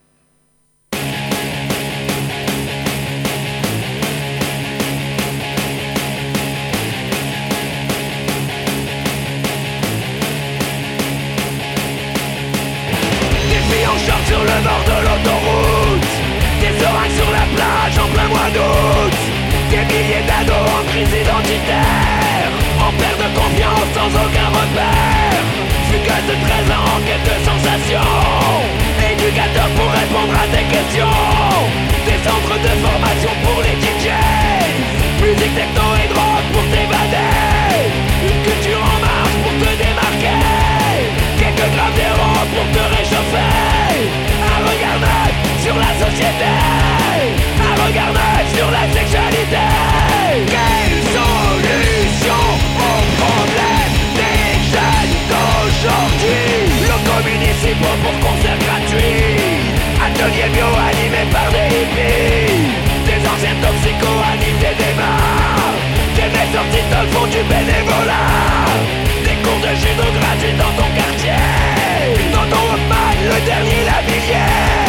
Des 18.46 19.82
milliers 19.90 20.22
d'ados 20.22 20.54
en 20.54 20.84
crise 20.86 21.10
identitaire 21.10 22.46
En 22.78 22.92
perte 22.94 23.18
de 23.18 23.30
confiance 23.34 23.90
sans 23.90 24.06
aucun 24.06 24.48
repère. 24.54 25.42
Fugueuse 25.90 26.26
de 26.30 26.36
13 26.46 26.70
ans 26.70 26.86
en 26.94 27.00
quête 27.02 27.26
de 27.26 27.36
sensations 27.42 28.06
Éducateur 29.02 29.66
pour 29.74 29.90
répondre 29.90 30.38
à 30.38 30.46
tes 30.54 30.62
questions. 30.62 31.18
Des 32.06 32.22
centres 32.22 32.58
de 32.62 32.72
formation 32.86 33.34
pour 33.42 33.58
les 33.66 33.74
DJs 33.82 34.78
Musique 35.26 35.54
techno 35.58 35.86
et 35.98 36.08
drogue 36.14 36.48
pour 36.54 36.62
t'évader. 36.70 37.90
Une 38.30 38.42
culture 38.46 38.78
en 38.78 38.98
marche 39.02 39.36
pour 39.42 39.54
te 39.58 39.70
démarquer. 39.74 40.38
Quelques 41.36 41.68
grammes 41.74 41.96
d'héros 41.98 42.46
pour 42.54 42.66
te 42.70 42.82
réchauffer 42.94 44.25
la 45.78 45.92
société. 46.04 46.52
Un 47.60 47.74
regard 47.84 48.12
neuf 48.12 48.44
sur 48.56 48.68
la 48.70 48.84
sexualité. 48.92 49.66
Quelle 50.54 50.98
solution 51.16 52.42
aux 52.86 53.04
problèmes 53.20 53.96
des 54.18 54.52
jeunes 54.72 55.16
d'aujourd'hui? 55.30 56.46
Locaux 56.88 57.22
municipaux 57.24 57.96
pour 58.02 58.16
concerts 58.24 58.60
gratuits 58.64 59.76
Ateliers 60.04 60.50
bio 60.52 60.68
animés 60.90 61.28
par 61.32 61.48
des 61.54 61.68
hippies. 61.72 62.68
Des 63.06 63.22
anciens 63.32 63.56
toxicos 63.62 64.20
animent 64.32 64.60
des 64.60 64.76
débats 64.76 65.56
Des 66.16 66.48
sortis 66.52 66.86
de 66.92 67.00
font 67.12 67.26
du 67.26 67.42
bénévolat. 67.50 68.76
Des 69.24 69.36
cours 69.42 69.60
de 69.60 69.72
judo 69.80 70.06
gratuits 70.18 70.56
dans 70.58 70.74
ton 70.78 70.88
quartier. 70.96 71.42
Dans 72.32 72.46
ton 72.52 72.62
Walkman, 72.68 73.16
le 73.30 73.38
dernier 73.46 73.80
lavillier 73.84 74.85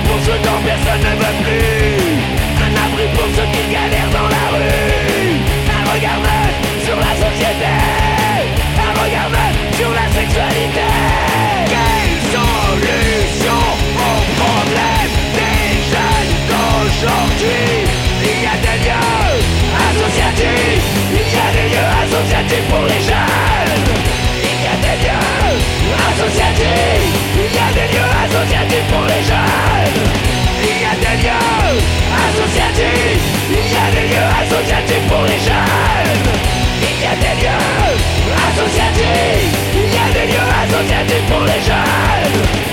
pour 0.00 0.18
ceux 0.24 0.38
dont 0.40 0.60
personne 0.64 1.04
ne 1.04 1.14
veut 1.20 1.36
plus. 1.44 2.16
Un 2.64 2.72
abri 2.84 3.06
pour 3.12 3.28
ceux 3.36 3.48
qui 3.52 3.64
galèrent 3.68 4.12
dans 4.12 4.28
la 4.28 4.44
rue. 4.56 5.36
Un 5.68 5.84
regard 5.92 6.20
neuf 6.24 6.54
sur 6.84 6.96
la 6.96 7.12
société. 7.12 7.72
Un 8.78 8.92
regard 8.96 9.28
neuf 9.28 9.54
sur 9.76 9.90
la 9.90 10.06
sexualité. 10.16 10.88
Quelle 11.68 12.16
solution 12.32 13.60
aux 14.00 14.22
problèmes 14.40 15.16
des 15.36 15.68
jeunes 15.92 16.34
d'aujourd'hui. 16.48 17.84
Il 18.24 18.38
y 18.40 18.48
a 18.48 18.56
des 18.64 18.78
lieux 18.84 19.44
associatifs. 19.88 20.88
Il 21.12 21.28
y 21.28 21.40
a 21.44 21.48
des 21.52 21.68
lieux 21.68 21.90
associatifs 22.00 22.66
pour 22.70 22.84
les 22.88 23.02
jeunes. 23.04 23.84
Il 24.40 24.58
y 24.64 24.68
a 24.72 24.76
des 24.80 24.96
lieux 25.04 25.60
associatifs. 26.08 27.12
Il 27.36 27.52
y 27.52 27.60
a 27.60 27.68
des 27.76 27.88
lieux 27.92 28.10
associatifs 28.24 28.88
pour 28.88 29.04
les 29.04 29.22
jeunes 29.28 29.81
associatifs 32.32 33.22
Il 33.50 33.56
y 33.56 33.76
a 33.76 33.90
des 33.90 34.08
lieux 34.08 34.30
associatifs 34.42 35.06
pour 35.08 35.22
les 35.22 35.38
jeunes. 35.38 36.22
Il 36.80 37.02
y 37.02 37.06
a 37.06 37.14
des 37.16 37.34
lieux 37.40 37.62
associatifs 38.48 39.52
Il 39.74 39.92
y 39.92 40.00
a 40.00 40.08
des 40.12 40.32
lieux 40.32 40.48
associatifs 40.64 41.26
pour 41.28 41.44
les 41.44 41.60
jeunes. 41.60 42.71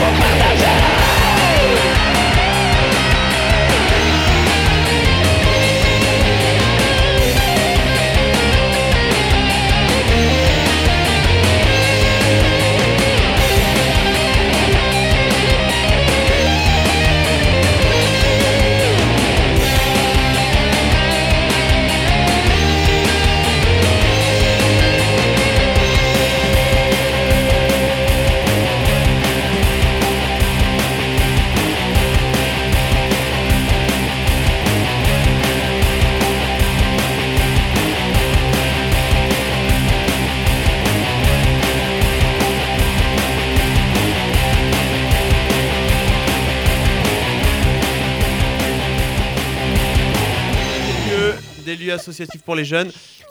for 0.00 0.59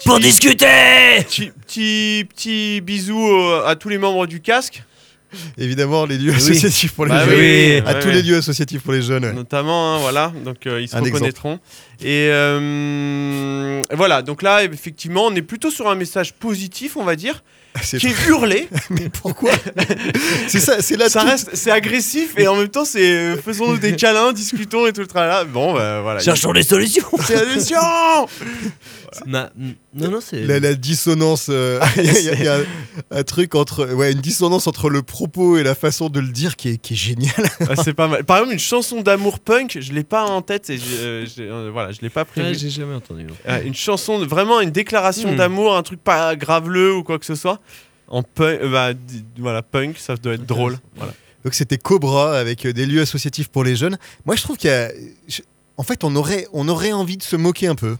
Pour 0.05 0.15
Petit- 0.15 0.23
discuter 0.27 0.65
Petit, 1.19 1.51
petit, 1.65 2.25
petit 2.33 2.81
bisou 2.81 3.19
euh, 3.19 3.65
à 3.67 3.75
tous 3.75 3.89
les 3.89 3.97
membres 3.97 4.25
du 4.27 4.39
casque, 4.41 4.83
Évidemment, 5.59 6.05
les 6.07 6.17
lieux 6.17 6.31
Oui. 6.31 6.37
associatifs 6.37 6.93
pour 6.93 7.05
les 7.05 7.11
Bah 7.11 7.23
jeunes. 7.23 7.37
oui, 7.39 7.77
à 7.85 7.93
ouais, 7.93 7.99
tous 7.99 8.07
ouais. 8.07 8.13
les 8.15 8.21
lieux 8.23 8.37
associatifs 8.37 8.81
pour 8.81 8.93
les 8.93 9.03
jeunes. 9.03 9.25
ouais. 9.25 9.33
notamment, 9.33 9.93
hein, 9.95 9.99
voilà, 9.99 10.33
donc 10.43 10.65
euh, 10.65 10.81
ils 10.81 10.87
se 10.87 10.95
Un 10.95 10.99
exemple. 11.01 11.13
reconnaîtront. 11.17 11.59
Et 12.01 12.29
euh, 12.31 13.79
voilà, 13.91 14.23
donc 14.23 14.41
là, 14.41 14.63
effectivement, 14.63 15.25
on 15.27 15.35
est 15.35 15.43
plutôt 15.43 15.69
sur 15.69 15.87
un 15.87 15.93
message 15.95 16.33
positif, 16.33 16.97
on 16.97 17.03
va 17.03 17.15
dire, 17.15 17.43
C'est 17.81 17.97
qui 17.99 18.07
est 18.07 18.27
hurlé. 18.27 18.67
Mais 18.89 19.09
pourquoi 19.09 19.51
C'est 20.47 20.59
ça, 20.59 20.81
c'est 20.81 20.97
là 20.97 21.07
ça 21.09 21.21
tout- 21.21 21.27
reste, 21.27 21.49
c'est 21.53 21.71
agressif 21.71 22.33
et 22.37 22.47
en 22.47 22.55
même 22.55 22.67
temps, 22.69 22.83
c'est 22.85 23.11
euh, 23.11 23.37
faisons 23.41 23.73
des 23.75 23.95
câlins, 23.95 24.33
discutons 24.33 24.87
et 24.87 24.93
tout 24.93 25.01
le 25.01 25.07
tralala. 25.07 25.43
Bon, 25.45 25.73
bah, 25.73 26.01
voilà. 26.01 26.19
Cherchons 26.19 26.51
les 26.51 26.63
solutions 26.63 27.05
Solution 27.25 27.77
Na- 29.25 29.51
Non, 29.93 30.11
non, 30.11 30.19
c'est. 30.21 30.43
la, 30.43 30.59
la 30.59 30.75
dissonance. 30.75 31.47
euh, 31.49 31.79
Il 31.97 32.03
y 32.05 32.09
a, 32.09 32.19
il 32.19 32.23
y 32.25 32.29
a- 32.29 32.33
il 32.35 32.43
y 32.43 32.47
a 32.47 32.55
un, 32.57 32.63
un 33.11 33.23
truc 33.23 33.55
entre. 33.55 33.91
Ouais, 33.93 34.11
une 34.11 34.21
dissonance 34.21 34.67
entre 34.67 34.89
le 34.89 35.01
propos 35.01 35.57
et 35.57 35.63
la 35.63 35.73
façon 35.75 36.09
de 36.09 36.19
le 36.19 36.27
dire 36.27 36.55
qui 36.55 36.69
est, 36.69 36.77
qui 36.77 36.93
est 36.93 36.97
géniale. 36.97 37.49
Ah, 37.67 37.75
C'est 37.75 37.93
pas 37.93 38.07
mal. 38.07 38.23
Par 38.23 38.37
exemple, 38.37 38.53
une 38.53 38.59
chanson 38.59 39.01
d'amour 39.01 39.39
punk, 39.39 39.77
je 39.81 39.91
l'ai 39.93 40.03
pas 40.03 40.25
en 40.25 40.41
tête 40.43 40.69
et 40.69 40.77
je, 40.77 40.83
euh, 40.99 41.25
euh, 41.39 41.69
voilà, 41.73 41.91
je 41.91 42.01
l'ai 42.01 42.09
pas 42.09 42.21
Ah, 42.21 42.25
prévu. 42.25 42.57
j'ai 42.59 42.69
jamais 42.69 42.93
entendu. 42.93 43.25
Euh, 43.47 43.61
une 43.63 43.73
chanson, 43.75 44.19
de- 44.19 44.25
vraiment 44.25 44.61
une 44.61 44.71
déclaration 44.71 45.31
Hmm. 45.33 45.37
d'amour, 45.37 45.75
un 45.75 45.83
truc 45.83 46.03
pas 46.03 46.35
graveleux 46.35 46.93
ou 46.93 47.03
quoi 47.03 47.17
que 47.17 47.25
ce 47.25 47.35
soit. 47.35 47.59
En 48.07 48.21
punk, 48.23 48.59
euh, 48.61 48.69
bah, 48.71 48.91
voilà, 49.37 49.61
punk, 49.63 49.97
ça 49.97 50.15
doit 50.15 50.33
être 50.35 50.45
drôle. 50.45 50.77
Voilà. 50.97 51.13
Donc 51.45 51.53
c'était 51.53 51.77
Cobra 51.77 52.37
avec 52.37 52.65
euh, 52.65 52.73
des 52.73 52.85
lieux 52.85 53.01
associatifs 53.01 53.47
pour 53.47 53.63
les 53.63 53.75
jeunes. 53.75 53.97
Moi, 54.25 54.35
je 54.35 54.43
trouve 54.43 54.57
qu'il 54.57 54.69
y 54.69 54.73
a. 54.73 54.89
je- 55.27 55.41
En 55.77 55.83
fait, 55.83 56.03
on 56.03 56.15
aurait, 56.15 56.45
on 56.53 56.67
aurait 56.67 56.91
envie 56.91 57.17
de 57.17 57.23
se 57.23 57.35
moquer 57.37 57.67
un 57.67 57.75
peu. 57.75 57.95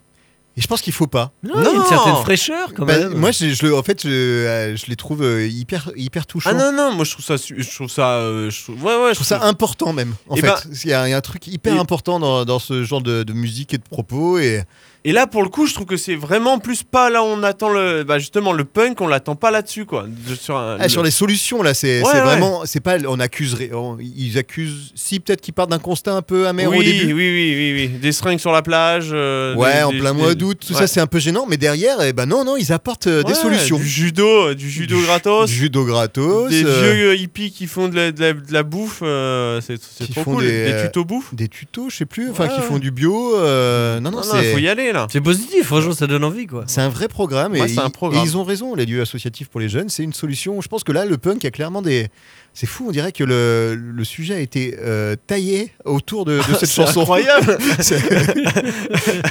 Et 0.57 0.61
je 0.61 0.67
pense 0.67 0.81
qu'il 0.81 0.91
faut 0.91 1.07
pas. 1.07 1.31
Non, 1.43 1.53
il 1.57 1.63
y 1.63 1.67
a 1.67 1.71
une 1.71 1.83
certaine 1.85 2.15
fraîcheur 2.15 2.73
quand 2.73 2.85
Bah, 2.85 2.97
même. 2.99 3.13
moi, 3.13 3.31
je, 3.31 3.49
je 3.49 3.65
le- 3.65 3.77
en 3.77 3.83
fait, 3.83 4.01
je, 4.03 4.09
euh, 4.09 4.75
je 4.75 4.87
les 4.87 4.95
trouve 4.97 5.21
euh, 5.23 5.47
hyper, 5.47 5.89
hyper 5.95 6.25
touchants. 6.25 6.49
Ah 6.51 6.53
non, 6.53 6.73
non, 6.73 6.91
moi 6.93 7.05
je 7.05 7.11
trouve 7.11 7.23
ça. 7.23 7.35
Je 7.37 7.75
trouve 7.75 7.89
ça. 7.89 8.15
euh, 8.17 8.49
je 8.49 8.63
trouve- 8.63 8.83
ouais, 8.83 8.95
ouais, 9.03 9.09
Je 9.11 9.15
trouve 9.15 9.27
ça 9.27 9.43
important 9.43 9.93
même. 9.93 10.15
En 10.27 10.35
Eh 10.35 10.41
fait, 10.41 10.47
ben- 10.47 10.59
il 10.83 10.89
y, 10.89 10.93
a 10.93 11.07
il 11.07 11.11
y 11.11 11.13
a 11.13 11.17
un 11.17 11.21
truc 11.21 11.47
hyper 11.47 11.75
Et- 11.75 11.79
important 11.79 12.19
dans, 12.19 12.43
dans 12.43 12.59
ce 12.59 12.83
genre 12.83 13.01
de, 13.01 13.23
de 13.23 13.33
musique 13.33 13.73
et 13.73 13.77
de 13.77 13.83
propos. 13.83 14.37
Et 14.39 14.63
Et 15.05 15.13
là, 15.13 15.27
pour 15.27 15.43
le 15.43 15.49
coup, 15.49 15.65
je 15.65 15.73
trouve 15.73 15.85
que 15.85 15.95
c'est 15.95 16.15
vraiment 16.15 16.59
plus 16.59 16.83
pas 16.83 17.09
là 17.09 17.23
où 17.23 17.27
on 17.27 17.41
attend 17.43 17.69
le. 17.69 18.03
Bah, 18.03 18.19
justement, 18.19 18.51
le 18.51 18.65
punk, 18.65 18.99
on 18.99 19.07
l'attend 19.07 19.35
pas 19.37 19.49
là-dessus, 19.49 19.85
quoi. 19.85 20.05
De- 20.07 20.35
sur, 20.35 20.57
un- 20.57 20.75
Ah, 20.77 20.83
le- 20.83 20.89
sur 20.89 21.03
les 21.03 21.11
solutions 21.11 21.63
là, 21.63 21.73
c'est 21.73 22.01
Ouais, 22.01 22.09
c'est 22.11 22.17
ouais. 22.17 22.23
vraiment, 22.23 22.63
c'est 22.65 22.81
pas, 22.81 22.97
on 23.07 23.17
accuserait, 23.21 23.71
on- 23.73 23.97
ils 23.97 24.37
accusent, 24.37 24.91
si 24.95 25.21
peut-être 25.21 25.39
qu'ils 25.39 25.53
partent 25.53 25.69
d'un 25.69 25.79
constat 25.79 26.13
un 26.15 26.21
peu 26.21 26.47
amer 26.47 26.67
oui, 26.69 26.75
au 26.75 26.79
oui, 26.81 26.85
début. 26.85 27.13
oui, 27.13 27.13
oui, 27.13 27.73
oui. 27.93 27.97
Des 27.99 28.11
seringues 28.11 28.39
sur 28.39 28.51
la 28.51 28.61
plage. 28.61 29.11
euh, 29.13 29.55
Ouais, 29.55 29.73
des- 29.77 29.83
en 29.83 29.91
des- 29.93 29.99
plein 29.99 30.11
mois 30.11 30.35
d'août, 30.35 30.57
tout 30.67 30.73
ouais. 30.73 30.79
ça 30.79 30.85
c'est 30.87 30.99
un 30.99 31.07
peu 31.07 31.19
gênant, 31.19 31.45
mais 31.47 31.55
derrière, 31.55 32.01
eh 32.01 32.11
ben 32.11 32.25
non, 32.25 32.43
non, 32.43 32.57
ils 32.57 32.73
apportent 32.73 33.07
euh, 33.07 33.23
des 33.23 33.35
solutions. 33.35 33.77
Du 33.77 33.87
judo, 33.87 34.53
du 34.53 34.69
judo 34.69 34.97
Du- 34.97 35.03
gratos. 35.05 35.49
Du 35.49 35.55
judo 35.55 35.85
gratos, 35.85 36.49
des 36.49 36.65
euh, 36.65 36.93
vieux 36.93 37.15
hippies 37.17 37.51
qui 37.51 37.67
font 37.67 37.87
de 37.87 37.95
la, 37.95 38.11
de 38.11 38.19
la- 38.21 38.33
de 38.33 38.51
la 38.53 38.63
bouffe, 38.63 38.99
euh, 39.01 39.61
c'est 39.61 39.79
trop 40.11 40.23
cool. 40.33 40.43
des, 40.43 40.49
Des, 40.65 40.71
euh, 40.73 40.85
tutos 40.87 41.05
bouffe. 41.05 41.33
des 41.33 41.47
tutos, 41.47 41.89
je 41.89 41.95
sais 41.95 42.05
plus, 42.05 42.29
enfin 42.31 42.49
qui 42.49 42.59
font 42.61 42.79
du 42.79 42.91
bio. 42.91 43.37
euh, 43.37 44.01
non, 44.01 44.11
non, 44.11 44.17
Non, 44.17 44.23
c'est 44.23 44.51
faut 44.51 44.57
y 44.57 44.67
aller 44.67 44.88
là. 44.91 45.07
C'est 45.11 45.21
positif, 45.21 45.65
franchement, 45.67 45.93
ça 45.93 46.07
donne 46.07 46.23
envie 46.23 46.47
quoi. 46.47 46.63
c'est 46.67 46.81
un 46.81 46.89
vrai 46.89 47.07
programme 47.07 47.55
et, 47.55 47.61
Ouais, 47.61 47.67
c'est 47.67 47.79
un 47.79 47.87
ils- 47.87 47.91
programme. 47.91 48.23
et 48.23 48.27
ils 48.27 48.37
ont 48.37 48.43
raison, 48.43 48.75
les 48.75 48.85
lieux 48.85 49.01
associatifs 49.01 49.47
pour 49.49 49.59
les 49.59 49.69
jeunes, 49.69 49.89
c'est 49.89 50.03
une 50.03 50.13
solution. 50.13 50.61
Je 50.61 50.67
pense 50.67 50.83
que 50.83 50.91
là, 50.91 51.05
le 51.05 51.17
punk 51.17 51.43
a 51.45 51.51
clairement 51.51 51.81
des. 51.81 52.07
C'est 52.53 52.65
fou, 52.65 52.85
on 52.89 52.91
dirait 52.91 53.11
que 53.11 53.23
le, 53.23 53.75
le 53.75 54.03
sujet 54.03 54.33
a 54.33 54.39
été 54.39 54.75
euh, 54.79 55.15
taillé 55.27 55.71
autour 55.85 56.25
de, 56.25 56.37
de 56.37 56.41
cette 56.55 56.65
C'est 56.65 56.67
chanson. 56.83 57.01
incroyable. 57.01 57.57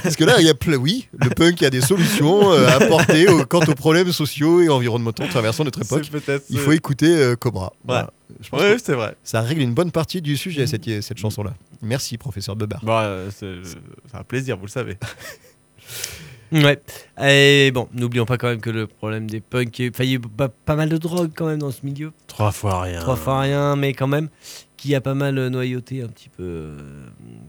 Parce 0.03 0.16
que 0.16 0.25
là, 0.25 0.37
il 0.40 0.47
y 0.47 0.51
a 0.51 0.55
plein. 0.55 0.77
Oui, 0.77 1.09
le 1.21 1.31
punk 1.31 1.62
a 1.62 1.71
des 1.71 1.81
solutions 1.81 2.53
euh, 2.53 2.66
à 2.68 2.75
apporter 2.75 3.29
au- 3.29 3.44
quant 3.44 3.61
aux 3.66 3.75
problèmes 3.75 4.12
sociaux 4.12 4.61
et 4.62 4.68
environnementaux 4.68 5.25
traversant 5.27 5.64
notre 5.64 5.83
époque. 5.83 6.09
Il 6.51 6.59
faut 6.59 6.73
écouter 6.73 7.07
euh, 7.14 7.37
Cobra. 7.37 7.73
Voilà. 7.85 8.11
Je 8.40 8.49
pense 8.51 8.61
Ouais, 8.61 8.77
que 8.77 8.83
c'est 8.85 8.92
vrai. 8.92 9.16
ça 9.25 9.40
règle 9.40 9.62
une 9.62 9.73
bonne 9.75 9.90
partie 9.90 10.21
du 10.23 10.37
sujet, 10.37 10.66
cette, 10.66 10.85
cette 11.03 11.18
chanson-là. 11.18 11.55
Merci, 11.83 12.18
professeur 12.18 12.57
Bebar. 12.57 12.81
Bon, 12.85 12.92
euh, 12.94 13.31
c'est 13.37 13.55
c'est 13.64 14.16
un 14.16 14.23
plaisir, 14.23 14.57
vous 14.59 14.66
le 14.66 14.71
savez. 14.71 14.97
Ouais. 16.51 16.81
Et 17.22 17.70
bon, 17.72 17.88
n'oublions 17.92 18.24
pas 18.24 18.38
quand 18.38 18.48
même 18.48 18.61
que 18.61 18.70
le 18.70 18.87
problème 18.87 19.29
des 19.29 19.40
punks, 19.40 19.79
est- 19.81 19.90
enfin, 19.94 20.05
il 20.05 20.11
y 20.12 20.16
a 20.16 20.20
pas, 20.35 20.48
pas 20.48 20.77
mal 20.77 20.88
de 20.88 20.96
drogue 20.96 21.31
quand 21.37 21.46
même 21.46 21.59
dans 21.59 21.70
ce 21.70 21.85
milieu. 21.85 22.12
Trois 22.27 22.53
fois 22.53 22.83
rien. 22.83 23.01
Trois 23.01 23.16
fois 23.16 23.40
rien, 23.40 23.77
mais 23.77 23.92
quand 23.92 24.07
même, 24.07 24.29
qui 24.78 24.94
a 24.94 25.00
pas 25.02 25.14
mal 25.14 25.36
euh, 25.38 25.50
noyauté 25.50 26.02
un 26.02 26.06
petit 26.06 26.28
peu. 26.30 26.42
euh, 26.42 26.76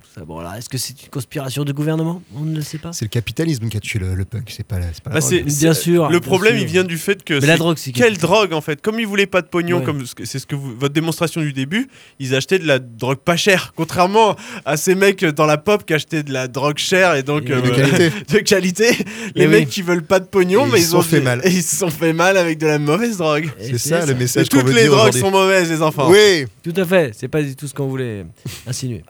tout 0.02 0.08
ça. 0.14 0.26
Bon, 0.26 0.40
alors, 0.40 0.56
est-ce 0.56 0.68
que 0.68 0.78
c'est 0.78 1.02
une 1.04 1.10
conspiration 1.10 1.64
du 1.64 1.72
gouvernement? 1.74 2.22
On 2.36 2.42
ne 2.44 2.56
le 2.56 2.62
sait 2.62 2.80
pas. 2.80 2.92
C'est 2.92 3.06
le 3.06 3.10
capitalisme 3.10 3.70
qui 3.70 3.78
a 3.78 3.80
tué 3.80 4.00
le, 4.00 4.16
le 4.16 4.26
punk, 4.26 4.52
c'est 4.56 4.66
pas 4.66 4.80
la, 4.80 4.88
c'est 4.94 5.02
pas 5.04 5.12
la 5.12 5.14
Bah, 5.16 5.20
drogue. 5.22 5.30
c'est- 5.48 5.60
Bien 5.60 5.74
sûr, 5.74 6.06
Le 6.10 6.20
bien 6.20 6.28
problème, 6.28 6.56
sûr. 6.56 6.64
il 6.64 6.68
vient 6.68 6.84
du 6.84 6.98
fait 6.98 7.24
que. 7.24 7.36
Mais 7.36 7.42
c'est- 7.42 7.48
la 7.48 7.58
drogue, 7.58 7.78
c'est 7.78 7.92
Quelle 7.92 8.18
drogue 8.18 8.52
en 8.54 8.62
fait? 8.62 8.82
Comme 8.82 9.00
ils 9.00 9.08
voulaient 9.08 9.28
pas 9.28 9.42
de 9.42 9.48
pognon, 9.48 9.78
Ouais. 9.80 9.84
comme 9.86 10.06
ce 10.06 10.16
que- 10.16 10.26
c'est 10.26 10.40
ce 10.40 10.48
que 10.48 10.56
vous, 10.56 10.76
votre 10.76 10.94
démonstration 10.94 11.40
du 11.42 11.54
début, 11.54 11.88
ils 12.20 12.34
achetaient 12.36 12.60
de 12.60 12.66
la 12.68 12.80
drogue 12.80 13.20
pas 13.20 13.38
chère. 13.38 13.74
Contrairement 13.76 14.36
à 14.66 14.76
ces 14.76 14.96
mecs 14.96 15.24
dans 15.24 15.46
la 15.46 15.58
pop 15.58 15.86
qui 15.86 15.94
achetaient 15.94 16.24
de 16.24 16.34
la 16.34 16.48
drogue 16.48 16.80
chère 16.80 17.14
et 17.16 17.22
donc 17.24 17.48
Et 17.48 17.54
euh, 17.54 17.62
de 17.62 17.70
qualité. 17.70 18.10
de 18.34 18.40
qualité. 18.40 18.90
Les 19.36 19.44
Eh 19.44 19.48
oui. 19.48 19.48
mecs 19.48 19.70
qui 19.70 19.84
veulent 19.84 20.04
pas 20.04 20.20
de 20.20 20.26
pognon, 20.26 20.66
Et 20.66 20.72
mais 20.72 20.80
ils 20.80 20.82
ils, 20.82 20.86
se 20.88 20.96
ont 20.96 21.02
sont 21.04 21.10
fait 21.10 21.20
dit- 21.20 21.26
mal. 21.26 21.42
ils 21.46 21.62
se 21.64 21.76
sont 21.76 21.90
fait 21.92 22.14
mal 22.14 22.38
avec 22.38 22.58
de 22.58 22.66
la 22.66 22.80
mauvaise 22.80 23.18
drogue. 23.18 23.50
C'est 23.60 23.78
ça, 23.78 24.04
le 24.06 24.16
message 24.16 24.50
qu'on 24.50 24.58
toutes 24.60 24.68
veut 24.70 24.74
les 24.74 24.84
dire 24.84 24.92
drogues 24.92 25.14
sont 25.14 25.30
mauvaises, 25.32 25.70
les 25.70 25.82
enfants. 25.84 26.10
Oui, 26.10 26.46
Tout 26.64 26.74
à 26.76 26.86
fait, 26.86 27.12
c'est 27.20 27.28
pas 27.28 27.42
du 27.44 27.54
tout 27.56 27.68
ce 27.68 27.74
qu'on 27.74 27.88
voulait 27.88 28.26
insinuer. 28.66 29.04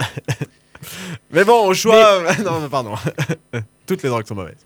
Mais 1.31 1.43
bon, 1.43 1.67
au 1.67 1.73
choix. 1.73 2.21
non, 2.43 2.61
mais 2.61 2.69
pardon. 2.69 2.95
toutes 3.85 4.01
les 4.01 4.09
drogues 4.09 4.25
sont 4.25 4.33
mauvaises. 4.35 4.65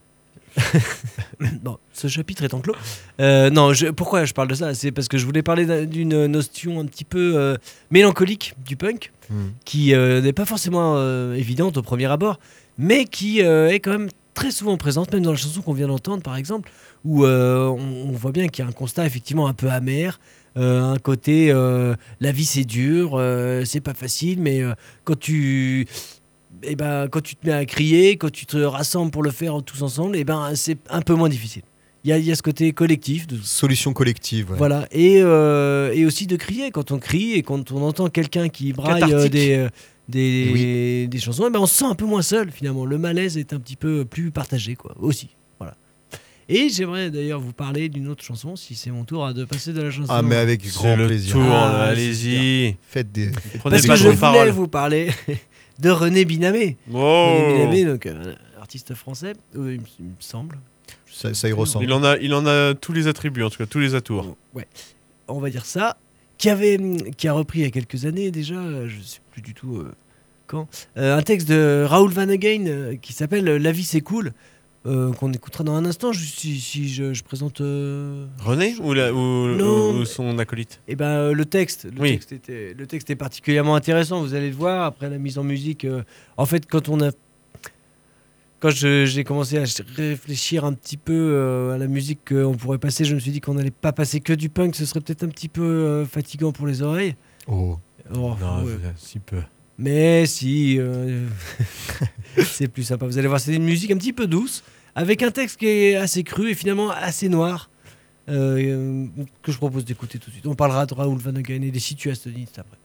bon, 1.64 1.78
ce 1.92 2.08
chapitre 2.08 2.44
étant 2.44 2.62
clos. 2.62 2.76
Euh, 3.20 3.50
non, 3.50 3.74
je- 3.74 3.88
pourquoi 3.88 4.24
je 4.26 4.34
parle 4.34 4.48
de 4.48 4.54
ça? 4.54 4.74
C'est 4.76 4.92
parce 4.92 5.08
que 5.08 5.18
je 5.18 5.26
voulais 5.26 5.42
parler 5.42 5.66
d'un- 5.66 5.86
d'une 5.86 6.28
notion 6.28 6.80
un 6.80 6.86
petit 6.86 7.04
peu 7.04 7.34
euh, 7.36 7.58
mélancolique 7.92 8.54
du 8.66 8.76
punk, 8.78 9.12
Hmm. 9.30 9.50
qui 9.66 9.96
euh, 9.96 10.22
n'est 10.22 10.34
pas 10.34 10.46
forcément 10.46 10.98
évidente 11.34 11.78
au 11.78 11.82
premier 11.82 12.06
abord, 12.06 12.40
mais 12.78 13.06
qui 13.06 13.40
est 13.40 13.80
quand 13.80 13.92
même 13.92 14.10
très 14.34 14.52
souvent 14.52 14.78
présente, 14.78 15.12
même 15.14 15.24
dans 15.24 15.32
la 15.32 15.38
chanson 15.38 15.62
qu'on 15.62 15.74
vient 15.74 15.88
d'entendre 15.88 16.22
par 16.22 16.36
exemple, 16.36 16.70
où 17.06 17.26
on, 17.26 17.80
on 17.80 18.12
voit 18.12 18.32
bien 18.32 18.48
qu'il 18.50 18.64
y 18.64 18.68
a 18.68 18.70
un 18.70 18.74
constat 18.74 19.06
effectivement 19.06 19.48
un 19.48 19.54
peu 19.54 19.70
amer. 19.70 20.20
Euh, 20.58 20.82
un 20.94 20.98
côté, 20.98 21.52
euh, 21.52 21.96
la 22.20 22.32
vie 22.32 22.46
c'est 22.46 22.64
dur, 22.66 23.12
euh, 23.14 23.64
c'est 23.66 23.82
pas 23.82 23.94
facile, 23.94 24.40
mais 24.40 24.62
euh, 24.62 24.74
quand 25.04 25.18
tu, 25.20 25.88
eh 26.64 26.76
ben, 26.76 27.08
quand 27.10 27.22
tu 27.22 27.36
te 27.36 27.46
mets 27.48 27.54
à 27.54 27.66
crier, 27.66 28.18
quand 28.18 28.32
tu 28.32 28.46
te 28.46 28.58
rassembles 28.58 29.12
pour 29.12 29.24
le 29.24 29.32
faire 29.32 29.62
tous 29.64 29.82
ensemble, 29.82 30.16
eh 30.16 30.24
ben, 30.24 30.52
c'est 30.56 30.78
un 30.90 31.02
peu 31.02 31.14
moins 31.16 31.30
difficile. 31.30 31.64
Il 32.06 32.10
y 32.10 32.14
a, 32.14 32.18
il 32.18 32.26
y 32.26 32.32
a 32.32 32.36
ce 32.36 32.42
côté 32.44 32.74
collectif, 32.74 33.28
de, 33.28 33.38
solution 33.42 33.94
collective. 33.94 34.52
ouais. 34.52 34.58
voilà, 34.58 34.88
et, 34.92 35.22
euh, 35.22 35.94
et 35.94 36.06
aussi 36.06 36.28
de 36.28 36.36
crier. 36.36 36.70
Quand 36.70 36.92
on 36.92 37.00
crie 37.00 37.32
et 37.34 37.44
quand 37.44 37.72
on 37.72 37.82
entend 37.82 38.10
quelqu'un 38.10 38.50
qui 38.50 38.74
braille 38.74 39.14
euh, 39.14 39.30
des, 39.30 39.56
euh, 39.56 39.70
des, 40.10 40.52
Oui. 40.54 41.08
des 41.08 41.20
chansons, 41.20 41.46
eh 41.48 41.50
ben, 41.50 41.60
on 41.62 41.66
se 41.66 41.76
sent 41.76 41.86
un 41.86 41.96
peu 41.96 42.06
moins 42.06 42.22
seul 42.22 42.52
finalement. 42.52 42.86
Le 42.86 42.98
malaise 42.98 43.38
est 43.38 43.54
un 43.54 43.60
petit 43.60 43.78
peu 43.78 44.04
plus 44.04 44.32
partagé, 44.32 44.76
quoi, 44.76 44.96
aussi. 45.00 45.30
Et 46.50 46.70
j'aimerais 46.70 47.10
d'ailleurs 47.10 47.40
vous 47.40 47.54
parler 47.54 47.90
d'une 47.90 48.08
autre 48.08 48.24
chanson, 48.24 48.56
si 48.56 48.76
c'est 48.76 48.92
mon 48.92 49.06
tour 49.06 49.26
à 49.26 49.34
de 49.34 49.46
passer 49.46 49.72
de 49.74 49.82
la 49.82 49.92
chanson. 49.92 50.12
Ah, 50.14 50.22
mais 50.22 50.36
avec 50.36 50.66
grand 50.74 50.96
le 50.96 51.08
plaisir. 51.08 51.34
tour, 51.34 51.44
Ah, 51.46 51.84
allez-y. 51.86 52.76
Faites 52.88 53.12
des. 53.12 53.30
Prenez 53.60 53.76
Parce 53.78 53.88
pas 53.88 53.94
que 53.96 54.00
je 54.00 54.10
voulais 54.10 54.52
vous 54.52 54.68
parler 54.68 55.10
de 55.80 55.90
René 55.90 56.26
Binamé. 56.26 56.78
Oh. 56.94 56.98
René 56.98 57.54
Binamé, 57.54 57.86
donc 57.86 58.06
euh, 58.06 58.34
artiste 58.60 58.94
français, 58.94 59.34
euh, 59.56 59.76
il, 59.76 59.82
me- 60.06 60.12
semble. 60.20 60.58
Ça, 61.12 61.34
ça 61.34 61.48
y 61.48 61.54
ressemble. 61.54 61.86
Il 61.86 61.94
en 61.94 62.04
a, 62.04 62.18
il 62.18 62.34
en 62.34 62.46
a 62.46 62.74
tous 62.74 62.92
les 62.94 63.08
attributs, 63.08 63.44
en 63.44 63.50
tout 63.50 63.58
cas, 63.60 63.66
tous 63.66 63.80
les 63.80 63.96
atours. 63.96 64.36
Ouais, 64.54 64.68
on 65.28 65.40
va 65.40 65.50
dire 65.50 65.66
ça. 65.66 65.98
Qui, 66.40 66.50
avait, 66.50 66.78
hum, 66.78 66.98
qui 67.16 67.28
a 67.28 67.34
repris 67.34 67.60
il 67.60 67.62
y 67.62 67.68
a 67.68 67.72
quelques 67.72 68.06
années 68.06 68.32
déjà, 68.32 68.56
euh, 68.56 68.90
je 68.90 68.98
ne 68.98 69.02
sais 69.04 69.20
plus 69.32 69.42
du 69.42 69.54
tout 69.54 69.78
euh, 69.78 69.94
quand, 70.48 70.68
euh, 70.98 71.16
un 71.18 71.22
texte 71.22 71.48
de 71.48 71.86
Raoul 71.88 72.12
Van 72.12 72.28
Again 72.28 72.66
euh, 72.68 72.96
qui 73.02 73.14
s'appelle 73.14 73.46
La 73.46 73.72
vie 73.72 73.84
c'est 73.84 74.02
cool, 74.02 74.34
euh, 74.86 75.12
qu'on 75.14 75.32
écoutera 75.32 75.64
dans 75.64 75.76
un 75.76 75.86
instant, 75.86 76.12
si, 76.14 76.60
si 76.60 76.90
je, 76.90 77.14
je 77.14 77.24
présente. 77.24 77.62
euh, 77.62 78.26
René 78.40 78.76
ou, 78.82 78.94
la- 78.94 79.14
ou- 79.14 79.48
Non. 79.56 79.96
ou 80.00 80.06
son 80.06 80.38
acolyte? 80.40 80.82
Eh 80.88 80.96
ben, 80.96 81.06
euh, 81.06 81.34
le 81.34 81.46
texte, 81.46 81.86
le, 81.86 82.02
Oui. 82.02 82.12
texte 82.12 82.32
était, 82.34 82.74
le 82.78 82.86
texte 82.88 83.10
est 83.10 83.16
particulièrement 83.16 83.76
intéressant, 83.76 84.22
vous 84.22 84.34
allez 84.34 84.50
le 84.50 84.56
voir, 84.56 84.84
après 84.86 85.10
la 85.10 85.18
mise 85.18 85.38
en 85.38 85.44
musique. 85.44 85.86
euh, 85.86 86.04
en 86.38 86.46
fait, 86.46 86.66
quand 86.70 86.90
on 86.90 87.02
a... 87.02 87.12
Quand 88.60 88.70
j'ai 88.70 89.24
commencé 89.26 89.58
à 89.58 89.66
ch- 89.66 89.86
réfléchir 89.96 90.64
un 90.64 90.72
petit 90.74 90.96
peu 90.96 91.12
euh, 91.14 91.74
à 91.76 91.78
la 91.78 91.88
musique 91.88 92.20
qu'on 92.30 92.56
pourrait 92.56 92.78
passer, 92.78 93.04
je 93.04 93.14
me 93.14 93.20
suis 93.20 93.32
dit 93.32 93.42
qu'on 93.42 93.56
n'allait 93.56 93.72
pas 93.72 93.92
passer 93.92 94.22
que 94.22 94.32
du 94.32 94.48
punk, 94.48 94.76
ce 94.76 94.86
serait 94.86 95.02
peut-être 95.02 95.24
un 95.24 95.28
petit 95.28 95.50
peu 95.50 95.62
euh, 95.62 96.06
fatigant 96.06 96.54
pour 96.54 96.66
les 96.66 96.82
oreilles. 96.82 97.16
Oh. 97.48 97.78
Oh, 98.16 98.36
Non, 98.40 98.64
ouais. 98.64 98.72
si 98.96 99.20
peu. 99.20 99.42
Mais 99.78 100.26
si, 100.28 100.78
euh, 100.80 101.28
c'est 102.46 102.68
plus 102.70 102.84
sympa. 102.84 103.06
Vous 103.06 103.18
allez 103.18 103.28
voir, 103.28 103.40
c'est 103.42 103.54
une 103.54 103.66
musique 103.66 103.92
un 103.92 103.98
petit 103.98 104.14
peu 104.14 104.28
douce, 104.28 104.64
avec 104.96 105.24
un 105.24 105.32
texte 105.32 105.58
qui 105.58 105.68
est 105.68 105.96
assez 105.96 106.24
cru 106.24 106.52
et 106.52 106.56
finalement 106.56 106.90
assez 106.92 107.30
noir, 107.30 107.70
euh, 108.30 109.08
que 109.42 109.52
je 109.52 109.58
propose 109.58 109.86
d'écouter 109.86 110.20
tout 110.20 110.30
de 110.30 110.34
suite. 110.34 110.48
On 110.48 110.56
parlera 110.56 110.86
de 110.86 110.94
Raoul 110.94 111.18
Van 111.18 111.36
Again 111.36 111.62
et 111.62 111.72
des 111.72 111.80
situationnistes 111.80 112.60
après. 112.60 112.78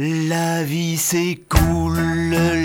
La 0.00 0.62
vie 0.62 0.96
s'écoule, 0.96 1.98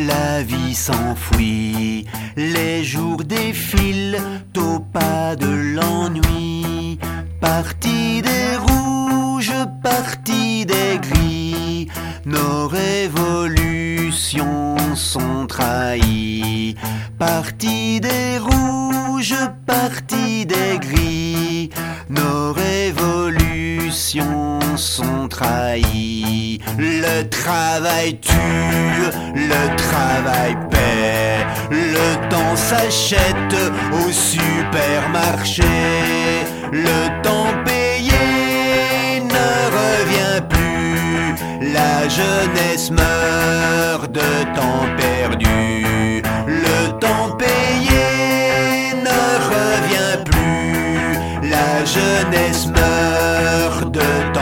la 0.05 0.43
vie 0.43 0.75
s'enfuit, 0.75 2.05
les 2.37 2.83
jours 2.83 3.23
défilent 3.23 4.21
au 4.55 4.79
pas 4.79 5.35
de 5.35 5.47
l'ennui. 5.47 6.99
Parti 7.41 8.21
des 8.21 8.55
rouges, 8.57 8.72
parti 9.83 10.65
des 10.65 10.97
gris, 10.99 11.87
nos 12.25 12.67
révolutions 12.67 14.77
sont 14.95 15.45
trahies. 15.45 16.75
Parti 17.19 17.99
des 17.99 18.39
rouges, 18.39 19.35
parti 19.67 20.45
des 20.45 20.79
gris, 20.79 21.69
nos 22.09 22.53
révolutions 22.53 24.59
sont 24.77 25.27
trahies. 25.27 26.59
Le 26.77 27.27
travail 27.29 28.17
tue, 28.19 29.11
le 29.35 29.75
travail 29.75 30.55
paie, 30.71 31.45
le 31.69 32.29
temps 32.29 32.55
s'achète 32.55 33.55
au 33.91 34.09
supermarché, 34.11 35.63
le 36.71 37.21
temps 37.21 37.62
la 41.73 42.07
jeunesse 42.07 42.91
meurt 42.91 44.11
de 44.11 44.29
temps 44.55 44.85
perdu, 44.97 46.21
le 46.47 46.99
temps 46.99 47.31
payé 47.37 48.93
ne 49.07 49.21
revient 49.53 50.23
plus, 50.25 51.49
la 51.49 51.83
jeunesse 51.85 52.67
meurt 52.67 53.91
de 53.91 53.99
temps 53.99 54.32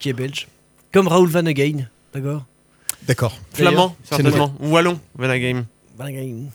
qui 0.00 0.08
est 0.08 0.12
belge. 0.12 0.48
Comme 0.92 1.06
Raoul 1.06 1.28
Van 1.28 1.46
Again, 1.46 1.86
d'accord? 2.12 2.44
D'accord. 3.06 3.38
Flamand, 3.54 3.94
c'est 4.02 4.16
certainement. 4.16 4.52
Ou 4.60 4.70
wallon. 4.70 4.98
Van 5.14 5.30
Again, 5.30 5.64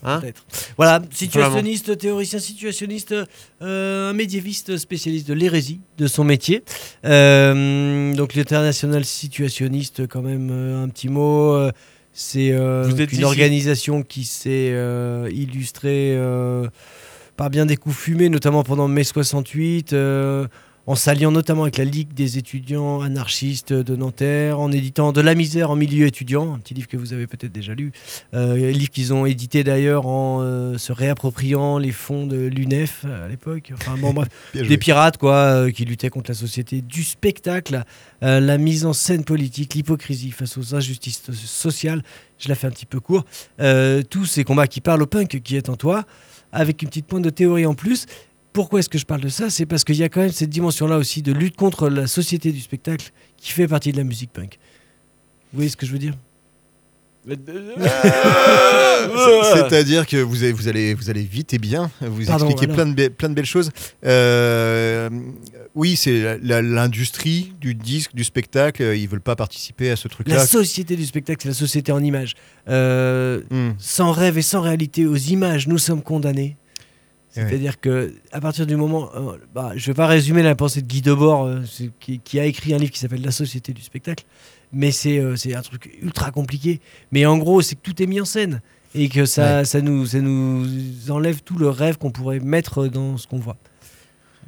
Hein? 0.04 0.20
peut-être. 0.22 0.44
Voilà, 0.76 1.02
situationniste, 1.12 1.98
théoricien 2.00 2.40
situationniste, 2.40 3.14
euh, 3.62 4.10
un 4.10 4.14
médiéviste 4.14 4.76
spécialiste 4.78 5.28
de 5.28 5.36
l'hérésie 5.36 5.80
de 6.00 6.08
son 6.08 6.24
métier. 6.24 6.64
Euh, 7.06 8.14
donc 8.16 8.34
l'international 8.34 9.06
situationniste, 9.06 10.08
quand 10.08 10.22
même, 10.24 10.50
euh, 10.52 10.84
un 10.84 10.90
petit 10.90 11.10
mot. 11.10 11.54
euh, 11.54 11.72
c'est 12.12 12.52
euh, 12.54 12.90
une 13.12 13.24
organisation 13.26 14.02
qui 14.02 14.24
s'est 14.24 14.70
euh, 14.72 15.30
illustrée 15.32 16.14
euh, 16.16 16.68
par 17.38 17.50
bien 17.50 17.66
des 17.68 17.76
coups 17.78 17.96
fumés, 17.96 18.30
notamment 18.30 18.64
pendant 18.64 18.88
mai 18.88 19.04
68. 19.04 19.94
Euh, 20.88 20.92
en 20.92 20.96
s'alliant 20.96 21.32
notamment 21.32 21.64
avec 21.64 21.78
la 21.78 21.86
Ligue 21.86 22.14
des 22.14 22.38
étudiants 22.38 23.02
anarchistes 23.02 23.74
de 23.74 23.96
Nanterre, 23.96 24.60
en 24.60 24.72
éditant 24.72 25.12
De 25.12 25.22
la 25.22 25.36
misère 25.36 25.72
en 25.72 25.76
milieu 25.76 26.06
étudiant, 26.06 26.54
un 26.54 26.60
petit 26.60 26.74
livre 26.74 26.88
que 26.88 26.98
vous 26.98 27.14
avez 27.14 27.28
peut-être 27.28 27.52
déjà 27.52 27.74
lu, 27.74 27.92
euh, 28.34 28.54
un 28.54 28.72
livre 28.72 28.92
qu'ils 28.92 29.14
ont 29.14 29.26
édité 29.26 29.64
d'ailleurs 29.64 30.06
en 30.08 30.42
euh, 30.42 30.78
se 30.78 30.92
réappropriant 30.92 31.78
les 31.78 31.92
fonds 31.92 32.28
de 32.28 32.38
l'UNEF 32.38 33.06
à 33.06 33.28
l'époque. 33.28 33.72
Enfin 33.74 33.98
bon, 33.98 34.14
bref, 34.14 34.28
des 34.54 34.78
pirates 34.78 35.18
quoi, 35.18 35.36
euh, 35.36 35.72
qui 35.72 35.86
luttaient 35.86 36.10
contre 36.10 36.32
la 36.32 36.36
société 36.36 36.82
du 36.82 37.04
spectacle, 37.04 37.84
euh, 38.24 38.40
la 38.40 38.58
mise 38.58 38.86
en 38.86 38.94
scène 38.94 39.24
politique, 39.24 39.74
l'hypocrisie 39.74 40.32
face 40.32 40.58
aux 40.58 40.76
injustices 40.76 41.22
so- 41.26 41.34
sociales. 41.34 42.04
Je 42.38 42.50
la 42.50 42.56
fais 42.56 42.68
un 42.68 42.72
petit 42.72 42.86
peu 42.86 43.00
court. 43.00 43.26
Euh, 43.60 44.02
tous 44.08 44.26
ces 44.26 44.44
combats 44.44 44.68
qui 44.68 44.82
parlent 44.82 45.02
au 45.02 45.08
punk 45.08 45.42
qui 45.44 45.56
est 45.56 45.70
en 45.70 45.76
toi, 45.78 46.04
avec 46.52 46.82
une 46.82 46.90
petite 46.90 47.08
pointe 47.08 47.24
de 47.24 47.30
théorie 47.30 47.66
en 47.66 47.74
plus. 47.74 48.06
Pourquoi 48.56 48.80
est-ce 48.80 48.88
que 48.88 48.98
je 48.98 49.06
parle 49.06 49.20
de 49.22 49.28
ça? 49.28 49.50
C'est 49.50 49.66
parce 49.66 49.84
qu'il 49.84 49.98
y 49.98 50.04
a 50.04 50.08
quand 50.10 50.22
même 50.22 50.32
cette 50.32 50.50
dimension-là 50.50 50.96
aussi 50.98 51.22
de 51.22 51.34
lutte 51.34 51.58
contre 51.58 51.90
la 51.90 52.08
société 52.08 52.54
du 52.54 52.62
spectacle 52.62 53.12
qui 53.36 53.52
fait 53.52 53.68
partie 53.68 53.92
de 53.92 53.98
la 53.98 54.06
musique 54.06 54.32
punk. 54.32 54.58
Vous 55.52 55.58
voyez 55.58 55.70
ce 55.70 55.76
que 55.76 55.86
je 55.86 55.92
veux 55.92 56.00
dire? 56.00 56.14
C'est- 57.28 57.36
C'est-à-dire 59.54 60.06
que 60.08 60.18
vous 60.18 60.44
allez, 60.44 60.52
vous, 60.54 60.68
allez, 60.68 60.94
vous 60.94 61.10
allez 61.10 61.24
vite 61.24 61.54
et 61.54 61.58
bien, 61.58 61.90
vous 62.02 62.26
Pardon, 62.26 62.46
expliquez 62.48 62.68
voilà. 62.72 62.84
plein, 62.84 62.94
de 62.94 62.96
be- 62.96 63.10
plein 63.10 63.30
de 63.30 63.34
belles 63.34 63.46
choses. 63.46 63.72
Euh, 64.06 65.10
oui, 65.74 65.96
c'est 65.96 66.22
la- 66.22 66.38
la- 66.38 66.62
l'industrie 66.62 67.54
du 67.60 67.76
disque, 67.76 68.14
du 68.16 68.24
spectacle, 68.24 68.82
euh, 68.84 68.96
ils 68.96 69.08
veulent 69.10 69.22
pas 69.22 69.36
participer 69.36 69.90
à 69.92 69.96
ce 69.96 70.08
La 70.08 70.14
truc-là. 70.14 70.46
société 70.46 70.96
du 70.96 71.06
spectacle, 71.06 71.40
c'est 71.44 71.50
la 71.50 71.54
société 71.56 71.92
en 71.92 72.04
images. 72.04 72.34
Euh, 72.70 73.42
Hmm. 73.50 73.72
sans 73.80 74.12
rêve 74.12 74.38
et 74.38 74.42
sans 74.42 74.62
réalité, 74.62 75.06
aux 75.06 75.16
images, 75.18 75.68
nous 75.68 75.78
sommes 75.78 76.02
condamnés. 76.02 76.58
C'est-à-dire 77.50 77.80
que 77.82 78.14
à 78.32 78.40
partir 78.42 78.66
du 78.66 78.76
moment, 78.76 79.10
euh, 79.16 79.38
bah, 79.54 79.74
je 79.76 79.86
vais 79.88 79.94
pas 79.94 80.08
résumer 80.08 80.42
la 80.42 80.56
pensée 80.56 80.82
de 80.82 80.88
Guy 80.88 81.02
Debord, 81.02 81.46
euh, 81.46 81.62
qui, 82.00 82.20
qui 82.20 82.40
a 82.40 82.46
écrit 82.46 82.74
un 82.74 82.78
livre 82.78 82.92
qui 82.92 83.00
s'appelle 83.00 83.22
La 83.24 83.32
société 83.32 83.74
du 83.74 83.82
spectacle, 83.82 84.24
mais 84.72 84.92
c'est 84.92 85.20
euh, 85.20 85.36
un 85.56 85.62
truc 85.62 85.98
ultra 86.02 86.32
compliqué. 86.32 86.80
Mais 87.12 87.26
en 87.26 87.38
gros, 87.38 87.62
c'est 87.62 87.76
que 87.76 87.82
tout 87.82 88.02
est 88.02 88.08
mis 88.08 88.22
en 88.22 88.26
scène 88.26 88.62
et 88.94 89.10
que 89.10 89.26
ça, 89.26 89.66
ça 89.66 89.82
nous 89.82 90.06
ça 90.06 90.22
nous 90.22 90.66
enlève 91.10 91.42
tout 91.44 91.58
le 91.58 91.68
rêve 91.70 91.98
qu'on 91.98 92.12
pourrait 92.12 92.40
mettre 92.40 92.88
dans 92.88 93.18
ce 93.18 93.28
qu'on 93.28 93.40
voit. 93.40 93.58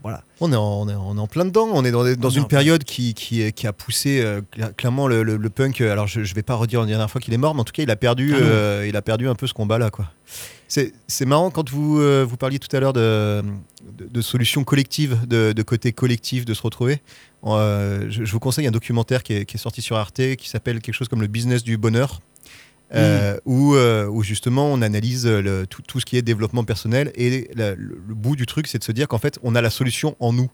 Voilà. 0.03 0.23
On 0.39 0.53
est, 0.53 0.55
en, 0.55 0.81
on, 0.83 0.87
est, 0.87 0.93
on 0.95 1.17
est 1.17 1.19
en 1.19 1.27
plein 1.27 1.43
dedans. 1.43 1.67
On 1.73 1.83
est 1.83 1.91
dans, 1.91 2.03
dans 2.03 2.27
On 2.27 2.31
est 2.31 2.37
une 2.37 2.47
période 2.47 2.83
qui, 2.85 3.13
qui, 3.13 3.51
a 3.67 3.73
poussé 3.73 4.21
euh, 4.21 4.41
cla- 4.55 4.71
clairement 4.73 5.07
le, 5.07 5.23
le- 5.23 5.35
le 5.35 5.49
punk. 5.49 5.81
Alors, 5.81 6.07
je, 6.07 6.23
je 6.23 6.33
vais 6.35 6.43
pas 6.43 6.53
redire 6.55 6.79
la 6.81 6.85
dernière 6.85 7.09
fois 7.11 7.19
qu'il 7.19 7.33
est 7.33 7.37
mort, 7.37 7.55
mais 7.55 7.61
en 7.61 7.63
tout 7.65 7.73
cas, 7.73 7.83
il 7.83 7.91
a 7.91 7.95
perdu, 7.97 8.33
Ah 8.35 8.37
euh, 8.41 8.85
il 8.87 8.95
a 8.95 9.01
perdu 9.01 9.27
un 9.27 9.35
peu 9.35 9.47
ce 9.47 9.53
combat-là. 9.53 9.89
quoi. 9.89 10.09
C'est 10.67 11.25
marrant 11.25 11.49
quand 11.49 11.69
vous, 11.69 11.99
euh, 11.99 12.25
vous 12.27 12.37
parliez 12.37 12.59
tout 12.59 12.73
à 12.75 12.79
l'heure 12.79 12.93
de, 12.93 13.41
de, 13.97 14.05
de 14.07 14.21
solutions 14.21 14.63
collectives, 14.63 15.17
de, 15.27 15.53
de 15.53 15.63
côté 15.63 15.93
collectif, 15.93 16.43
de 16.45 16.53
se 16.53 16.61
retrouver. 16.61 17.01
Euh, 17.45 18.07
je, 18.09 18.25
je 18.25 18.31
vous 18.31 18.39
conseille 18.39 18.67
un 18.67 18.71
documentaire 18.71 19.23
qui 19.23 19.33
est, 19.33 19.45
qui 19.45 19.55
est 19.55 19.59
sorti 19.59 19.81
sur 19.81 19.95
Arte 19.95 20.35
qui 20.35 20.49
s'appelle 20.49 20.81
quelque 20.81 20.95
chose 20.95 21.07
comme 21.07 21.21
le 21.21 21.27
business 21.27 21.63
du 21.63 21.77
bonheur. 21.77 22.21
euh, 22.95 23.37
où, 23.45 23.75
euh, 23.75 24.07
où 24.07 24.23
justement 24.23 24.67
on 24.71 24.81
analyse 24.81 25.27
le- 25.27 25.67
tout, 25.67 25.81
tout 25.81 25.99
ce 25.99 26.05
qui 26.05 26.15
est 26.15 26.21
développement 26.21 26.63
personnel 26.63 27.11
et 27.15 27.49
la- 27.53 27.75
le, 27.75 27.99
le 28.07 28.13
bout 28.15 28.37
du 28.37 28.45
truc 28.45 28.65
c'est 28.67 28.77
de 28.77 28.83
se 28.85 28.93
dire 28.93 29.09
qu'en 29.09 29.17
fait 29.17 29.37
on 29.43 29.55
a 29.55 29.61
la 29.61 29.69
solution 29.69 30.15
en 30.21 30.31
nous 30.31 30.49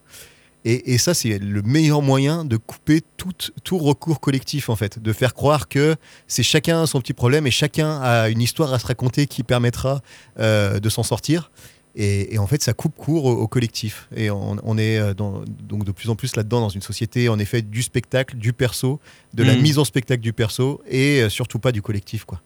et, 0.65 0.93
et 0.93 0.97
ça 0.97 1.13
c'est 1.13 1.39
le 1.39 1.61
meilleur 1.61 2.01
moyen 2.01 2.45
de 2.45 2.57
couper 2.57 3.01
tout, 3.17 3.31
tout 3.63 3.77
recours 3.77 4.19
collectif 4.19 4.69
en 4.69 4.75
fait 4.75 4.99
de 4.99 5.13
faire 5.13 5.33
croire 5.33 5.67
que 5.67 5.95
c'est 6.27 6.43
chacun 6.43 6.85
son 6.85 7.01
petit 7.01 7.13
problème 7.13 7.45
et 7.47 7.51
chacun 7.51 7.99
a 8.01 8.29
une 8.29 8.41
histoire 8.41 8.73
à 8.73 8.79
se 8.79 8.85
raconter 8.87 9.27
qui 9.27 9.43
permettra 9.43 10.01
euh, 10.39 10.79
de 10.79 10.89
s'en 10.89 11.03
sortir 11.03 11.51
et, 11.95 12.33
et 12.33 12.37
en 12.39 12.47
fait 12.47 12.63
ça 12.63 12.73
coupe 12.73 12.95
court 12.95 13.25
au, 13.25 13.33
au 13.33 13.47
collectif 13.47 14.07
et 14.15 14.31
on, 14.31 14.55
on 14.63 14.77
est 14.77 14.97
euh, 14.97 15.13
dans- 15.13 15.43
donc 15.67 15.83
de 15.85 15.91
plus 15.91 16.09
en 16.09 16.15
plus 16.15 16.35
là-dedans 16.35 16.61
dans 16.61 16.69
une 16.69 16.81
société 16.81 17.29
en 17.29 17.37
effet 17.39 17.61
du 17.61 17.83
spectacle 17.83 18.35
du 18.37 18.51
perso 18.53 18.99
de 19.33 19.43
la 19.43 19.55
Mm. 19.55 19.61
mise 19.61 19.77
en 19.79 19.85
spectacle 19.85 20.21
du 20.21 20.33
perso 20.33 20.81
et 20.89 21.21
euh, 21.21 21.29
surtout 21.29 21.59
pas 21.59 21.71
du 21.71 21.81
collectif 21.81 22.23
quoi 22.25 22.41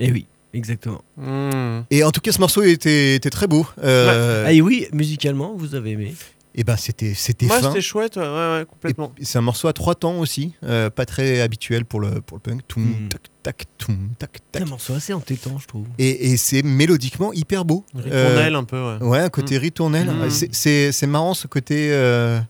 Et 0.00 0.10
oui, 0.10 0.26
exactement. 0.54 1.02
Hmm. 1.16 1.82
et 1.90 2.02
en 2.04 2.10
tout 2.10 2.20
cas, 2.20 2.32
ce 2.32 2.40
morceau 2.40 2.62
était, 2.62 3.14
était 3.16 3.30
très 3.30 3.46
beau. 3.46 3.66
Euh, 3.82 4.44
Ah 4.46 4.52
et 4.52 4.60
oui, 4.60 4.86
musicalement, 4.92 5.54
vous 5.56 5.74
avez 5.74 5.90
aimé. 5.92 6.14
Et 6.60 6.64
ben, 6.64 6.76
c'était, 6.76 7.14
c'était 7.14 7.46
Moi, 7.46 7.60
fin. 7.60 7.68
c'était 7.68 7.80
chouette, 7.80 8.16
ouais, 8.16 8.22
ouais, 8.22 8.28
ouais, 8.58 8.64
complètement. 8.68 9.12
Et 9.18 9.24
c'est 9.24 9.38
un 9.38 9.42
morceau 9.42 9.68
à 9.68 9.72
trois 9.72 9.94
temps 9.94 10.18
aussi, 10.18 10.54
euh, 10.64 10.90
pas 10.90 11.06
très 11.06 11.40
habituel 11.40 11.84
pour 11.84 12.00
le, 12.00 12.20
pour 12.20 12.36
le 12.38 12.40
punk. 12.42 12.62
Toum, 12.66 12.82
Hmm. 12.84 13.08
tac, 13.08 13.22
tac, 13.44 13.64
toum, 13.78 14.08
tac, 14.18 14.30
C'est 14.34 14.52
tac. 14.52 14.62
un 14.62 14.66
morceau 14.70 14.94
assez 14.94 15.12
entêtant, 15.12 15.56
je 15.58 15.66
trouve. 15.68 15.86
Et, 15.98 16.32
et 16.32 16.36
c'est 16.36 16.62
mélodiquement 16.64 17.32
hyper 17.32 17.64
beau. 17.64 17.84
Euh, 17.96 18.00
Ritournelle 18.02 18.54
un 18.56 18.64
peu, 18.64 18.80
ouais. 18.98 19.02
ouais, 19.06 19.18
un 19.20 19.28
côté 19.30 19.56
ritournelle. 19.56 20.10
Mm. 20.10 20.30
C'est, 20.30 20.54
c'est, 20.54 20.92
c'est 20.92 21.06
marrant 21.06 21.34
ce 21.34 21.46
côté. 21.46 21.90
euh, 21.92 22.40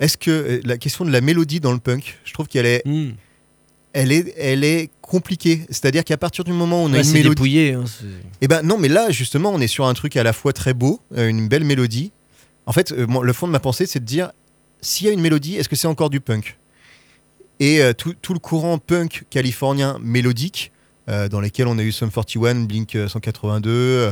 Est-ce 0.00 0.18
que 0.18 0.30
euh, 0.30 0.60
la 0.64 0.76
question 0.76 1.04
de 1.04 1.10
la 1.12 1.20
mélodie 1.20 1.60
dans 1.60 1.72
le 1.72 1.78
punk, 1.78 2.18
je 2.24 2.32
trouve 2.34 2.48
qu'elle 2.48 2.66
est, 2.66 2.82
Hmm. 2.86 3.10
elle 3.92 4.10
est, 4.12 4.34
elle 4.36 4.64
est 4.64 4.90
compliquée. 5.00 5.62
C'est-à-dire 5.70 6.04
qu'à 6.04 6.16
partir 6.16 6.42
du 6.44 6.52
moment 6.52 6.82
où 6.82 6.86
on 6.88 6.92
a 6.92 6.98
une 6.98 7.04
c'est 7.04 7.12
mélodie. 7.14 7.30
dépouillé. 7.36 7.72
hein, 7.74 7.84
c'est- 7.86 8.04
Eh 8.40 8.48
ben 8.48 8.62
non, 8.62 8.78
mais 8.78 8.88
là 8.88 9.10
justement, 9.10 9.50
on 9.50 9.60
est 9.60 9.66
sur 9.68 9.86
un 9.86 9.94
truc 9.94 10.16
à 10.16 10.22
la 10.22 10.32
fois 10.32 10.52
très 10.52 10.74
beau, 10.74 11.00
euh, 11.16 11.28
une 11.28 11.48
belle 11.48 11.64
mélodie. 11.64 12.10
En 12.68 12.72
fait, 12.72 12.92
euh, 12.92 13.06
le 13.22 13.32
fond 13.32 13.46
de 13.48 13.52
ma 13.52 13.58
pensée, 13.60 13.86
c'est 13.86 13.98
de 14.00 14.04
dire 14.04 14.30
s'il 14.80 15.06
y 15.08 15.10
a 15.10 15.12
une 15.12 15.20
mélodie, 15.20 15.56
est-ce 15.56 15.68
que 15.68 15.74
c'est 15.76 15.88
encore 15.88 16.10
du 16.10 16.20
punk? 16.20 16.56
Et 17.60 17.82
euh, 17.82 17.92
tout, 17.92 18.14
tout 18.22 18.32
le 18.34 18.38
courant 18.38 18.78
punk 18.78 19.24
californien 19.30 19.98
mélodique, 20.00 20.70
euh, 21.08 21.28
dans 21.28 21.40
lesquels 21.40 21.66
on 21.66 21.78
a 21.78 21.82
eu 21.82 21.90
Sum 21.90 22.10
41, 22.10 22.66
Blink 22.66 22.94
euh, 22.94 23.08
182, 23.08 23.70
euh, 23.70 24.10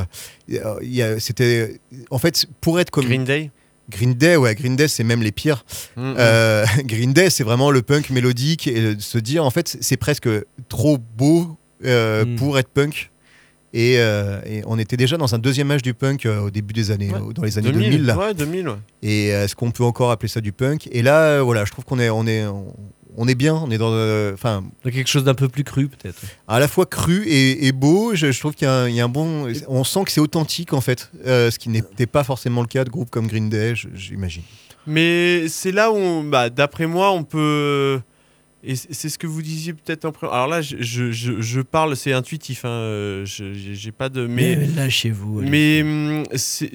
il 0.81 0.93
y 0.93 1.01
a- 1.01 1.19
c'était 1.19 1.79
en 2.09 2.17
fait 2.17 2.45
pour 2.59 2.79
être 2.81 2.89
comme 2.91 3.05
Green 3.05 3.23
Day? 3.23 3.51
Green 3.89 4.13
Day, 4.15 4.35
ouais, 4.35 4.53
Green 4.55 4.75
Day, 4.75 4.89
c'est 4.89 5.05
même 5.05 5.21
les 5.23 5.31
pires. 5.31 5.63
Hmm, 5.95 6.15
Euh, 6.17 6.65
Green 6.83 7.13
Day, 7.13 7.29
c'est 7.29 7.45
vraiment 7.45 7.71
le 7.71 7.81
punk 7.83 8.09
mélodique 8.09 8.67
et 8.67 8.95
de 8.95 8.99
se 9.01 9.17
dire 9.17 9.45
en 9.45 9.49
fait 9.51 9.77
c'est 9.79 9.97
presque 9.97 10.27
trop 10.67 10.97
beau 10.97 11.57
Mm. 11.79 12.37
pour 12.37 12.57
être 12.57 12.69
punk. 12.69 13.11
Et, 13.79 13.99
euh, 13.99 14.39
et 14.45 14.63
on 14.65 14.79
était 14.79 14.97
déjà 14.97 15.17
dans 15.17 15.35
un 15.35 15.37
deuxième 15.37 15.69
âge 15.69 15.83
du 15.83 15.93
punk 15.93 16.25
euh, 16.25 16.39
au 16.39 16.49
début 16.49 16.73
des 16.73 16.89
années, 16.89 17.09
Ouais. 17.11 17.19
euh, 17.29 17.33
dans 17.33 17.43
les 17.43 17.57
années 17.59 17.71
2000, 17.71 17.89
2000. 17.91 18.05
là. 18.07 18.17
Ouais, 18.17 18.33
2000, 18.33 18.67
ouais. 18.69 18.75
Et 19.03 19.27
est-ce 19.27 19.55
qu'on 19.55 19.69
peut 19.71 19.83
encore 19.83 20.09
appeler 20.09 20.29
ça 20.29 20.41
du 20.41 20.51
punk? 20.51 20.87
Et 20.91 21.03
là, 21.03 21.19
euh, 21.23 21.41
voilà, 21.43 21.63
je 21.65 21.71
trouve 21.71 21.85
qu'on 21.85 21.99
est, 21.99 22.09
on 22.09 22.25
est, 22.25 22.45
on, 22.47 22.73
on 23.17 23.27
est 23.27 23.35
bien. 23.35 23.53
On 23.53 23.69
est 23.69 23.77
dans, 23.77 23.93
enfin, 24.33 24.63
quelque 24.83 25.07
chose 25.07 25.23
d'un 25.23 25.35
peu 25.35 25.47
plus 25.47 25.63
cru, 25.63 25.89
peut-être. 25.89 26.19
à 26.47 26.59
la 26.59 26.67
fois 26.67 26.85
cru 26.87 27.23
et, 27.27 27.67
et 27.67 27.71
beau. 27.71 28.15
Je, 28.15 28.31
je 28.31 28.39
trouve 28.39 28.53
qu'il 28.55 28.65
y, 28.67 28.71
a 28.71 28.73
un- 28.73 28.89
il 28.89 28.95
y 28.95 28.99
a 29.01 29.05
un 29.05 29.09
bon. 29.09 29.47
On 29.67 29.83
sent 29.83 30.05
que 30.05 30.11
c'est 30.11 30.21
authentique 30.21 30.73
en 30.73 30.81
fait, 30.81 31.11
euh, 31.27 31.51
ce 31.51 31.59
qui 31.59 31.69
n'était 31.69 32.07
pas 32.07 32.23
forcément 32.23 32.61
le 32.61 32.67
cas 32.67 32.83
de 32.83 32.89
groupes 32.89 33.11
comme 33.11 33.27
Green 33.27 33.49
Day, 33.49 33.73
j'imagine. 33.93 34.43
Mais 34.87 35.47
c'est 35.49 35.71
là 35.71 35.91
où, 35.91 36.23
bah, 36.23 36.49
d'après 36.49 36.87
moi, 36.87 37.11
on 37.11 37.23
peut. 37.23 37.99
Et 38.63 38.75
c'est 38.75 39.09
ce 39.09 39.17
que 39.19 39.27
vous 39.27 39.41
disiez 39.41 39.73
peut-être 39.73 40.05
en 40.05 40.11
premier. 40.11 40.33
Alors 40.33 40.47
là, 40.47 40.61
je, 40.61 40.75
je, 40.81 41.61
parle, 41.61 41.95
c'est 41.95 42.11
intuitif. 42.13 42.65
Hein, 42.65 42.69
euh, 42.69 43.25
je- 43.25 43.53
j'ai 43.53 43.91
pas 43.91 44.09
de. 44.09 44.25
Mais, 44.25 44.55
Mais 44.55 44.67
lâchez-vous. 44.67 45.41
mais 45.41 45.81
hum, 45.83 46.23
c'est- 46.35 46.71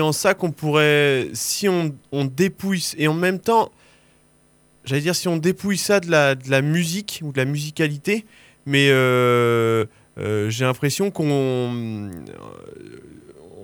en 0.00 0.10
ça 0.12 0.34
qu'on 0.34 0.50
pourrait. 0.50 1.28
Si 1.32 1.68
on, 1.68 1.94
on 2.10 2.24
dépouille. 2.24 2.84
Et 2.98 3.06
en 3.06 3.14
même 3.14 3.38
temps, 3.38 3.70
j'allais 4.84 5.00
dire, 5.02 5.14
si 5.14 5.28
on 5.28 5.36
dépouille 5.36 5.78
ça 5.78 6.00
de 6.00 6.10
la, 6.10 6.34
de 6.34 6.50
la 6.50 6.60
musique 6.62 7.20
ou 7.22 7.30
de 7.32 7.38
la 7.38 7.44
musicalité, 7.44 8.26
mais 8.66 8.88
euh, 8.90 9.84
euh, 10.18 10.50
j'ai 10.50 10.64
l'impression 10.64 11.12
qu'on. 11.12 12.10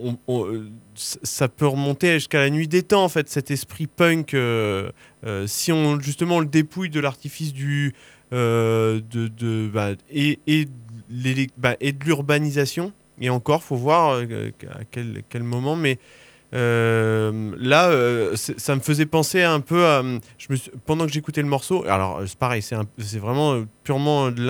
on- 0.01 0.17
on- 0.29 0.65
ça- 0.95 1.49
peut 1.49 1.67
remonter 1.67 2.13
jusqu'à 2.15 2.41
la 2.41 2.51
nuit 2.51 2.69
des 2.69 2.83
temps, 2.83 3.05
en 3.05 3.09
fait, 3.09 3.29
cet 3.29 3.51
esprit 3.51 3.87
punk. 3.87 4.35
euh, 4.35 4.91
euh, 5.27 5.47
si 5.47 5.73
on 5.73 5.99
justement 6.01 6.41
le 6.41 6.47
dépouille 6.47 6.91
de 6.91 7.01
l'artifice 7.01 7.53
du. 7.53 7.95
euh, 8.33 9.01
de, 9.11 9.29
de, 9.29 9.69
bah, 9.73 9.91
et, 10.11 10.39
bah, 11.57 11.77
et 11.81 11.93
de 11.93 12.05
l'urbanisation. 12.05 12.93
Et 13.21 13.31
encore, 13.31 13.63
faut 13.63 13.77
voir 13.77 14.19
à 14.19 14.85
quel, 14.91 15.23
quel 15.29 15.43
moment, 15.45 15.77
mais 15.77 15.99
là, 16.53 17.91
ça 18.35 18.75
me 18.75 18.81
faisait 18.81 19.07
penser 19.07 19.43
un 19.43 19.61
peu 19.61 19.85
à. 19.87 20.03
Je 20.39 20.47
me 20.51 20.57
suis- 20.57 20.71
pendant 20.87 21.07
que 21.07 21.13
j'écoutais 21.13 21.43
le 21.43 21.49
morceau, 21.49 21.85
alors 21.87 22.23
c'est 22.27 22.39
pareil, 22.39 22.63
c'est 22.63 23.19
vraiment 23.19 23.65
purement 23.85 24.31
de 24.31 24.43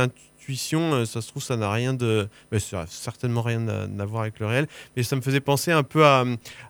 euh, 0.48 1.04
Ça 1.06 1.20
se 1.20 1.28
trouve, 1.28 1.42
ça 1.42 1.56
n'a 1.56 1.70
rien 1.72 1.94
de. 1.94 2.28
mais 2.52 2.58
ça 2.58 2.82
a 2.82 2.86
certainement 2.86 3.42
rien 3.42 3.66
à, 3.68 3.82
à 3.84 4.04
voir 4.04 4.22
avec 4.22 4.38
le 4.40 4.46
réel, 4.46 4.66
mais 4.96 5.02
ça 5.02 5.16
me 5.16 5.20
faisait 5.20 5.40
penser 5.40 5.72
un 5.72 5.82
peu 5.82 6.04
à, 6.04 6.24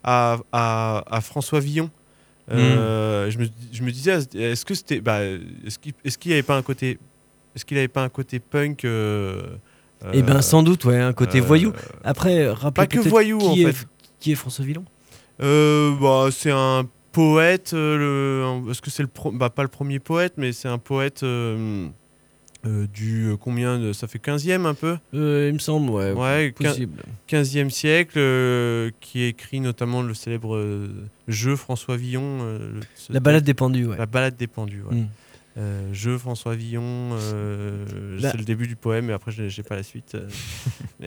à, 0.05 1.21
François 1.23 1.61
Villon. 1.61 1.91
Euh, 2.51 3.31
je, 3.31 3.39
me, 3.39 3.47
je 3.73 3.83
me 3.83 3.91
disais, 3.91 4.19
est-ce 4.35 4.65
que 4.65 4.75
c'était. 4.75 5.01
Bah, 5.01 5.21
est-ce 5.23 5.79
qu'il 5.79 5.93
qu'il 5.95 6.29
n'y 6.31 6.35
avait 6.35 6.43
pas 6.43 6.57
un 6.57 6.63
côté. 6.63 6.99
Est-ce 7.57 7.65
qu'il 7.65 7.77
n'avait 7.77 7.89
pas 7.89 8.03
un 8.03 8.09
côté 8.09 8.41
punk 8.41 8.85
euh, 8.85 9.43
Eh 10.13 10.23
ben, 10.23 10.37
euh, 10.37 10.43
sans 10.43 10.63
doute, 10.63 10.85
ouais, 10.85 10.99
un 11.01 11.13
côté 11.13 11.39
euh, 11.39 11.43
voyou. 11.43 11.73
Après, 12.03 12.49
rappelez 12.51 12.73
Pas 12.73 12.87
que 12.87 12.97
peut-être 12.99 13.09
voyou, 13.09 13.39
qui 13.39 13.47
en 13.65 13.69
est, 13.69 13.73
fait. 13.73 13.87
Qui 14.21 14.33
est 14.33 14.35
François 14.35 14.65
Villon? 14.65 14.85
Bah, 15.39 16.29
c'est 16.33 16.51
un 16.51 16.85
poète. 17.13 17.73
le, 17.73 18.61
est-ce 18.71 18.83
que 18.83 18.91
c'est 18.91 19.03
le 19.03 19.09
pro- 19.09 19.33
bah, 19.33 19.51
pas 19.51 19.63
le 19.63 19.69
premier 19.69 20.01
poète, 20.01 20.35
mais 20.37 20.53
c'est 20.53 20.69
un 20.69 20.79
poète. 20.79 21.25
Euh, 22.67 22.87
du 22.93 23.27
euh, 23.31 23.37
combien 23.37 23.79
de, 23.79 23.93
Ça 23.93 24.07
fait 24.09 24.19
15e 24.19 24.65
un 24.67 24.75
peu 24.75 24.97
Euh, 25.15 25.49
il 25.49 25.55
me 25.55 25.59
semble, 25.59 25.91
ouais. 25.91 26.13
Ouais, 26.13 26.53
possible. 26.53 27.03
15e 27.29 27.71
siècle, 27.71 28.15
euh, 28.19 28.91
qui 29.01 29.23
écrit 29.25 29.61
notamment 29.61 30.03
le 30.03 30.15
célèbre 30.15 30.57
euh, 30.57 30.89
jeu 31.29 31.57
François 31.57 31.97
Villon. 31.97 32.43
le- 32.45 32.81
La 33.11 33.21
balade 33.21 33.45
des 33.45 33.55
pendus, 33.55 33.87
ouais. 33.87 33.97
La 33.97 34.07
balade 34.07 34.37
des 34.37 34.47
pendus, 34.47 34.83
ouais. 34.83 34.97
Mm. 34.97 35.09
Euh, 35.57 35.83
jeu 35.93 36.19
François 36.19 36.57
Villon, 36.57 36.83
euh, 37.13 37.85
c'est 38.21 38.37
le 38.37 38.43
début 38.43 38.67
du 38.67 38.75
poème, 38.75 39.09
et 39.11 39.13
après 39.13 39.31
j'ai 39.31 39.63
pas 39.63 39.77
la 39.77 39.85
suite. 39.85 40.17
euh. 40.17 40.27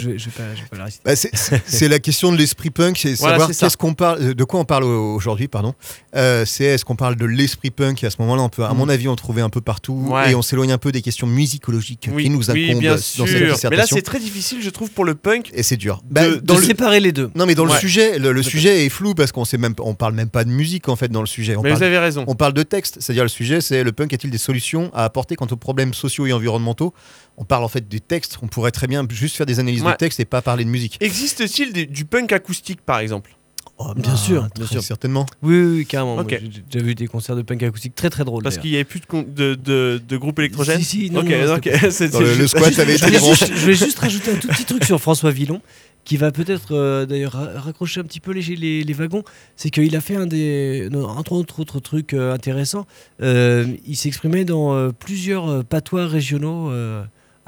je, 0.00 0.08
vais- 0.10 0.18
je 0.18 0.24
vais 0.26 0.30
pas, 0.30 0.54
je 0.54 0.62
pas 0.68 0.76
la 0.78 0.84
réciter. 0.84 1.02
Bah, 1.04 1.14
c'est- 1.66 1.88
la 1.88 1.98
question 1.98 2.32
de 2.32 2.38
l'esprit 2.38 2.70
punk, 2.70 2.98
c'est 2.98 3.14
Voilà, 3.14 3.34
savoir 3.34 3.48
c'est 3.48 3.52
ça. 3.54 3.66
qu'est-ce 3.66 3.76
qu'on 3.76 3.92
parle, 3.94 4.34
de 4.34 4.44
quoi 4.44 4.60
on 4.60 4.64
parle 4.64 4.84
au- 4.84 5.14
aujourd'hui, 5.14 5.48
pardon. 5.48 5.74
Euh, 6.14 6.44
c'est 6.46 6.64
est-ce 6.64 6.84
qu'on 6.86 6.96
parle 6.96 7.16
de 7.16 7.26
l'esprit 7.26 7.70
punk 7.70 8.02
et 8.02 8.06
à 8.06 8.10
ce 8.10 8.16
moment-là, 8.20 8.42
on 8.42 8.48
peut, 8.48 8.64
à 8.64 8.72
Mm. 8.72 8.76
mon 8.78 8.88
avis, 8.88 9.08
on 9.08 9.16
trouvait 9.16 9.42
un 9.42 9.50
peu 9.50 9.60
partout 9.60 10.06
Ouais. 10.10 10.32
et 10.32 10.34
on 10.34 10.42
s'éloigne 10.42 10.72
un 10.72 10.78
peu 10.78 10.90
des 10.92 11.02
questions 11.02 11.26
musicologiques 11.26 12.08
Oui, 12.12 12.24
qui 12.24 12.30
nous 12.30 12.48
oui, 12.50 12.64
incombent 12.70 12.80
bien 12.80 12.92
dans 12.94 12.98
sûr. 13.02 13.26
cette 13.28 13.34
Mais 13.40 13.46
là, 13.46 13.52
dissertation. 13.54 13.96
c'est 13.96 14.02
très 14.02 14.20
difficile, 14.20 14.62
je 14.62 14.70
trouve, 14.70 14.90
pour 14.90 15.04
le 15.04 15.14
punk. 15.14 15.50
et 15.52 15.62
c'est 15.62 15.76
dur. 15.76 16.02
Bah, 16.10 16.26
de- 16.26 16.36
dans 16.36 16.54
de 16.54 16.60
le- 16.60 16.66
séparer 16.66 17.00
les 17.00 17.12
deux. 17.12 17.30
Non, 17.34 17.44
mais 17.46 17.54
dans 17.54 17.64
le 17.66 17.72
sujet, 17.74 18.18
le, 18.18 18.32
le 18.32 18.42
sujet 18.42 18.86
est 18.86 18.88
flou 18.88 19.14
parce 19.14 19.32
qu'on 19.32 19.44
sait 19.44 19.58
même, 19.58 19.74
on 19.80 19.94
parle 19.94 20.14
même 20.14 20.30
pas 20.30 20.44
de 20.44 20.50
musique 20.50 20.88
en 20.88 20.96
fait 20.96 21.08
dans 21.08 21.20
le 21.20 21.26
sujet. 21.26 21.56
On 21.56 21.62
Mais 21.62 21.68
parle 21.70 21.78
vous 21.80 21.84
avez 21.86 21.98
raison. 21.98 22.24
On 22.26 22.34
parle 22.34 22.54
de 22.54 22.62
texte, 22.62 22.96
c'est-à-dire 23.00 23.22
le 23.24 23.28
sujet, 23.28 23.60
c'est 23.66 23.84
le 23.84 23.92
punk 23.92 24.12
a-t-il 24.12 24.30
des 24.30 24.38
solutions 24.38 24.90
à 24.94 25.04
apporter 25.04 25.36
quant 25.36 25.46
aux 25.50 25.56
problèmes 25.56 25.94
sociaux 25.94 26.26
et 26.26 26.32
environnementaux? 26.32 26.94
On 27.36 27.44
parle 27.44 27.64
en 27.64 27.68
fait 27.68 27.86
des 27.88 28.00
textes, 28.00 28.38
on 28.42 28.46
pourrait 28.48 28.70
très 28.70 28.86
bien 28.86 29.06
juste 29.10 29.36
faire 29.36 29.46
des 29.46 29.60
analyses 29.60 29.82
Ouais. 29.82 29.92
de 29.92 29.96
texte 29.96 30.20
et 30.20 30.24
pas 30.24 30.42
parler 30.42 30.64
de 30.64 30.70
musique. 30.70 30.96
Existe-t-il 31.00 31.72
du 31.90 32.04
punk 32.04 32.32
acoustique, 32.32 32.80
par 32.80 32.98
exemple? 33.00 33.36
Oh, 33.78 33.92
Bien 33.94 34.16
sûr, 34.16 34.48
très 34.54 34.60
bien 34.60 34.66
sûr. 34.66 34.82
Certainement. 34.82 35.26
Oui, 35.42 35.54
oui, 35.60 35.76
oui, 35.78 35.86
carrément. 35.86 36.26
J'ai 36.26 36.40
j'ai 36.70 36.80
vu 36.80 36.94
des 36.94 37.06
concerts 37.06 37.36
de 37.36 37.42
punk 37.42 37.62
acoustique 37.62 37.94
très 37.94 38.08
très 38.08 38.24
drôles. 38.24 38.42
Parce 38.42 38.56
qu'il 38.56 38.70
n'y 38.70 38.76
avait 38.76 38.84
plus 38.84 39.00
de, 39.00 39.22
de, 39.22 39.54
de, 39.54 40.02
de 40.08 40.16
groupe 40.16 40.38
électrogène 40.38 40.78
Si, 40.78 41.08
si, 41.08 41.10
non, 41.10 41.20
le, 41.22 42.46
squat 42.46 42.78
avait 42.78 42.96
été 42.96 43.06
je 43.12 43.60
voulais 43.60 43.74
juste 43.74 43.98
rajouter 43.98 44.32
un 44.32 44.36
tout 44.36 44.48
petit 44.48 44.64
truc 44.64 44.82
sur 44.84 44.98
François 45.00 45.30
Villon 45.30 45.60
qui 46.06 46.16
va 46.16 46.30
peut-être 46.30 46.74
euh, 46.74 47.04
d'ailleurs 47.04 47.32
ra- 47.32 47.60
raccrocher 47.60 48.00
un 48.00 48.04
petit 48.04 48.20
peu 48.20 48.32
les, 48.32 48.40
les, 48.56 48.82
les 48.82 48.92
wagons. 48.94 49.24
C'est 49.56 49.68
qu'il 49.68 49.94
a 49.94 50.00
fait 50.00 50.16
un 50.16 50.26
des, 50.26 50.88
entre 50.94 51.32
autres, 51.32 51.60
autres 51.60 51.80
trucs 51.80 52.14
euh, 52.14 52.32
intéressants. 52.32 52.86
Euh, 53.20 53.66
il 53.86 53.96
s'exprimait 53.96 54.46
dans 54.46 54.90
plusieurs 54.92 55.62
patois 55.64 56.06
régionaux 56.06 56.70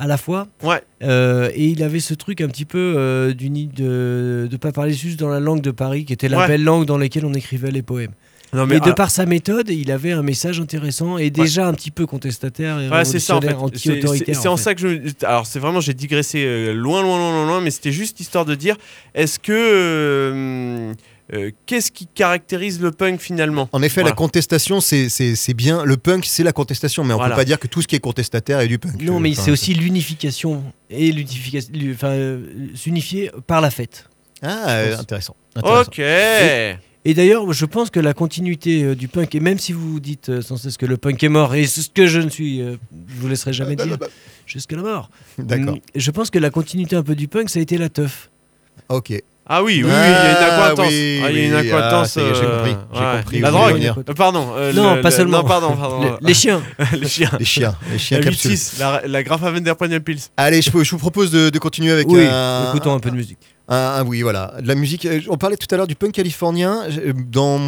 à 0.01 0.07
la 0.07 0.17
fois. 0.17 0.47
Ouais. 0.63 0.81
Euh, 1.03 1.51
et 1.55 1.67
il 1.69 1.83
avait 1.83 1.99
ce 2.01 2.15
truc 2.15 2.41
un 2.41 2.47
petit 2.49 2.65
peu 2.65 2.95
euh, 2.97 3.33
d'uni- 3.33 3.67
de 3.67 4.49
ne 4.51 4.57
pas 4.57 4.71
parler 4.73 4.93
juste 4.93 5.19
dans 5.19 5.29
la 5.29 5.41
langue 5.41 5.61
de 5.61 5.71
Paris, 5.73 6.05
qui 6.05 6.13
était 6.13 6.29
la 6.29 6.39
Ouais. 6.39 6.47
belle 6.47 6.63
langue 6.65 6.85
dans 6.85 6.99
laquelle 6.99 7.25
on 7.27 7.35
écrivait 7.35 7.71
les 7.73 7.83
poèmes. 7.83 8.13
Non, 8.53 8.67
Mais, 8.67 8.75
mais, 8.79 8.81
de 8.81 8.93
par 8.93 9.11
sa 9.11 9.27
méthode, 9.27 9.69
il 9.69 9.91
avait 9.91 10.13
un 10.13 10.23
message 10.23 10.59
intéressant 10.61 11.19
et 11.19 11.29
déjà 11.31 11.67
un 11.67 11.75
petit 11.75 11.91
peu 11.91 12.07
contestataire 12.07 12.81
et 12.81 12.89
ouais, 12.89 13.05
c'est 13.05 13.19
ça 13.19 13.37
en 13.37 13.41
fait. 13.43 13.53
anti-autoritaire. 13.53 14.35
C'est 14.35 14.43
c'est 14.43 14.49
en, 14.49 14.57
fait. 14.57 14.63
ça 14.63 14.75
que 14.75 14.81
je. 14.81 15.27
Alors, 15.27 15.47
c'est 15.47 15.59
vraiment, 15.59 15.81
j'ai 15.81 15.93
digressé 15.95 16.45
euh, 16.45 16.73
loin, 16.73 17.03
loin, 17.03 17.19
loin, 17.19 17.33
loin, 17.33 17.47
loin, 17.47 17.61
mais 17.61 17.71
c'était 17.71 17.93
juste 17.93 18.21
histoire 18.21 18.45
de 18.47 18.55
dire 18.55 18.77
est-ce 19.15 19.39
que. 19.39 19.53
euh, 19.53 20.93
euh, 21.35 21.51
Qu'est-ce 21.67 21.93
qui 21.93 22.07
caractérise 22.07 22.81
le 22.81 22.91
punk 22.91 23.21
finalement? 23.21 23.69
En 23.73 23.83
effet, 23.83 24.01
Voilà. 24.01 24.11
la 24.13 24.17
contestation, 24.17 24.81
c'est- 24.81 25.53
bien. 25.55 25.85
Le 25.85 25.99
punk, 25.99 26.25
c'est 26.25 26.43
la 26.43 26.53
contestation, 26.53 27.05
mais 27.05 27.13
on 27.13 27.19
Voilà. 27.19 27.35
peut 27.35 27.41
pas 27.43 27.45
dire 27.45 27.59
que 27.59 27.67
tout 27.67 27.83
ce 27.83 27.87
qui 27.87 27.97
est 27.97 28.01
contestataire 28.01 28.61
est 28.61 28.69
du 28.69 28.79
punk. 28.79 29.03
Non, 29.03 29.21
mais 29.21 29.33
Enfin, 29.33 29.43
c'est 29.45 29.51
aussi 29.51 29.75
l'unification 29.75 30.65
et 30.89 31.13
l'unification, 31.13 31.71
enfin, 31.93 32.09
euh, 32.13 32.41
s'unifier 32.75 33.31
par 33.47 33.61
la 33.61 33.71
fête. 33.71 34.09
Ah, 34.41 34.71
euh, 34.71 34.97
intéressant. 34.99 35.37
intéressant. 35.55 35.83
Ok. 35.83 35.99
Et 35.99 36.77
d'ailleurs, 37.07 37.53
je 37.53 37.65
pense 37.65 37.91
que 37.91 38.01
la 38.01 38.13
continuité 38.15 38.83
euh, 38.83 38.95
du 38.95 39.09
punk, 39.09 39.35
et 39.35 39.41
même 39.41 39.59
si 39.59 39.73
vous 39.73 40.01
dites 40.01 40.29
euh, 40.29 40.43
sans 40.43 40.57
cesse 40.57 40.77
que 40.77 40.87
le 40.87 40.97
punk 40.97 41.23
est 41.23 41.29
mort, 41.29 41.55
et 41.55 41.67
c'est 41.67 41.83
ce 41.83 41.91
que 41.91 42.07
je 42.07 42.21
ne 42.21 42.29
suis, 42.29 42.61
euh, 42.61 42.77
je 43.09 43.21
vous 43.21 43.29
laisserai 43.29 43.53
jamais 43.53 43.77
dire 43.77 43.99
jusqu'à 44.47 44.77
la 44.77 44.83
mort. 44.83 45.11
D'accord. 45.39 45.77
Mm, 45.77 45.81
Je 45.95 46.11
pense 46.11 46.31
que 46.31 46.39
la 46.39 46.51
continuité 46.51 46.97
un 46.97 47.03
peu 47.03 47.15
du 47.15 47.29
punk, 47.29 47.51
ça 47.51 47.59
a 47.59 47.63
été 47.63 47.79
la 47.79 47.89
teuf. 47.89 48.31
Ok. 48.89 49.13
Ah 49.51 49.63
oui, 49.63 49.83
oui, 49.83 49.85
oui, 49.85 49.91
il 49.91 49.91
y 49.91 49.93
a 49.93 50.21
Ah, 50.21 50.29
une 50.29 50.45
acquaintance. 50.45 50.89
oui, 50.91 51.21
Ah, 51.25 51.31
il 51.31 51.37
y 51.37 51.41
a 51.41 51.47
une 51.47 51.55
acquaintance. 51.55 52.17
ah, 52.19 52.21
est, 52.21 52.35
j'ai 52.35 52.43
euh, 52.45 52.57
compris, 52.59 52.77
j'ai 52.93 53.01
ouais. 53.01 53.17
compris 53.23 53.41
La 53.41 53.51
drogue. 53.51 53.73
venir. 53.75 53.97
Euh, 53.99 54.13
pardon. 54.15 54.49
euh, 54.57 54.73
Non, 54.75 54.97
le- 54.97 55.01
pas 55.01 55.09
le- 55.09 55.15
seulement. 55.17 55.39
Non, 55.39 55.49
pardon, 55.49 55.75
pardon. 55.77 56.03
Le- 56.03 56.19
les 56.21 56.35
chiens. 56.35 56.63
les 56.93 57.09
chiens. 57.09 57.31
Les 57.39 57.45
chiens, 57.47 57.75
les 57.91 57.99
chiens 57.99 58.19
La 58.19 58.25
capsules. 58.25 58.51
8-6, 58.51 58.79
la, 58.79 59.03
la 59.07 59.23
Grafhaven 59.23 59.63
der 59.65 59.75
Pils. 60.05 60.19
Allez, 60.37 60.61
je, 60.61 60.71
je 60.71 60.91
vous 60.91 60.99
propose 60.99 61.31
de, 61.31 61.49
de 61.49 61.59
continuer 61.59 61.93
avec 61.93 62.07
Oui, 62.09 62.27
un, 62.31 62.69
écoutons 62.69 62.93
un 62.95 63.01
peu 63.01 63.11
de 63.11 63.17
musique. 63.17 63.39
un- 63.69 63.77
un- 63.77 64.05
oui, 64.05 64.21
voilà, 64.21 64.53
de 64.61 64.69
la 64.69 64.75
musique. 64.75 65.09
On 65.31 65.39
parlait 65.39 65.57
tout 65.57 65.73
à 65.75 65.79
l'heure 65.79 65.87
du 65.87 65.95
punk 65.95 66.13
californien. 66.13 66.83
Dans, 67.31 67.59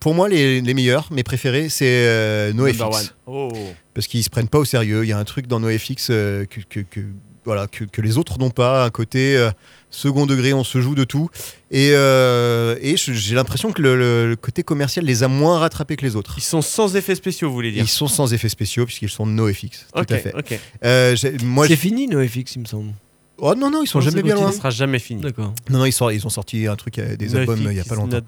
pour 0.00 0.14
moi, 0.14 0.28
les, 0.28 0.60
les 0.60 0.74
meilleurs, 0.74 1.08
mes 1.10 1.22
préférés, 1.24 1.68
c'est 1.70 1.86
euh, 1.88 2.52
NoFX. 2.52 3.14
Oh. 3.26 3.48
parce 3.94 4.06
qu'ils 4.06 4.22
se 4.22 4.30
prennent 4.30 4.48
pas 4.48 4.58
au 4.58 4.64
sérieux. 4.64 5.04
Il 5.04 5.08
y 5.08 5.12
a 5.12 5.18
un 5.18 5.24
truc 5.24 5.48
dans 5.48 5.58
NoFX 5.60 6.08
euh, 6.10 6.44
que, 6.46 6.60
que, 6.60 6.80
que- 6.88 7.00
voilà, 7.44 7.66
que, 7.66 7.84
que 7.84 8.00
les 8.02 8.18
autres 8.18 8.38
n'ont 8.38 8.50
pas, 8.50 8.84
un 8.84 8.90
côté 8.90 9.36
euh, 9.36 9.50
second 9.90 10.26
degré, 10.26 10.52
on 10.52 10.64
se 10.64 10.80
joue 10.80 10.94
de 10.94 11.04
tout. 11.04 11.28
Et, 11.70 11.90
euh, 11.92 12.76
et 12.80 12.96
j'ai 12.96 13.34
l'impression 13.34 13.72
que 13.72 13.80
le, 13.82 13.96
le- 13.96 14.28
le 14.28 14.36
côté 14.36 14.62
commercial 14.62 15.04
les 15.04 15.22
a 15.22 15.28
moins 15.28 15.58
rattrapés 15.58 15.96
que 15.96 16.04
les 16.04 16.16
autres. 16.16 16.34
Ils 16.36 16.42
sont 16.42 16.62
sans 16.62 16.96
effets 16.96 17.14
spéciaux, 17.14 17.48
vous 17.48 17.54
voulez 17.54 17.72
dire 17.72 17.82
Ils 17.84 17.88
sont 17.88 18.08
sans 18.08 18.32
effets 18.34 18.48
spéciaux 18.48 18.84
puisqu'ils 18.86 19.08
sont 19.08 19.26
NoFX. 19.26 19.86
Tout 19.94 20.00
à 20.08 20.16
fait. 20.18 20.34
ok. 20.34 20.58
Euh, 20.84 21.16
moi, 21.44 21.66
C'est 21.66 21.76
fini, 21.76 22.06
NoFX, 22.08 22.56
il 22.56 22.60
me 22.60 22.66
semble. 22.66 22.92
Oh 23.38 23.54
non 23.54 23.70
non, 23.70 23.82
ils 23.82 23.86
sont 23.86 23.98
Non, 23.98 24.04
jamais 24.04 24.22
bien 24.22 24.34
loin. 24.34 24.50
Ça 24.52 24.58
sera 24.58 24.70
jamais 24.70 24.98
fini. 24.98 25.20
D'accord. 25.22 25.52
Non 25.70 25.78
non, 25.80 25.84
ils, 25.84 25.92
sortent- 25.92 26.14
ils 26.14 26.26
ont 26.26 26.30
sorti 26.30 26.66
un 26.66 26.76
truc, 26.76 26.98
euh, 26.98 27.16
des 27.16 27.34
albums 27.36 27.66
euh, 27.66 27.72
il 27.72 27.76
y 27.76 27.80
a 27.80 27.84
pas 27.84 27.94
longtemps. 27.94 28.20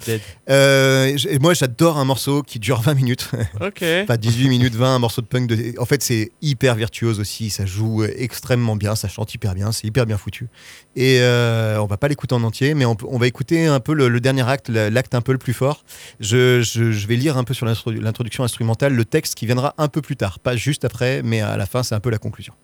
Euh, 0.48 1.12
j'ai- 1.16 1.38
moi, 1.38 1.54
j'adore 1.54 1.98
un 1.98 2.04
morceau 2.04 2.42
qui 2.42 2.58
dure 2.58 2.80
20 2.80 2.94
minutes. 2.94 3.30
Ok. 3.60 3.84
Pas 4.06 4.16
18 4.16 4.48
minutes 4.48 4.74
20, 4.74 4.94
un 4.94 4.98
morceau 4.98 5.20
de 5.22 5.26
punk. 5.26 5.48
De... 5.48 5.74
En 5.78 5.84
fait, 5.84 6.02
c'est 6.02 6.32
hyper 6.42 6.74
virtuose 6.74 7.20
aussi. 7.20 7.50
Ça 7.50 7.66
joue 7.66 8.04
extrêmement 8.04 8.76
bien, 8.76 8.94
ça 8.94 9.08
chante 9.08 9.32
hyper 9.34 9.54
bien, 9.54 9.72
c'est 9.72 9.86
hyper 9.86 10.06
bien 10.06 10.16
foutu. 10.16 10.48
Et 10.96 11.18
euh, 11.20 11.78
on 11.80 11.86
va 11.86 11.96
pas 11.96 12.08
l'écouter 12.08 12.34
en 12.34 12.42
entier, 12.42 12.74
mais 12.74 12.84
on, 12.84 12.96
va 13.18 13.26
écouter 13.26 13.66
un 13.66 13.80
peu 13.80 13.92
le, 13.94 14.08
le 14.08 14.20
dernier 14.20 14.48
acte, 14.48 14.68
la- 14.68 14.90
l'acte 14.90 15.14
un 15.14 15.20
peu 15.20 15.32
le 15.32 15.38
plus 15.38 15.52
fort. 15.52 15.84
Je, 16.20 16.60
je- 16.62 16.90
je 16.92 17.06
vais 17.06 17.16
lire 17.16 17.36
un 17.36 17.44
peu 17.44 17.54
sur 17.54 17.66
l'introduction 17.66 18.44
instrumentale 18.44 18.94
le 18.94 19.04
texte 19.04 19.34
qui 19.34 19.46
viendra 19.46 19.74
un 19.78 19.88
peu 19.88 20.00
plus 20.00 20.16
tard, 20.16 20.38
pas 20.38 20.56
juste 20.56 20.84
après, 20.84 21.22
mais 21.22 21.40
à 21.40 21.56
la 21.56 21.66
fin, 21.66 21.82
c'est 21.82 21.94
un 21.94 22.00
peu 22.00 22.10
la 22.10 22.18
conclusion. 22.18 22.54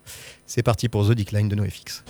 C'est 0.49 0.63
parti 0.63 0.87
pour 0.87 1.05
The 1.05 1.11
Decline 1.11 1.49
de 1.49 1.55
NoFX. 1.55 2.05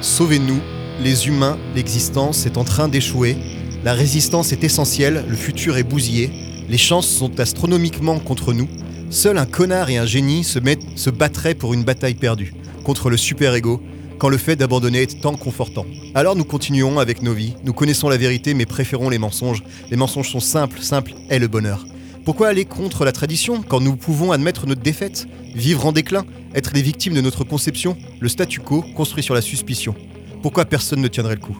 Sauvez-nous, 0.00 0.58
les 1.00 1.28
humains, 1.28 1.56
l'existence 1.76 2.44
est 2.46 2.58
en 2.58 2.64
train 2.64 2.88
d'échouer. 2.88 3.36
La 3.84 3.94
résistance 3.94 4.50
est 4.50 4.64
essentielle, 4.64 5.24
le 5.28 5.36
futur 5.36 5.76
est 5.76 5.84
bousillé. 5.84 6.28
Les 6.68 6.76
chances 6.76 7.06
sont 7.06 7.38
astronomiquement 7.38 8.18
contre 8.18 8.52
nous. 8.52 8.68
Seul 9.10 9.38
un 9.38 9.46
connard 9.46 9.90
et 9.90 9.98
un 9.98 10.06
génie 10.06 10.42
se, 10.42 10.58
se 10.96 11.10
battraient 11.10 11.54
pour 11.54 11.72
une 11.72 11.84
bataille 11.84 12.14
perdue, 12.14 12.52
contre 12.82 13.10
le 13.10 13.16
super-ego, 13.16 13.80
quand 14.18 14.28
le 14.28 14.38
fait 14.38 14.56
d'abandonner 14.56 15.02
est 15.02 15.20
tant 15.20 15.36
confortant. 15.36 15.86
Alors 16.16 16.34
nous 16.34 16.44
continuons 16.44 16.98
avec 16.98 17.22
nos 17.22 17.32
vies. 17.32 17.54
Nous 17.62 17.74
connaissons 17.74 18.08
la 18.08 18.16
vérité 18.16 18.54
mais 18.54 18.66
préférons 18.66 19.08
les 19.08 19.18
mensonges. 19.18 19.62
Les 19.88 19.96
mensonges 19.96 20.32
sont 20.32 20.40
simples, 20.40 20.80
simple 20.80 21.14
est 21.28 21.38
le 21.38 21.46
bonheur. 21.46 21.86
Pourquoi 22.24 22.48
aller 22.48 22.66
contre 22.66 23.04
la 23.04 23.12
tradition 23.12 23.62
quand 23.66 23.80
nous 23.80 23.96
pouvons 23.96 24.30
admettre 24.32 24.66
notre 24.66 24.82
défaite 24.82 25.26
Vivre 25.54 25.86
en 25.86 25.92
déclin 25.92 26.26
Être 26.54 26.72
les 26.74 26.82
victimes 26.82 27.14
de 27.14 27.20
notre 27.22 27.44
conception 27.44 27.96
Le 28.20 28.28
statu 28.28 28.60
quo 28.60 28.82
construit 28.94 29.22
sur 29.22 29.34
la 29.34 29.40
suspicion? 29.40 29.94
Pourquoi 30.42 30.66
personne 30.66 31.00
ne 31.00 31.08
tiendrait 31.08 31.36
le 31.36 31.40
coup? 31.40 31.58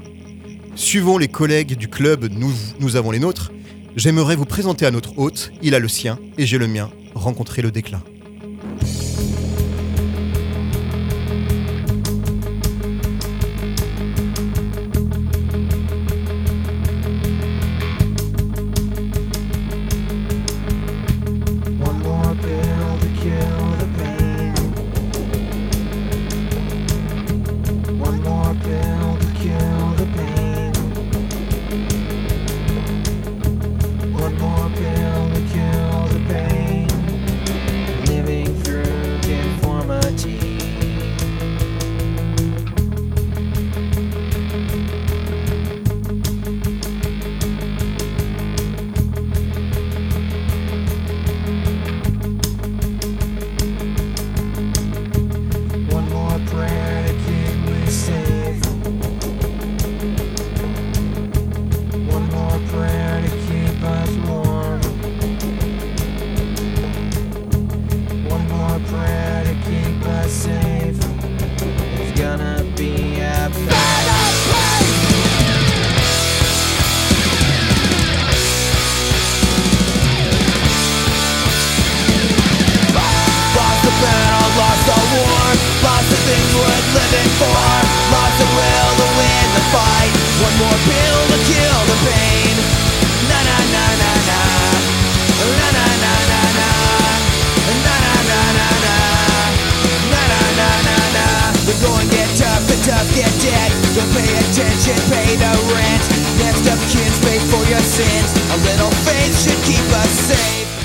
Suivons 0.75 1.17
les 1.17 1.29
collègues 1.29 1.77
du 1.77 1.89
club, 1.89 2.29
nous, 2.31 2.53
nous 2.79 2.97
avons 2.97 3.11
les 3.11 3.19
nôtres. 3.19 3.53
J'aimerais 3.97 4.37
vous 4.37 4.45
présenter 4.45 4.87
à 4.87 4.91
notre 4.91 5.19
hôte, 5.19 5.51
il 5.63 5.75
a 5.75 5.79
le 5.79 5.89
sien 5.89 6.19
et 6.39 6.47
j'ai 6.47 6.59
le 6.59 6.69
mien, 6.69 6.91
rencontrer 7.15 7.63
le 7.63 7.71
déclin. 7.71 8.03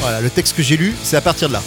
Voilà, 0.08 0.22
le 0.22 0.30
texte 0.30 0.56
que 0.56 0.62
j'ai 0.62 0.78
lu, 0.78 0.93
c'est 1.01 1.18
à 1.18 1.22
partir 1.22 1.47
de 1.47 1.53
là. 1.53 1.64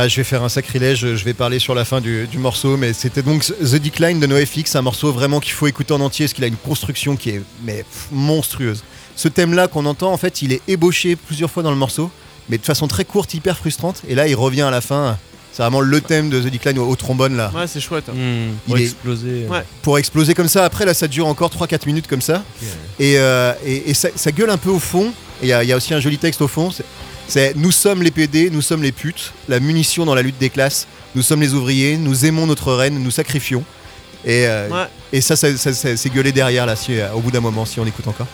Ah, 0.00 0.06
je 0.06 0.14
vais 0.16 0.22
faire 0.24 0.44
un 0.44 0.48
sacrilège, 0.48 1.00
je 1.00 1.24
vais 1.24 1.34
parler 1.34 1.58
sur 1.58 1.74
la 1.74 1.84
fin 1.84 2.00
du, 2.00 2.28
du 2.28 2.38
morceau, 2.38 2.76
mais 2.76 2.92
c'était 2.92 3.22
donc 3.22 3.42
The 3.44 3.74
Decline 3.76 4.20
de 4.20 4.26
NoFX, 4.28 4.76
un 4.76 4.82
morceau 4.82 5.12
vraiment 5.12 5.40
qu'il 5.40 5.52
faut 5.54 5.66
écouter 5.66 5.92
en 5.92 6.00
entier, 6.00 6.26
parce 6.26 6.34
qu'il 6.34 6.44
a 6.44 6.46
une 6.46 6.54
construction 6.56 7.16
qui 7.16 7.30
est 7.30 7.42
mais, 7.64 7.78
pff, 7.78 8.06
monstrueuse. 8.12 8.84
Ce 9.16 9.26
thème-là 9.26 9.66
qu'on 9.66 9.86
entend, 9.86 10.12
en 10.12 10.16
fait, 10.16 10.40
il 10.42 10.52
est 10.52 10.60
ébauché 10.68 11.16
plusieurs 11.16 11.50
fois 11.50 11.64
dans 11.64 11.70
le 11.72 11.76
morceau, 11.76 12.12
mais 12.48 12.58
de 12.58 12.64
façon 12.64 12.86
très 12.86 13.04
courte, 13.04 13.34
hyper 13.34 13.58
frustrante, 13.58 14.02
et 14.08 14.14
là, 14.14 14.28
il 14.28 14.36
revient 14.36 14.62
à 14.62 14.70
la 14.70 14.80
fin. 14.80 15.18
C'est 15.52 15.62
vraiment 15.64 15.80
le 15.80 16.00
thème 16.00 16.30
de 16.30 16.40
The 16.40 16.46
Decline 16.46 16.78
au, 16.78 16.86
au 16.88 16.94
trombone, 16.94 17.36
là. 17.36 17.50
Ouais, 17.52 17.66
c'est 17.66 17.80
chouette. 17.80 18.04
hein. 18.08 18.12
Hmm, 18.14 18.52
pour 18.68 18.78
Il 18.78 18.82
est- 18.82 18.84
exploser. 18.84 19.46
Ouais. 19.48 19.64
Pour 19.82 19.98
exploser 19.98 20.34
comme 20.34 20.46
ça, 20.46 20.64
après, 20.64 20.84
là, 20.84 20.94
ça 20.94 21.08
dure 21.08 21.26
encore 21.26 21.50
3-4 21.50 21.86
minutes 21.86 22.06
comme 22.06 22.22
ça. 22.22 22.44
Et, 23.00 23.18
euh, 23.18 23.52
et, 23.66 23.90
et 23.90 23.94
ça, 23.94 24.10
ça 24.14 24.30
gueule 24.30 24.50
un 24.50 24.58
peu 24.58 24.70
au 24.70 24.78
fond. 24.78 25.12
Et 25.42 25.46
il 25.46 25.48
y, 25.48 25.52
a- 25.52 25.64
il 25.64 25.68
y 25.68 25.72
a 25.72 25.76
aussi 25.76 25.92
un 25.94 25.98
joli 26.00 26.18
texte 26.18 26.40
au 26.42 26.46
fond. 26.48 26.70
C'est- 27.28 27.54
Nous 27.56 27.70
sommes 27.72 28.02
les 28.02 28.10
PD, 28.10 28.48
nous 28.50 28.62
sommes 28.62 28.82
les 28.82 28.92
putes, 28.92 29.32
la 29.48 29.60
munition 29.60 30.04
dans 30.06 30.14
la 30.14 30.22
lutte 30.22 30.38
des 30.38 30.48
classes. 30.50 30.86
Nous 31.14 31.22
sommes 31.22 31.40
les 31.40 31.52
ouvriers, 31.54 31.96
nous 31.98 32.24
aimons 32.24 32.46
notre 32.46 32.72
reine, 32.72 32.98
nous 33.02 33.10
sacrifions. 33.10 33.62
Et, 34.24 34.46
euh, 34.46 34.68
Ouais. 34.70 34.86
et 35.12 35.20
ça, 35.20 35.36
ça, 35.36 35.54
ça- 35.56 35.72
ça- 35.72 35.96
c'est 35.96 36.08
gueulé 36.10 36.32
derrière, 36.32 36.64
là, 36.66 36.74
si, 36.74 36.98
euh, 36.98 37.12
au 37.12 37.20
bout 37.20 37.30
d'un 37.30 37.40
moment, 37.40 37.64
si 37.66 37.78
on 37.80 37.86
écoute 37.86 38.06
encore. 38.08 38.26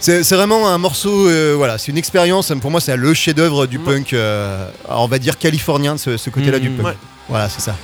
C'est 0.00 0.22
vraiment 0.32 0.68
un 0.68 0.78
morceau, 0.78 1.28
euh, 1.28 1.54
voilà, 1.56 1.78
c'est 1.78 1.92
une 1.92 1.98
expérience. 1.98 2.52
Pour 2.60 2.70
moi, 2.72 2.80
c'est 2.80 2.96
le 2.96 3.14
chef-d'œuvre 3.14 3.66
du 3.66 3.78
punk, 3.78 4.12
euh, 4.14 4.68
on 4.88 5.06
va 5.06 5.18
dire 5.20 5.38
californien, 5.38 5.94
de 5.94 6.00
ce, 6.00 6.16
ce 6.16 6.28
côté-là 6.30 6.58
du 6.58 6.70
Mhm. 6.70 6.76
punk. 6.78 6.86
Ouais. 6.86 6.96
Voilà, 7.28 7.48
c'est 7.48 7.60
ça. 7.60 7.76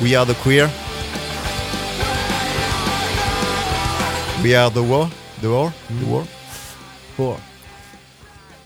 We 0.00 0.14
are 0.14 0.26
the 0.26 0.34
queer. 0.42 0.68
We 4.42 4.54
are 4.54 4.72
the 4.72 4.78
war. 4.78 5.08
The 5.42 5.46
war? 5.46 5.70
The 6.00 6.04
war? 6.08 6.24
War. 7.18 7.36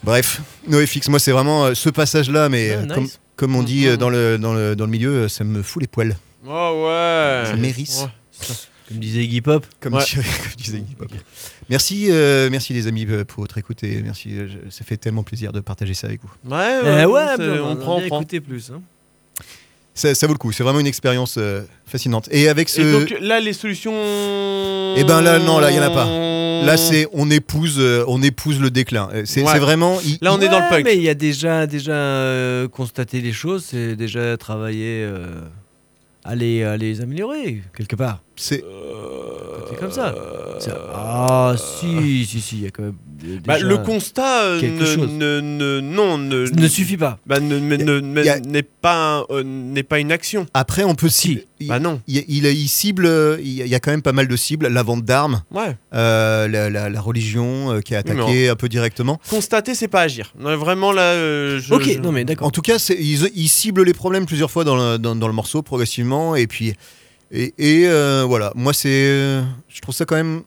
Bref, 0.05 0.41
NoFX, 0.69 1.09
moi 1.09 1.19
c'est 1.19 1.33
vraiment 1.33 1.65
euh, 1.67 1.75
ce 1.75 1.89
passage-là, 1.89 2.49
mais 2.49 2.73
Ah, 2.73 2.79
euh, 2.79 2.83
nice. 2.83 2.93
comme, 2.95 3.09
comme 3.37 3.57
on 3.57 3.63
dit 3.63 3.87
euh, 3.87 3.97
dans 3.97 4.11
le, 4.11 4.39
dans, 4.39 4.53
le, 4.53 4.77
dans 4.77 4.85
le 4.85 4.91
milieu, 4.91 5.11
euh, 5.25 5.29
ça 5.29 5.45
me 5.45 5.63
fout 5.63 5.81
les 5.83 5.89
poils. 5.89 6.17
Oh 6.47 6.85
ouais. 6.87 7.43
Ça 7.51 7.57
mérisse. 7.57 8.03
Ouais. 8.03 8.55
Comme 8.89 8.99
disait 8.99 9.25
Iggy 9.25 9.41
Pop. 9.41 9.65
Comme, 9.81 9.95
Ouais. 9.95 10.05
dirait- 10.05 10.23
comme 10.43 10.53
disait 10.63 10.79
Iggy 10.79 10.95
Pop. 10.95 11.09
Merci, 11.71 12.09
euh, 12.11 12.51
merci 12.51 12.75
les 12.75 12.87
amis 12.87 13.07
euh, 13.09 13.25
pour 13.25 13.43
votre 13.43 13.57
écoute 13.57 13.83
et 13.83 14.03
merci, 14.03 14.29
euh, 14.37 14.47
je- 14.49 14.71
ça 14.71 14.85
fait 14.85 14.99
tellement 14.99 15.23
plaisir 15.23 15.53
de 15.53 15.61
partager 15.61 15.95
ça 15.95 16.07
avec 16.09 16.21
vous. 16.23 16.51
Ouais, 16.55 16.81
Eh 16.83 16.87
ouais, 16.87 17.05
ouais, 17.07 17.23
c'est- 17.39 17.47
bah, 17.49 17.63
on 17.65 17.73
a 17.73 17.77
prend, 17.77 17.97
on 18.03 18.07
prend. 18.09 18.23
plus. 18.25 18.71
hein. 18.75 18.83
Ça, 19.97 20.13
ça 20.15 20.27
vaut 20.27 20.33
le 20.35 20.39
coup, 20.39 20.51
c'est 20.51 20.65
vraiment 20.65 20.81
une 20.81 20.89
expérience 20.89 21.37
euh, 21.39 21.63
fascinante. 21.87 22.29
Et 22.33 22.49
avec 22.49 22.69
ce... 22.69 22.81
Et 22.81 22.93
donc 22.93 23.15
là, 23.21 23.39
les 23.39 23.53
solutions. 23.53 23.95
Eh 24.97 25.05
ben 25.05 25.21
là, 25.23 25.39
non, 25.39 25.61
là, 25.61 25.71
y 25.71 25.79
en 25.79 25.83
a 25.83 25.91
pas. 25.91 26.05
Là, 26.63 26.77
c'est 26.77 27.09
on 27.13 27.31
épouse, 27.31 27.77
euh, 27.79 28.05
on 28.07 28.23
épouse 28.23 28.61
le 28.61 28.71
déclin. 28.71 29.09
C'est 29.25 29.43
Ouais. 29.43 29.59
vraiment. 29.59 29.99
il- 30.05 30.19
Là, 30.21 30.33
on 30.35 30.41
est 30.41 30.49
dans 30.49 30.61
le 30.61 30.69
punk. 30.71 30.85
Mais 30.85 30.97
il 30.97 31.03
y 31.03 31.09
a 31.09 31.15
déjà, 31.15 31.67
déjà 31.67 31.93
euh, 31.93 32.69
constaté 32.69 33.21
les 33.21 33.33
choses, 33.33 33.65
c'est 33.65 33.97
déjà 33.97 34.37
travailler 34.37 35.05
euh, 35.05 35.41
à, 36.25 36.35
les, 36.35 36.63
à 36.65 36.77
les 36.77 37.01
améliorer, 37.01 37.63
quelque 37.77 37.97
part. 37.97 38.21
c'est 38.37 38.65
C'est 39.71 39.79
comme 39.79 39.91
ça. 39.93 40.15
C'est- 40.61 40.71
Ah, 40.95 41.55
si, 41.59 42.25
si, 42.27 42.41
si, 42.41 42.57
il 42.59 42.63
y 42.65 42.67
a 42.67 42.71
quand 42.71 42.83
même. 42.85 42.95
Euh, 43.25 43.39
Bah, 43.45 43.59
le 43.59 43.79
constat 43.79 44.43
euh, 44.45 44.61
ne, 44.63 44.85
chose. 44.85 45.09
ne, 45.11 45.41
ne- 45.41 45.81
non 45.81 46.19
ne, 46.19 46.47
ne 46.49 46.69
suffit 46.69 46.97
pas. 46.97 47.19
bah, 47.27 47.37
a- 47.37 47.41
n'est 48.41 48.63
pas 48.63 49.25
euh, 49.31 49.43
n'est 49.45 49.83
pas 49.83 49.99
une 49.99 50.13
action. 50.13 50.47
après 50.55 50.85
on 50.85 50.95
peut 50.95 51.09
Si. 51.09 51.29
cibler- 51.29 51.47
il- 51.61 51.69
Bah 51.69 51.79
non. 51.79 52.01
il, 52.07 52.25
il- 52.29 52.45
il 52.47 52.69
cible, 52.69 53.07
euh, 53.07 53.37
il 53.41 53.67
y 53.67 53.75
a 53.75 53.81
quand 53.81 53.91
même 53.91 54.03
pas 54.03 54.13
mal 54.13 54.29
de 54.29 54.37
cibles. 54.37 54.67
La 54.69 54.83
vente 54.83 55.05
d'armes, 55.05 55.43
Ouais. 55.51 55.77
euh, 55.95 56.47
la, 56.49 56.69
la- 56.71 56.91
la 56.91 57.01
religion 57.01 57.73
euh, 57.73 57.81
qui 57.81 57.95
est 57.95 57.97
attaquée 57.97 58.49
un 58.49 58.57
peu 58.57 58.69
directement. 58.69 59.21
Constater, 59.31 59.75
c'est 59.75 59.89
pas 59.89 60.03
agir. 60.03 60.33
Non, 60.39 60.57
Vraiment 60.57 60.93
là. 60.93 61.03
euh, 61.13 61.61
je- 61.61 61.73
ok, 61.75 61.83
je- 61.85 61.99
non 61.99 62.13
mais 62.13 62.23
En 62.23 62.25
d'accord. 62.25 62.53
tout 62.53 62.63
cas, 62.63 62.77
ils, 62.99 63.31
ils 63.35 63.49
ciblent 63.49 63.83
les 63.85 63.95
problèmes 63.95 64.27
plusieurs 64.27 64.51
fois 64.51 64.65
dans 64.65 64.77
le, 64.77 64.99
dans, 64.99 65.15
dans 65.17 65.27
le 65.29 65.33
morceau 65.33 65.63
progressivement. 65.63 66.37
Et 66.37 66.47
puis, 66.47 66.75
et, 67.33 67.55
et, 67.59 67.87
euh, 67.87 68.25
voilà, 68.27 68.53
moi 68.55 68.73
c'est, 68.73 68.89
euh, 68.93 69.43
je 69.69 69.81
trouve 69.81 69.95
ça 69.95 70.05
quand 70.05 70.17
même 70.17 70.43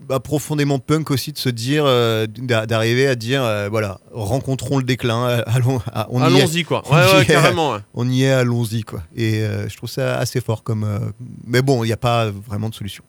bah, 0.00 0.20
profondément 0.20 0.78
punk 0.78 1.10
aussi 1.10 1.32
de 1.32 1.38
se 1.38 1.48
dire, 1.48 1.84
euh, 1.86 2.26
d'a- 2.28 2.66
d'arriver 2.66 3.06
à 3.08 3.14
dire, 3.14 3.42
euh, 3.42 3.68
voilà, 3.68 3.98
rencontrons 4.12 4.78
le 4.78 4.84
déclin, 4.84 5.26
euh, 5.28 5.42
allons, 5.46 5.80
ah, 5.92 6.06
on 6.10 6.20
y 6.20 6.22
est. 6.22 6.42
Allons-y 6.42 6.64
quoi. 6.64 6.82
On 6.90 6.94
Ouais, 6.94 7.02
y 7.10 7.14
ouais, 7.14 7.22
est. 7.22 7.26
carrément. 7.26 7.72
ouais. 7.72 7.78
On 7.94 8.08
y 8.08 8.22
est, 8.24 8.30
allons-y 8.30 8.82
quoi. 8.82 9.02
Et 9.16 9.40
euh, 9.42 9.68
je 9.68 9.76
trouve 9.76 9.90
ça 9.90 10.18
assez 10.18 10.40
fort 10.40 10.62
comme. 10.62 11.12
mais 11.46 11.62
bon, 11.62 11.82
il 11.84 11.88
n'y 11.88 11.92
a 11.92 11.96
pas 11.96 12.30
vraiment 12.30 12.68
de 12.68 12.74
solution. 12.74 13.02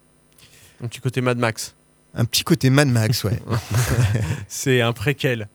Un 0.83 0.88
petit 0.88 0.99
côté 0.99 1.21
Mad 1.21 1.38
Max. 1.38 1.73
Un 2.15 2.25
petit 2.25 2.43
côté 2.43 2.69
Mad 2.71 2.88
Max, 2.88 3.23
ouais. 3.25 3.39
C'est 4.47 4.81
un 4.81 4.93
préquel 4.93 5.47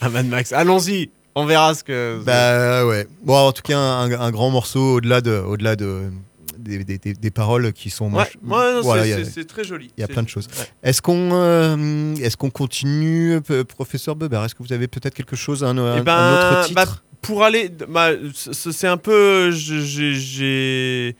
à 0.00 0.08
Mad 0.08 0.26
Max. 0.26 0.52
Allons-y. 0.52 1.10
On 1.34 1.44
verra 1.46 1.74
ce 1.74 1.84
que. 1.84 2.20
bah 2.24 2.84
ouais. 2.84 3.06
Bon, 3.22 3.36
en 3.36 3.52
tout 3.52 3.62
cas, 3.62 3.78
un, 3.78 4.10
un 4.10 4.30
grand 4.32 4.50
morceau 4.50 4.94
au-delà 4.96 5.20
de, 5.20 5.36
au-delà 5.38 5.76
de, 5.76 6.10
des, 6.58 6.84
des- 6.84 6.98
des- 6.98 7.14
des 7.14 7.30
paroles 7.30 7.72
qui 7.72 7.90
sont. 7.90 8.12
Ouais, 8.12 8.24
ouais, 8.44 8.80
voilà, 8.82 9.24
c'est- 9.24 9.44
très 9.44 9.64
joli. 9.64 9.90
il 9.96 10.00
y 10.00 10.04
a 10.04 10.08
plein 10.08 10.22
de 10.22 10.28
choses. 10.28 10.46
ouais. 10.58 10.64
Est-ce 10.82 11.00
qu'on 11.00 11.30
euh, 11.32 12.14
est-ce 12.16 12.36
qu'on 12.36 12.50
continue, 12.50 13.40
professeur 13.68 14.16
Beber 14.16 14.44
Est-ce 14.44 14.54
que 14.54 14.62
vous 14.62 14.72
avez 14.72 14.88
peut-être 14.88 15.14
quelque 15.14 15.36
chose, 15.36 15.62
un, 15.64 15.78
un- 15.78 15.98
Eh 15.98 16.02
ben, 16.02 16.14
un 16.16 16.32
autre 16.34 16.68
titre? 16.68 16.74
bah, 16.74 16.90
pour 17.22 17.44
aller, 17.44 17.70
bah, 17.88 18.10
c'est 18.34 18.86
un 18.88 18.96
peu, 18.96 19.50
j'ai- 19.50 20.14
j'ai 20.14 21.16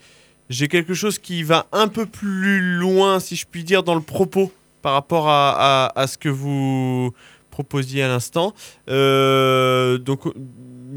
j'ai 0.50 0.68
quelque 0.68 0.94
chose 0.94 1.18
qui 1.18 1.42
va 1.42 1.66
un 1.72 1.88
peu 1.88 2.06
plus 2.06 2.60
loin, 2.78 3.20
si 3.20 3.36
je 3.36 3.44
puis 3.50 3.64
dire, 3.64 3.82
dans 3.82 3.94
le 3.94 4.00
propos 4.00 4.50
par 4.80 4.94
rapport 4.94 5.28
à, 5.28 5.86
à- 5.86 6.00
à 6.00 6.06
ce 6.06 6.16
que 6.16 6.28
vous 6.30 7.12
proposiez 7.50 8.02
à 8.02 8.08
l'instant. 8.08 8.54
Euh, 8.88 9.98
donc 9.98 10.20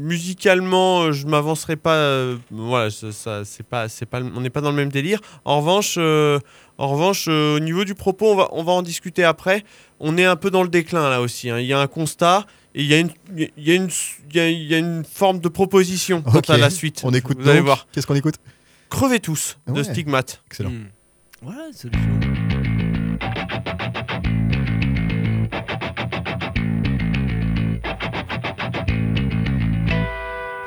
musicalement, 0.02 1.12
je 1.12 1.26
m'avancerai 1.26 1.76
pas. 1.76 1.94
euh, 1.96 2.36
voilà, 2.50 2.90
ça, 2.90 3.12
ça- 3.12 3.44
c'est 3.44 3.62
pas, 3.66 3.88
c'est 3.88 4.06
pas, 4.06 4.20
on 4.22 4.40
n'est 4.40 4.50
pas 4.50 4.60
dans 4.60 4.70
le 4.70 4.76
même 4.76 4.90
délire. 4.90 5.20
En 5.44 5.58
revanche, 5.60 5.94
euh, 5.98 6.38
en 6.78 6.88
revanche, 6.88 7.26
euh, 7.28 7.56
au 7.56 7.60
niveau 7.60 7.84
du 7.84 7.94
propos, 7.94 8.32
on 8.32 8.36
va, 8.36 8.48
on 8.52 8.62
va 8.62 8.72
en 8.72 8.82
discuter 8.82 9.24
après. 9.24 9.64
On 10.00 10.16
est 10.18 10.24
un 10.24 10.36
peu 10.36 10.50
dans 10.50 10.62
le 10.62 10.68
déclin 10.68 11.08
là 11.10 11.20
aussi. 11.20 11.48
hein. 11.50 11.58
Il 11.58 11.66
y 11.66 11.72
a 11.72 11.80
un 11.80 11.86
constat 11.86 12.46
et 12.74 12.82
il 12.82 12.88
y 12.88 12.94
a 12.94 12.98
une, 12.98 13.10
il 13.36 13.50
y 13.58 13.70
a 13.70 13.74
une, 13.74 13.88
il 14.30 14.36
y 14.36 14.40
a, 14.40 14.48
il 14.50 14.62
y 14.64 14.74
a 14.74 14.78
une 14.78 15.04
forme 15.04 15.38
de 15.40 15.48
proposition 15.48 16.22
quant 16.22 16.40
à 16.48 16.56
la 16.56 16.70
suite. 16.70 17.02
On 17.04 17.12
écoute 17.14 17.38
Vous 17.40 17.48
allez 17.48 17.60
voir. 17.60 17.86
Qu'est-ce 17.92 18.06
qu'on 18.06 18.14
écoute? 18.14 18.36
Crevez 18.90 19.20
tous 19.20 19.58
de 19.68 19.72
Ouais. 19.72 19.84
Stigmate. 19.84 20.42
Excellent. 20.48 20.70
Hmm. 20.70 20.86
Voilà, 21.42 21.72
solution. 21.72 22.31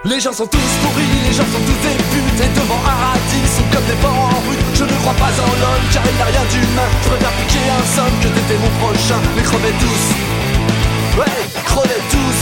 Les 0.06 0.20
gens 0.20 0.32
sont 0.32 0.46
tous 0.46 0.72
pourris, 0.86 1.18
les 1.26 1.34
gens 1.34 1.50
sont 1.50 1.66
tous 1.66 1.82
des 1.82 1.98
putes 2.14 2.38
Et 2.38 2.54
devant 2.54 2.78
radis, 2.86 3.42
sont 3.50 3.66
comme 3.74 3.86
des 3.90 3.98
porcs 4.06 4.14
en 4.14 4.38
route 4.46 4.62
Je 4.76 4.84
ne 4.86 4.94
crois 5.02 5.18
pas 5.18 5.34
en 5.34 5.50
l'homme 5.58 5.86
car 5.90 6.04
il 6.06 6.16
n'a 6.22 6.26
rien 6.30 6.46
d'humain. 6.46 6.90
Je 7.02 7.10
préfère 7.10 7.34
piquer 7.42 7.66
un 7.74 7.82
somme 7.90 8.14
que 8.22 8.30
d'aider 8.30 8.62
mon 8.62 8.70
prochain. 8.86 9.18
Mais 9.36 9.42
crevez 9.42 9.74
tous, 9.82 10.06
ouais, 11.18 11.42
crevez 11.66 12.02
tous. 12.14 12.40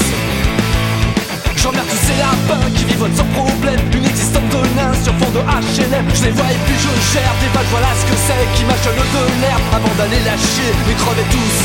J'emmerde 1.56 1.88
tous 1.88 2.04
ces 2.04 2.20
lapins 2.20 2.68
qui 2.76 2.84
vivent 2.84 3.08
sans 3.16 3.32
problème. 3.32 3.80
Une 3.96 4.12
existence 4.12 4.44
de 4.44 4.60
nains 4.76 5.00
sur 5.00 5.16
fond 5.24 5.32
de 5.32 5.40
H&M. 5.40 6.04
Je 6.20 6.24
les 6.28 6.36
vois 6.36 6.52
et 6.52 6.60
puis 6.68 6.76
je 6.76 6.92
gère 7.16 7.36
des 7.40 7.48
vagues, 7.56 7.72
voilà 7.72 7.96
ce 7.96 8.04
que 8.12 8.18
c'est 8.28 8.44
Qui 8.60 8.68
mâchonnent 8.68 9.08
de 9.08 9.24
l'herbe 9.40 9.64
avant 9.72 9.96
d'aller 9.96 10.20
la 10.28 10.36
chier 10.36 10.76
Mais 10.84 11.00
crevez 11.00 11.28
tous, 11.32 11.56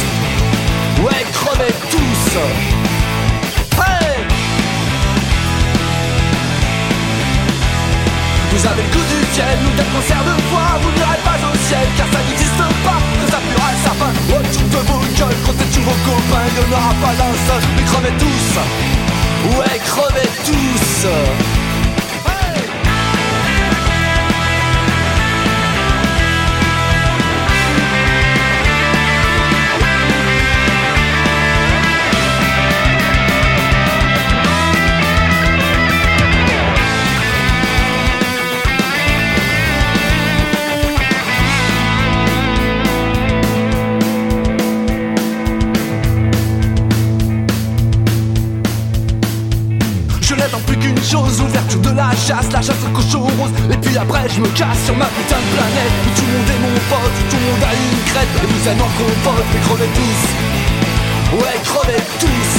ouais, 1.03 1.26
crevez 1.34 1.74
tous 1.90 2.97
Vous 8.51 8.66
avez 8.66 8.82
le 8.82 8.88
goût 8.88 9.07
du 9.12 9.34
ciel 9.34 9.59
ou 9.64 9.76
d'un 9.76 9.88
concert 9.94 10.24
de 10.24 10.32
Vous 10.32 10.92
n'irez 10.96 11.20
pas 11.24 11.38
au 11.44 11.57
ciel 11.68 11.86
car 11.96 12.07
ça 12.12 12.20
n'existe 12.28 12.64
pas 12.84 12.99
Que 13.20 13.26
ça 13.30 13.38
purera 13.44 13.70
sa 13.84 13.92
fin 14.01 14.12
Autour 14.32 14.68
de 14.74 14.80
vos 14.88 15.01
gueules, 15.16 15.40
comptez 15.44 15.68
tous 15.72 15.82
vos 15.82 15.99
copains 16.07 16.46
Il 16.49 16.55
n'y 16.55 16.74
en 16.74 16.78
aura 16.78 16.94
pas 17.03 17.14
d'un 17.14 17.34
seul 17.46 17.62
Mais 17.76 17.84
crevez 17.84 18.14
tous. 18.18 18.49
Ouais, 19.59 19.78
crevez 19.84 20.28
tous 20.44 21.57
je 54.39 54.43
me 54.43 54.49
casse 54.55 54.84
sur 54.86 54.95
ma 54.95 55.07
putain 55.07 55.34
de 55.34 55.51
planète. 55.57 55.95
Où 56.07 56.11
tout 56.14 56.26
le 56.26 56.32
monde 56.39 56.51
est 56.55 56.62
mon 56.62 56.78
pote, 56.86 57.14
où 57.18 57.24
tout 57.26 57.41
le 57.43 57.47
monde 57.51 57.64
a 57.66 57.74
une 57.74 57.99
crête. 58.07 58.32
Et 58.39 58.47
vous 58.47 58.68
êtes 58.70 58.80
en 58.80 58.93
compote, 58.95 59.47
mais 59.53 59.61
crevez 59.66 59.91
tous. 59.99 60.22
Ouais, 61.43 61.59
crevez 61.64 62.03
tous. 62.22 62.53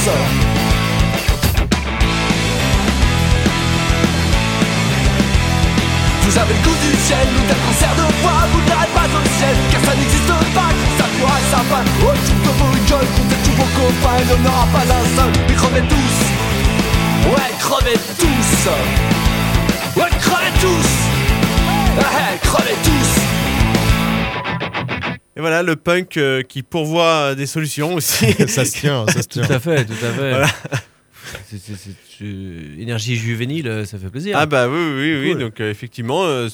Vous 6.22 6.38
avez 6.38 6.54
le 6.54 6.62
goût 6.62 6.78
du 6.84 6.92
ciel 7.00 7.26
ou 7.32 7.42
d'un 7.48 7.60
concert 7.66 7.94
de 7.96 8.06
voix 8.20 8.44
Vous 8.52 8.60
n'irez 8.68 8.90
pas 8.92 9.08
au 9.08 9.24
ciel. 9.40 9.56
Car 9.72 9.80
ça 9.80 9.96
n'existe 9.96 10.34
pas 10.54 10.70
Ça 10.98 11.06
pourra 11.16 11.38
sa 11.50 11.60
fin 11.64 11.82
Autour 12.04 12.38
de 12.44 12.52
vos 12.60 12.76
gueules, 12.88 13.10
comptez 13.16 13.40
tous 13.42 13.56
vos 13.56 13.70
copains 13.74 14.20
Il 14.20 14.42
n'y 14.42 14.48
aura 14.48 14.68
pas 14.68 14.84
un 14.84 15.04
seul, 15.16 15.32
mais 15.48 15.54
crevez 15.54 15.84
tous. 15.88 16.18
Ouais, 17.32 17.50
crevez 17.58 17.98
tous. 18.20 18.68
Ouais, 19.96 20.10
crevez 20.20 20.52
tous 20.60 21.19
Ouais, 21.96 22.38
crevez 22.42 22.74
tous 22.84 23.20
Et 25.36 25.40
voilà 25.40 25.62
le 25.62 25.76
punk 25.76 26.16
euh, 26.16 26.42
qui 26.42 26.62
pourvoit 26.62 27.34
des 27.34 27.46
solutions 27.46 27.94
aussi. 27.94 28.32
ça 28.48 28.64
se 28.64 28.72
tient, 28.78 29.06
ça 29.08 29.22
se 29.22 29.28
Tout 29.28 29.40
tient. 29.40 29.56
à 29.56 29.60
fait, 29.60 29.84
tout 29.84 29.92
à 30.04 30.10
fait. 30.12 30.30
Voilà. 30.30 30.48
C'est- 31.48 31.60
euh, 32.22 32.76
énergie 32.78 33.16
juvénile, 33.16 33.66
euh, 33.68 33.84
ça 33.86 33.96
fait 33.98 34.08
plaisir. 34.10 34.36
Ah 34.38 34.44
bah 34.46 34.68
oui, 34.68 34.76
oui, 34.78 35.18
oui. 35.22 35.30
Cool. 35.32 35.40
Donc 35.40 35.60
euh, 35.60 35.70
effectivement, 35.70 36.24
euh, 36.24 36.48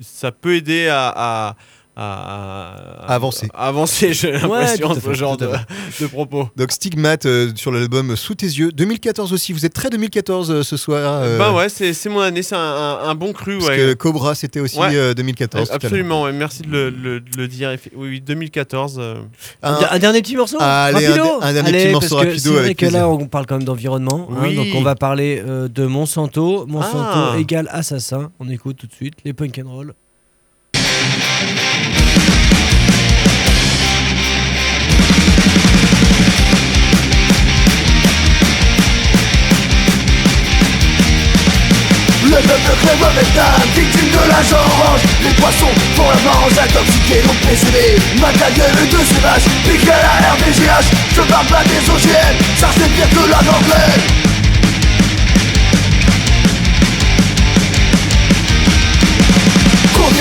ça 0.00 0.30
peut 0.32 0.56
aider 0.56 0.88
à, 0.88 1.12
à, 1.16 1.56
à- 1.96 2.74
à- 3.06 3.14
Avancer. 3.14 3.48
à 3.54 3.68
avancer, 3.68 4.12
j'ai 4.12 4.32
l'impression, 4.32 4.90
à 4.90 4.94
ce 4.94 5.00
fait, 5.00 5.14
genre 5.14 5.36
de, 5.36 5.48
propos. 6.10 6.48
Donc 6.56 6.72
Stigmate 6.72 7.26
euh, 7.26 7.50
sur 7.54 7.70
l'album 7.72 8.16
Sous 8.16 8.34
tes 8.34 8.46
yeux. 8.46 8.70
2014 8.72 9.32
aussi. 9.32 9.52
Vous 9.52 9.64
êtes 9.64 9.72
très 9.74 9.90
2014 9.90 10.50
euh, 10.50 10.62
ce 10.62 10.76
soir. 10.76 11.20
euh, 11.22 11.38
Bah 11.38 11.52
ouais, 11.52 11.68
c'est 11.68 11.92
c'est 11.92 12.08
mon 12.08 12.20
année, 12.20 12.42
c'est 12.42 12.56
un, 12.56 12.58
un- 12.58 13.08
un 13.08 13.14
bon 13.14 13.32
cru. 13.32 13.58
Parce 13.58 13.68
Ouais. 13.70 13.76
que 13.76 13.94
Cobra 13.94 14.34
c'était 14.34 14.60
aussi 14.60 14.78
Ouais. 14.78 14.94
euh, 14.94 15.14
2014. 15.14 15.68
tout 15.68 15.72
à 15.72 15.78
l'heure. 15.78 15.84
Absolument, 15.84 16.22
ouais, 16.24 16.32
merci 16.32 16.62
de 16.62 16.68
le, 16.70 16.90
le- 16.90 17.20
de 17.20 17.36
le 17.36 17.48
dire. 17.48 17.70
Oui, 17.94 18.08
oui, 18.10 18.20
2014. 18.20 18.96
euh, 18.98 19.14
Un- 19.62 19.98
dernier 19.98 20.20
petit 20.22 20.36
morceau 20.36 20.56
Allez, 20.60 21.06
un 21.06 21.08
rapido 21.10 21.24
un 21.42 21.52
dernier 21.52 21.68
Allez, 21.68 21.84
petit 21.84 21.92
morceau 21.92 22.16
rapido 22.16 22.38
C'est 22.38 22.48
vrai 22.50 22.58
avec 22.60 22.78
que 22.78 22.86
là, 22.86 23.08
on 23.08 23.26
parle 23.26 23.46
quand 23.46 23.56
même 23.56 23.64
d'environnement. 23.64 24.28
hein, 24.32 24.36
Oui. 24.42 24.56
donc, 24.56 24.66
on 24.74 24.82
va 24.82 24.94
parler 24.96 25.42
euh, 25.46 25.68
de 25.68 25.86
Monsanto. 25.86 26.66
Monsanto 26.66 26.98
Ah. 27.32 27.36
égale 27.38 27.68
assassin. 27.72 28.30
On 28.40 28.48
écoute 28.48 28.76
tout 28.78 28.86
de 28.86 28.92
suite 28.94 29.14
les 29.24 29.32
punk 29.32 29.60
and 29.64 29.70
roll. 29.70 29.94
Orange 44.52 45.02
Les 45.22 45.34
poissons 45.34 45.72
font 45.96 46.08
la 46.10 46.20
mange, 46.22 46.58
intoxiqués 46.58 47.22
donc 47.22 47.36
PCB 47.48 47.96
Mate 48.20 48.40
la 48.40 48.50
gueule 48.50 48.88
de 48.88 48.98
ces 48.98 49.20
vaches, 49.20 49.48
pique 49.64 49.88
à 49.88 49.96
la 49.96 50.32
RDGH 50.34 50.90
Je 51.14 51.22
parle 51.22 51.46
pas 51.46 51.62
des 51.64 51.90
OGM, 51.90 52.36
ça 52.56 52.68
c'est 52.76 52.90
pire 52.92 53.08
que 53.10 53.30
la 53.30 53.38
gangrène 53.38 54.33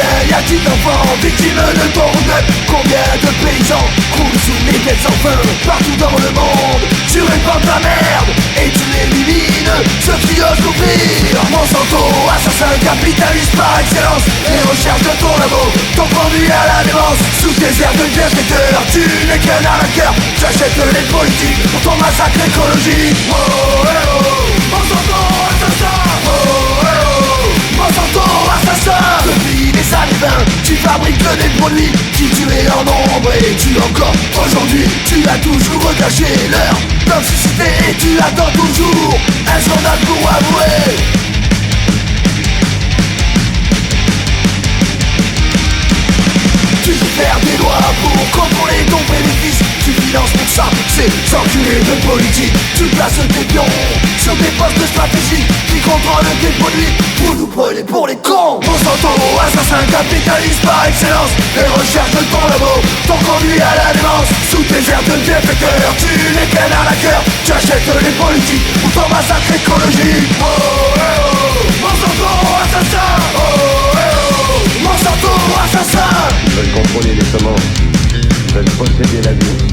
Combien 0.04 0.28
y 0.28 0.34
a-t-il 0.34 0.64
d'enfants 0.64 1.16
victimes 1.22 1.56
de 1.56 1.88
ton 1.94 2.04
roundup 2.04 2.46
Combien 2.68 3.08
de 3.24 3.32
paysans 3.40 3.88
croulent 4.12 4.40
sous 4.44 4.60
les 4.68 4.80
dettes 4.84 5.00
sans 5.00 5.16
fin 5.24 5.38
Partout 5.66 5.96
dans 5.96 6.12
le 6.20 6.32
monde, 6.36 6.84
tu 7.08 7.22
répands 7.22 7.62
ta 7.64 7.80
merde. 7.80 8.32
Et 8.60 8.68
tu 8.68 8.84
élimines 9.00 9.76
ceux 10.04 10.20
qui 10.28 10.42
osent 10.42 10.60
l'ouvrir. 10.60 11.40
Monsanto, 11.52 12.04
assassin 12.36 12.74
capitaliste 12.84 13.56
par 13.56 13.80
excellence. 13.80 14.28
Les 14.52 14.64
recherches 14.68 15.08
de 15.08 15.16
ton 15.24 15.32
labo 15.40 15.72
t'ont 15.96 16.10
conduit 16.12 16.52
à 16.52 16.64
la 16.68 16.84
démence. 16.84 17.24
Sous 17.40 17.54
tes 17.56 17.72
airs 17.80 17.96
de 17.96 18.08
bienfaiteur, 18.12 18.84
tu 18.92 19.00
n'es 19.00 19.40
qu'un 19.40 19.64
arnaqueur. 19.64 20.14
J'achète 20.36 20.76
les 20.84 21.08
politiques 21.08 21.64
pour 21.72 21.80
ton 21.80 21.96
massacre 21.96 22.44
écologique. 22.44 23.24
Oh, 23.32 23.88
eh 23.88 24.04
oh, 24.20 24.52
Monsanto, 24.68 25.22
assassin. 25.48 25.96
Oh, 26.28 26.84
eh 26.84 27.08
oh, 27.08 27.80
Monsanto, 27.80 28.26
assassin 28.52 29.14
les 29.92 30.18
20, 30.18 30.28
tu 30.64 30.76
fabriques 30.76 31.18
des 31.18 31.50
produits 31.60 31.92
qui 32.14 32.26
tuaient 32.30 32.70
en 32.72 32.84
nombre. 32.84 33.32
Et 33.40 33.56
tu 33.56 33.76
encore, 33.78 34.14
aujourd'hui, 34.46 34.86
tu 35.06 35.28
as 35.28 35.38
toujours 35.40 35.94
caché 35.98 36.26
leur 36.50 36.76
toxicité 37.06 37.64
Et 37.90 37.96
tu 37.96 38.20
attends 38.20 38.52
toujours 38.54 39.18
un 39.48 39.60
scandale 39.60 40.00
pour 40.06 40.30
avouer. 40.30 40.96
Tu 46.84 46.92
veux 46.92 47.12
faire 47.18 47.40
des 47.42 47.58
lois 47.58 47.94
pour 48.02 48.42
contrôler 48.42 48.86
ton 48.90 49.00
bénéfice 49.12 49.73
Tu 49.84 49.92
finances 49.92 50.32
pour 50.32 50.48
ça, 50.48 50.64
c'est 50.88 51.36
enculés 51.36 51.84
de 51.84 52.08
politique 52.08 52.54
Tu 52.78 52.86
places 52.96 53.20
tes 53.28 53.44
pions 53.52 53.68
sur 54.24 54.34
des 54.38 54.52
postes 54.56 54.88
stratégiques 54.88 55.52
Qui 55.68 55.80
comptent 55.84 56.00
contrôle 56.00 56.24
des 56.40 56.56
produits 56.56 56.94
Vous 57.20 57.36
nous 57.36 57.48
prenez 57.48 57.84
pour 57.84 58.08
les 58.08 58.16
cons. 58.16 58.64
Monsanto, 58.64 59.12
assassin, 59.44 59.84
capitaliste 59.92 60.64
par 60.64 60.88
excellence. 60.88 61.36
Les 61.56 61.68
recherches 61.68 62.16
de 62.16 62.24
ton 62.32 62.48
labo 62.48 62.80
t'ont 63.08 63.20
conduit 63.28 63.60
à 63.60 63.76
la 63.76 63.92
démence. 63.92 64.32
Sous 64.50 64.64
tes 64.64 64.80
airs 64.88 65.04
de 65.04 65.20
bienfaiteur 65.20 65.92
Tu 66.00 66.16
les 66.16 66.48
canards 66.48 66.88
à 66.88 66.96
cœur. 67.04 67.22
Tu 67.44 67.52
achètes 67.52 67.84
les 67.84 68.16
politiques 68.16 68.68
Pour 68.80 69.04
ton 69.04 69.10
massacre 69.12 69.52
écologique. 69.52 70.32
Oh, 70.40 70.96
eh, 70.96 71.20
oh. 71.28 71.44
Monsanto, 71.84 72.32
assassin. 72.64 73.12
Oh, 73.36 74.00
eh, 74.00 74.16
oh. 74.32 74.88
Monsanto, 74.88 75.32
assassin. 75.60 76.08
Ils 76.48 76.54
veulent 76.56 76.72
contrôler 76.72 77.16
les 77.20 77.28
semences. 77.28 77.68
Veulent 78.54 78.76
posséder 78.80 79.22
la 79.28 79.34
vie. 79.34 79.73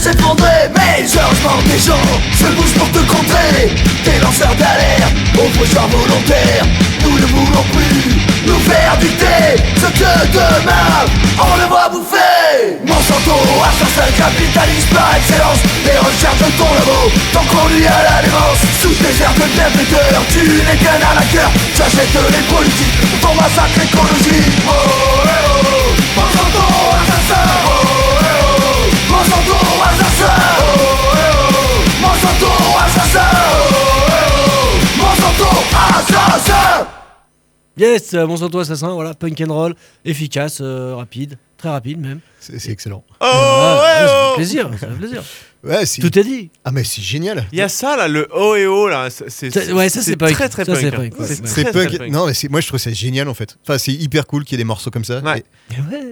S'effondrer 0.00 0.72
Mais 0.74 1.04
heureusement 1.04 1.60
des 1.68 1.78
gens 1.78 2.08
se 2.32 2.48
bougent 2.56 2.78
pour 2.78 2.90
te 2.90 3.02
contrer. 3.04 3.68
Des 4.04 4.18
lanceurs 4.24 4.54
d'alerte, 4.56 5.14
aux 5.36 5.50
faucheurs 5.58 5.88
volontaires 5.88 6.64
Nous 7.04 7.18
ne 7.18 7.26
voulons 7.26 7.66
plus 7.76 8.16
nous 8.46 8.60
faire 8.60 8.96
dicter 8.98 9.60
Ce 9.76 9.86
que 9.86 10.12
demain 10.32 11.04
on 11.40 11.56
le 11.56 11.66
voit 11.68 11.88
bouffer. 11.88 12.76
Monsanto, 12.84 13.36
assassin 13.64 14.08
capitaliste 14.12 14.92
par 14.92 15.08
excellence. 15.16 15.60
Les 15.84 15.96
recherches 15.96 16.36
de 16.36 16.50
ton 16.60 16.68
labo 16.68 17.08
t'ont 17.32 17.48
conduit 17.48 17.86
à 17.86 18.02
la 18.04 18.20
Sous 18.80 18.92
tes 18.92 19.22
airs 19.24 19.32
de 19.40 19.48
bienfaiteur, 19.56 20.20
tu 20.28 20.44
n'es 20.44 20.76
qu'un 20.76 21.00
arnaqueur. 21.00 21.50
Tu 21.74 21.80
achètes 21.80 22.12
les 22.12 22.44
politiques 22.52 22.96
pour 23.00 23.30
ton 23.30 23.34
massacre 23.40 23.80
écologique. 23.80 24.52
Oh, 24.68 25.24
eh, 25.24 25.48
oh, 25.48 26.20
Monsanto, 26.20 26.64
assassin 27.00 27.59
Yes, 37.76 38.12
euh, 38.12 38.26
Monsanto 38.26 38.58
Assassin, 38.58 38.92
voilà, 38.92 39.14
punk 39.14 39.40
and 39.40 39.52
roll, 39.54 39.74
efficace, 40.04 40.58
euh, 40.60 40.94
rapide, 40.96 41.38
très 41.56 41.70
rapide 41.70 41.98
même. 41.98 42.20
C'est 42.38 42.68
excellent. 42.70 43.02
Oh, 43.08 43.14
Ah, 43.20 43.80
ouais, 43.82 44.06
ça 44.06 44.14
oh. 44.14 44.28
fait 44.30 44.36
plaisir, 44.36 44.70
ça 44.78 44.86
fait 44.88 44.94
plaisir. 44.94 45.22
Ouais, 45.62 45.84
c'est- 45.84 46.00
Tout 46.00 46.18
est 46.18 46.24
dit. 46.24 46.50
Ah, 46.64 46.70
mais 46.72 46.84
c'est 46.84 47.02
génial. 47.02 47.46
Il 47.52 47.58
y 47.58 47.60
a 47.62 47.68
ça 47.68 47.94
là, 47.96 48.08
le 48.08 48.26
O 48.34 48.54
et 48.56 48.64
O 48.66 48.88
là. 48.88 49.08
c'est- 49.10 49.28
C'est 49.28 49.72
ouais, 49.72 49.88
ça, 49.90 50.00
c'est 50.00 50.16
punk. 50.16 50.32
très 50.32 50.48
très 50.48 50.64
Ça, 50.64 50.72
punk. 50.72 50.80
c'est 50.82 50.90
punk, 50.90 51.18
ouais. 51.20 51.26
C'est 51.26 51.46
C'est 51.46 51.62
très, 51.64 51.72
punk. 51.72 51.88
très 51.88 51.98
punk. 51.98 52.10
Non, 52.12 52.26
mais 52.26 52.32
c'est- 52.34 52.48
moi 52.48 52.60
je 52.62 52.66
trouve 52.68 52.80
ça 52.80 52.90
génial 52.92 53.28
en 53.28 53.34
fait. 53.34 53.58
Enfin, 53.62 53.76
c'est 53.76 53.92
hyper 53.92 54.26
cool 54.26 54.44
qu'il 54.44 54.52
y 54.52 54.60
ait 54.60 54.64
des 54.64 54.66
morceaux 54.66 54.90
comme 54.90 55.04
ça. 55.04 55.20
Ouais. 55.20 55.44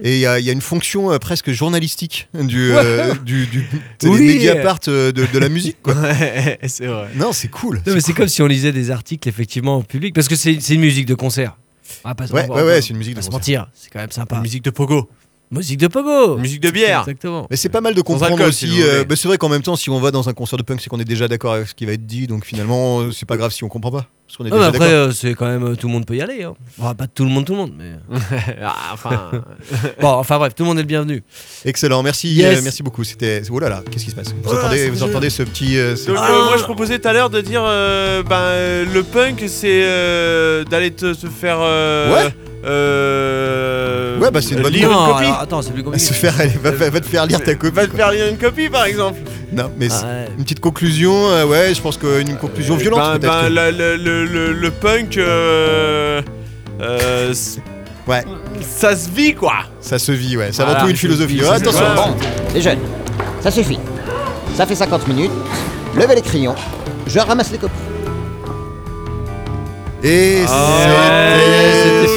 Et- 0.03 0.13
il 0.17 0.19
y, 0.19 0.25
a- 0.27 0.37
il 0.39 0.45
y 0.45 0.49
a 0.49 0.53
une 0.53 0.61
fonction 0.61 1.11
euh, 1.11 1.17
presque 1.17 1.49
journalistique 1.51 2.27
du, 2.35 2.71
euh, 2.73 3.15
du, 3.25 3.47
du 3.47 3.67
c'est 3.99 4.07
Oui. 4.07 4.19
les 4.19 4.33
Mediapart 4.35 4.79
euh, 4.87 5.11
de, 5.11 5.25
de 5.25 5.39
la 5.39 5.49
musique. 5.49 5.77
Quoi. 5.81 5.95
Ouais, 5.95 6.59
c'est 6.67 6.85
vrai. 6.85 7.07
Non, 7.15 7.31
c'est 7.33 7.47
cool. 7.49 7.81
Non, 7.87 7.95
mais 7.95 8.01
c'est 8.01 8.13
comme 8.13 8.27
si 8.27 8.41
on 8.43 8.47
lisait 8.47 8.71
des 8.71 8.91
articles 8.91 9.27
effectivement 9.27 9.77
en 9.77 9.81
public, 9.81 10.13
parce 10.13 10.27
que 10.27 10.35
c'est 10.35 10.59
c'est 10.61 10.75
une 10.75 10.81
musique 10.81 11.07
de 11.07 11.15
concert. 11.15 11.57
Ah, 12.03 12.13
pas, 12.13 12.25
Ouais, 12.25 12.45
on 12.49 12.53
ouais, 12.53 12.61
on 12.61 12.65
ouais, 12.67 12.81
c'est 12.83 12.89
une 12.89 12.97
musique 12.97 13.15
de 13.15 13.19
concert. 13.19 13.31
mentir, 13.33 13.67
c'est 13.73 13.89
quand 13.89 13.99
même 13.99 14.11
sympa. 14.11 14.35
Une 14.35 14.43
musique 14.43 14.63
de 14.63 14.69
pogo. 14.69 15.09
Musique 15.51 15.79
de 15.79 15.87
pogo. 15.87 16.37
Musique 16.37 16.61
de 16.61 16.69
bière. 16.69 16.99
Exactement. 17.01 17.47
Mais 17.49 17.55
c'est 17.57 17.69
pas 17.69 17.81
mal 17.81 17.95
de 17.95 18.01
comprendre 18.01 18.33
alcool, 18.33 18.49
aussi. 18.49 18.67
si 18.69 18.83
euh, 18.83 19.03
bah, 19.03 19.15
c'est 19.15 19.27
vrai 19.27 19.39
qu'en 19.39 19.49
même 19.49 19.63
temps, 19.63 19.75
si 19.75 19.89
on 19.89 19.99
va 19.99 20.11
dans 20.11 20.29
un 20.29 20.33
concert 20.33 20.57
de 20.57 20.63
punk, 20.63 20.79
c'est 20.79 20.89
qu'on 20.89 20.99
est 20.99 21.05
déjà 21.05 21.27
d'accord 21.27 21.53
avec 21.53 21.67
ce 21.67 21.73
qui 21.73 21.85
va 21.87 21.93
être 21.93 22.05
dit. 22.05 22.27
Donc 22.27 22.45
finalement, 22.45 23.11
c'est 23.11 23.25
pas 23.27 23.35
grave 23.37 23.51
si 23.51 23.63
on 23.63 23.67
comprend 23.67 23.89
pas. 23.91 24.05
Parce 24.27 24.37
qu'on 24.37 24.45
est 24.45 24.49
Ah, 24.51 24.51
mais 24.51 24.57
déjà 24.57 24.67
après, 24.67 24.79
d'accord. 24.91 25.07
euh, 25.07 25.11
c'est 25.11 25.33
quand 25.33 25.47
même 25.47 25.63
euh, 25.63 25.75
tout 25.75 25.87
le 25.87 25.93
monde 25.93 26.05
peut 26.05 26.15
y 26.15 26.21
aller. 26.21 26.43
Hein. 26.43 26.53
Bon, 26.77 26.93
pas 26.93 27.07
tout 27.07 27.23
le 27.25 27.31
monde, 27.31 27.45
tout 27.45 27.53
le 27.53 27.57
monde, 27.57 27.71
mais 27.75 27.93
Ah, 28.61 28.91
enfin. 28.93 29.31
bon, 30.01 30.07
enfin 30.09 30.37
bref, 30.37 30.53
tout 30.53 30.61
le 30.61 30.67
monde 30.67 30.77
est 30.77 30.83
le 30.83 30.87
bienvenu. 30.87 31.23
Excellent, 31.65 32.03
merci, 32.03 32.29
Yes. 32.35 32.59
euh, 32.59 32.61
merci 32.63 32.83
beaucoup. 32.83 33.03
C'était. 33.03 33.41
Oh 33.49 33.57
là 33.59 33.69
là, 33.69 33.81
qu'est-ce 33.89 34.05
qui 34.05 34.11
se 34.11 34.15
passe? 34.15 34.27
Vous 34.27 34.51
Oh 34.51 34.55
entendez, 34.55 34.87
vous 34.91 35.01
entendez 35.01 35.31
ce 35.31 35.41
petit. 35.41 35.79
euh, 35.79 35.95
ce- 35.95 36.09
Donc, 36.11 36.17
euh, 36.17 36.45
moi 36.45 36.57
je 36.57 36.63
proposais 36.63 36.99
tout 36.99 37.07
à 37.07 37.13
l'heure 37.13 37.31
de 37.31 37.41
dire 37.41 37.63
euh, 37.65 38.21
ben, 38.21 38.35
euh, 38.35 38.85
le 38.93 39.01
punk 39.01 39.43
c'est 39.47 39.81
euh, 39.83 40.63
d'aller 40.63 40.91
te 40.91 41.15
se 41.15 41.25
faire 41.25 41.57
euh, 41.59 42.13
Ouais. 42.13 42.33
Euh, 42.65 44.19
Ouais, 44.19 44.31
bah, 44.31 44.41
c'est 44.41 44.55
une 44.55 44.61
bonne 44.61 44.73
lire 44.73 44.89
non, 44.89 45.05
une 45.07 45.13
copie. 45.13 45.25
alors, 45.25 45.39
attends, 45.39 45.61
c'est 45.61 45.71
plus 45.71 45.83
compliqué. 45.83 46.05
se 46.05 46.13
faire, 46.13 46.33
allez, 46.39 46.51
va, 46.61 46.71
va- 46.71 46.89
va 46.89 46.99
te 46.99 47.05
faire 47.07 47.25
lire 47.25 47.41
ta 47.43 47.55
copie. 47.55 47.75
Va 47.75 47.87
te 47.87 47.95
faire 47.95 48.11
lire 48.11 48.27
une 48.27 48.37
copie 48.37 48.69
par 48.69 48.85
exemple. 48.85 49.19
Non, 49.53 49.71
mais 49.77 49.87
Ah, 49.91 50.05
ouais. 50.05 50.27
une 50.37 50.43
petite 50.43 50.59
conclusion. 50.59 51.29
euh, 51.29 51.45
ouais, 51.45 51.73
je 51.73 51.81
pense 51.81 51.97
qu'une 51.97 52.35
conclusion 52.37 52.75
violente 52.75 52.99
Ben, 52.99 53.19
peut-être. 53.19 53.41
ben, 53.43 53.47
que- 53.49 53.53
la- 53.53 53.71
le, 53.71 53.95
le- 53.97 54.25
le- 54.25 54.53
le 54.53 54.71
punk 54.71 55.17
euh, 55.17 56.21
euh, 56.81 57.33
c- 57.33 57.61
Ouais, 58.07 58.23
ça 58.61 58.95
se 58.95 59.09
vit 59.09 59.33
quoi. 59.35 59.53
ça 59.81 59.97
se 59.99 60.11
vit. 60.11 60.35
Ouais, 60.37 60.49
c'est 60.51 60.57
Voilà, 60.63 60.71
avant 60.79 60.85
tout 60.85 60.91
une 60.91 60.97
philosophie. 60.97 61.41
Ouais, 61.41 61.49
attention. 61.49 61.85
Bon, 61.95 62.15
les 62.53 62.61
jeunes, 62.61 62.79
ça 63.41 63.51
suffit. 63.51 63.79
Ça 64.55 64.65
fait 64.65 64.75
50 64.75 65.07
minutes. 65.07 65.31
Levez 65.95 66.15
les 66.15 66.21
crayons. 66.21 66.55
Je 67.07 67.19
ramasse 67.19 67.51
les 67.51 67.57
copies. 67.57 67.73
Et 70.03 70.43
Ah, 70.47 71.35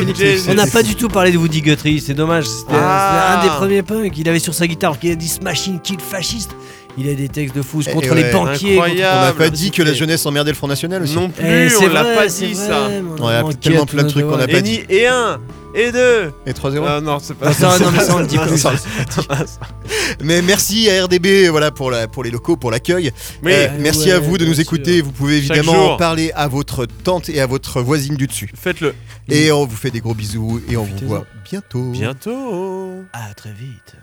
c'était 0.08 0.50
On 0.50 0.54
n'a 0.54 0.66
pas 0.66 0.82
du 0.82 0.94
tout 0.94 1.08
parlé 1.08 1.32
de 1.32 1.38
Woody 1.38 1.62
Guthrie, 1.62 2.00
c'est 2.00 2.14
dommage. 2.14 2.46
C'était 2.46 2.72
Ah. 2.74 3.40
c'était 3.40 3.40
un 3.40 3.42
des 3.52 3.56
premiers 3.58 3.82
punks. 3.82 4.16
Il 4.16 4.28
avait 4.28 4.38
sur 4.38 4.54
sa 4.54 4.66
guitare 4.66 4.98
qui 4.98 5.10
a 5.10 5.14
dit 5.16 5.28
Smashing 5.28 5.80
Kill 5.80 5.98
Fasciste. 6.00 6.50
Il 6.98 7.08
a 7.08 7.14
des 7.14 7.28
textes 7.28 7.56
de 7.56 7.62
fous 7.62 7.82
Eh, 7.86 7.90
contre 7.90 8.10
ouais. 8.10 8.22
les 8.22 8.30
banquiers. 8.30 8.76
contre-. 8.76 8.90
On 8.90 8.94
n'a 9.24 9.32
pas 9.32 9.48
dit 9.50 9.70
que 9.70 9.82
la 9.82 9.94
jeunesse 9.94 10.26
emmerdait 10.26 10.50
le 10.50 10.56
Front 10.56 10.68
National 10.68 11.02
aussi. 11.02 11.14
Non 11.14 11.30
plus, 11.30 11.46
Eh, 11.46 11.68
c'est 11.70 11.86
on 11.86 11.92
l'a 11.92 12.02
vrai, 12.02 12.14
pas 12.14 12.26
dit 12.26 12.54
ça. 12.54 12.88
on 13.18 13.24
Ouais, 13.24 13.32
il 13.40 13.46
y 13.46 13.50
a 13.50 13.54
tellement 13.54 13.86
plein 13.86 14.02
de 14.02 14.08
trucs 14.10 14.24
qu'on 14.26 14.34
a 14.34 14.46
devoirs. 14.46 14.48
pas 14.48 14.60
dit. 14.60 14.82
et 14.90 15.06
un, 15.06 15.40
et 15.74 15.90
deux. 15.90 16.32
Et 16.46 16.52
3-0 16.52 16.84
Ah 16.86 17.00
non, 17.00 17.18
c'est 17.18 17.32
pas 17.34 17.46
Non, 17.46 17.52
ça, 17.54 17.78
non, 17.78 17.90
mais 17.92 18.00
ça, 18.00 18.14
on 18.14 18.18
le 18.18 18.26
dit 18.28 18.36
plus. 18.36 18.58
ça. 18.58 18.72
Mais 20.22 20.42
merci 20.42 20.90
à 20.90 21.04
RDB 21.04 21.48
voilà, 21.48 21.70
pour, 21.70 21.90
la, 21.90 22.08
pour 22.08 22.24
les 22.24 22.30
locaux, 22.30 22.56
pour 22.56 22.70
l'accueil. 22.70 23.10
Oui. 23.42 23.52
Euh, 23.54 23.68
merci 23.78 24.08
ouais, 24.08 24.12
à 24.12 24.18
vous 24.20 24.36
de 24.36 24.44
nous 24.44 24.60
écouter. 24.60 24.96
sûr. 24.96 25.06
Vous 25.06 25.12
pouvez 25.12 25.38
évidemment 25.38 25.96
parler 25.96 26.30
à 26.34 26.46
votre 26.46 26.84
tante 26.84 27.30
et 27.30 27.40
à 27.40 27.46
votre 27.46 27.80
voisine 27.80 28.16
du 28.16 28.26
dessus. 28.26 28.50
Faites-le. 28.54 28.94
Et 29.30 29.50
on 29.50 29.64
vous 29.64 29.76
fait 29.76 29.90
des 29.90 30.00
gros 30.00 30.14
bisous 30.14 30.60
et 30.70 30.76
on 30.76 30.84
vous 30.84 31.06
voit 31.06 31.24
bientôt. 31.50 31.90
Bientôt. 31.92 33.02
À 33.14 33.32
très 33.34 33.52
vite. 33.52 33.94